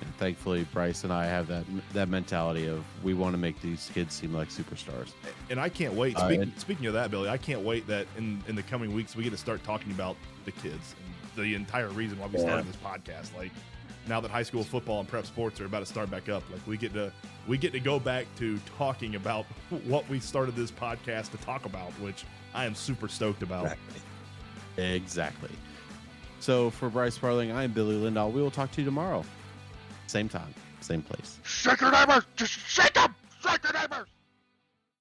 and 0.00 0.14
thankfully, 0.16 0.64
Bryce 0.72 1.04
and 1.04 1.12
I 1.12 1.26
have 1.26 1.46
that 1.48 1.64
that 1.92 2.08
mentality 2.08 2.66
of 2.66 2.84
we 3.04 3.14
want 3.14 3.34
to 3.34 3.38
make 3.38 3.60
these 3.60 3.90
kids 3.94 4.14
seem 4.14 4.32
like 4.32 4.48
superstars. 4.48 5.12
And 5.50 5.60
I 5.60 5.68
can't 5.68 5.94
wait. 5.94 6.16
Uh, 6.16 6.26
Speak, 6.26 6.40
and- 6.40 6.58
speaking 6.60 6.86
of 6.86 6.94
that, 6.94 7.10
Billy, 7.10 7.28
I 7.28 7.36
can't 7.38 7.60
wait 7.62 7.86
that 7.88 8.06
in 8.16 8.42
in 8.48 8.54
the 8.56 8.62
coming 8.62 8.92
weeks 8.94 9.14
we 9.16 9.22
get 9.24 9.30
to 9.30 9.36
start 9.38 9.62
talking 9.64 9.92
about 9.92 10.16
the 10.44 10.52
kids 10.52 10.94
and 11.36 11.44
the 11.44 11.54
entire 11.54 11.88
reason 11.88 12.18
why 12.18 12.26
we 12.26 12.34
Yeah. 12.38 12.44
started 12.46 12.66
this 12.66 12.76
podcast. 12.76 13.36
Like 13.36 13.50
now 14.08 14.20
that 14.20 14.30
high 14.30 14.42
school 14.42 14.64
football 14.64 15.00
and 15.00 15.08
prep 15.08 15.26
sports 15.26 15.60
are 15.60 15.66
about 15.66 15.80
to 15.80 15.86
start 15.86 16.10
back 16.10 16.28
up, 16.28 16.42
like 16.50 16.66
we 16.66 16.76
get 16.76 16.92
to 16.94 17.12
we 17.46 17.58
get 17.58 17.72
to 17.72 17.80
go 17.80 17.98
back 18.00 18.26
to 18.38 18.58
talking 18.78 19.14
about 19.16 19.44
what 19.86 20.08
we 20.08 20.18
started 20.20 20.56
this 20.56 20.70
podcast 20.70 21.30
to 21.32 21.36
talk 21.38 21.64
about, 21.66 21.90
which 22.00 22.24
I 22.54 22.64
am 22.64 22.74
super 22.74 23.08
stoked 23.08 23.42
about. 23.42 23.76
Exactly. 24.76 25.50
So 26.40 26.70
for 26.70 26.88
Bryce 26.88 27.14
Sparling, 27.14 27.52
I 27.52 27.64
am 27.64 27.72
Billy 27.72 27.96
Lindahl. 27.96 28.32
We 28.32 28.40
will 28.40 28.50
talk 28.50 28.70
to 28.72 28.80
you 28.80 28.84
tomorrow. 28.84 29.24
Same 30.10 30.28
time, 30.28 30.52
same 30.80 31.02
place. 31.02 31.38
Shake 31.44 31.80
your 31.80 31.92
neighbors! 31.92 32.24
Just 32.34 32.50
shake 32.50 32.94
them! 32.94 33.14
Shake 33.40 33.62
your 33.62 33.74
neighbors! 33.74 34.08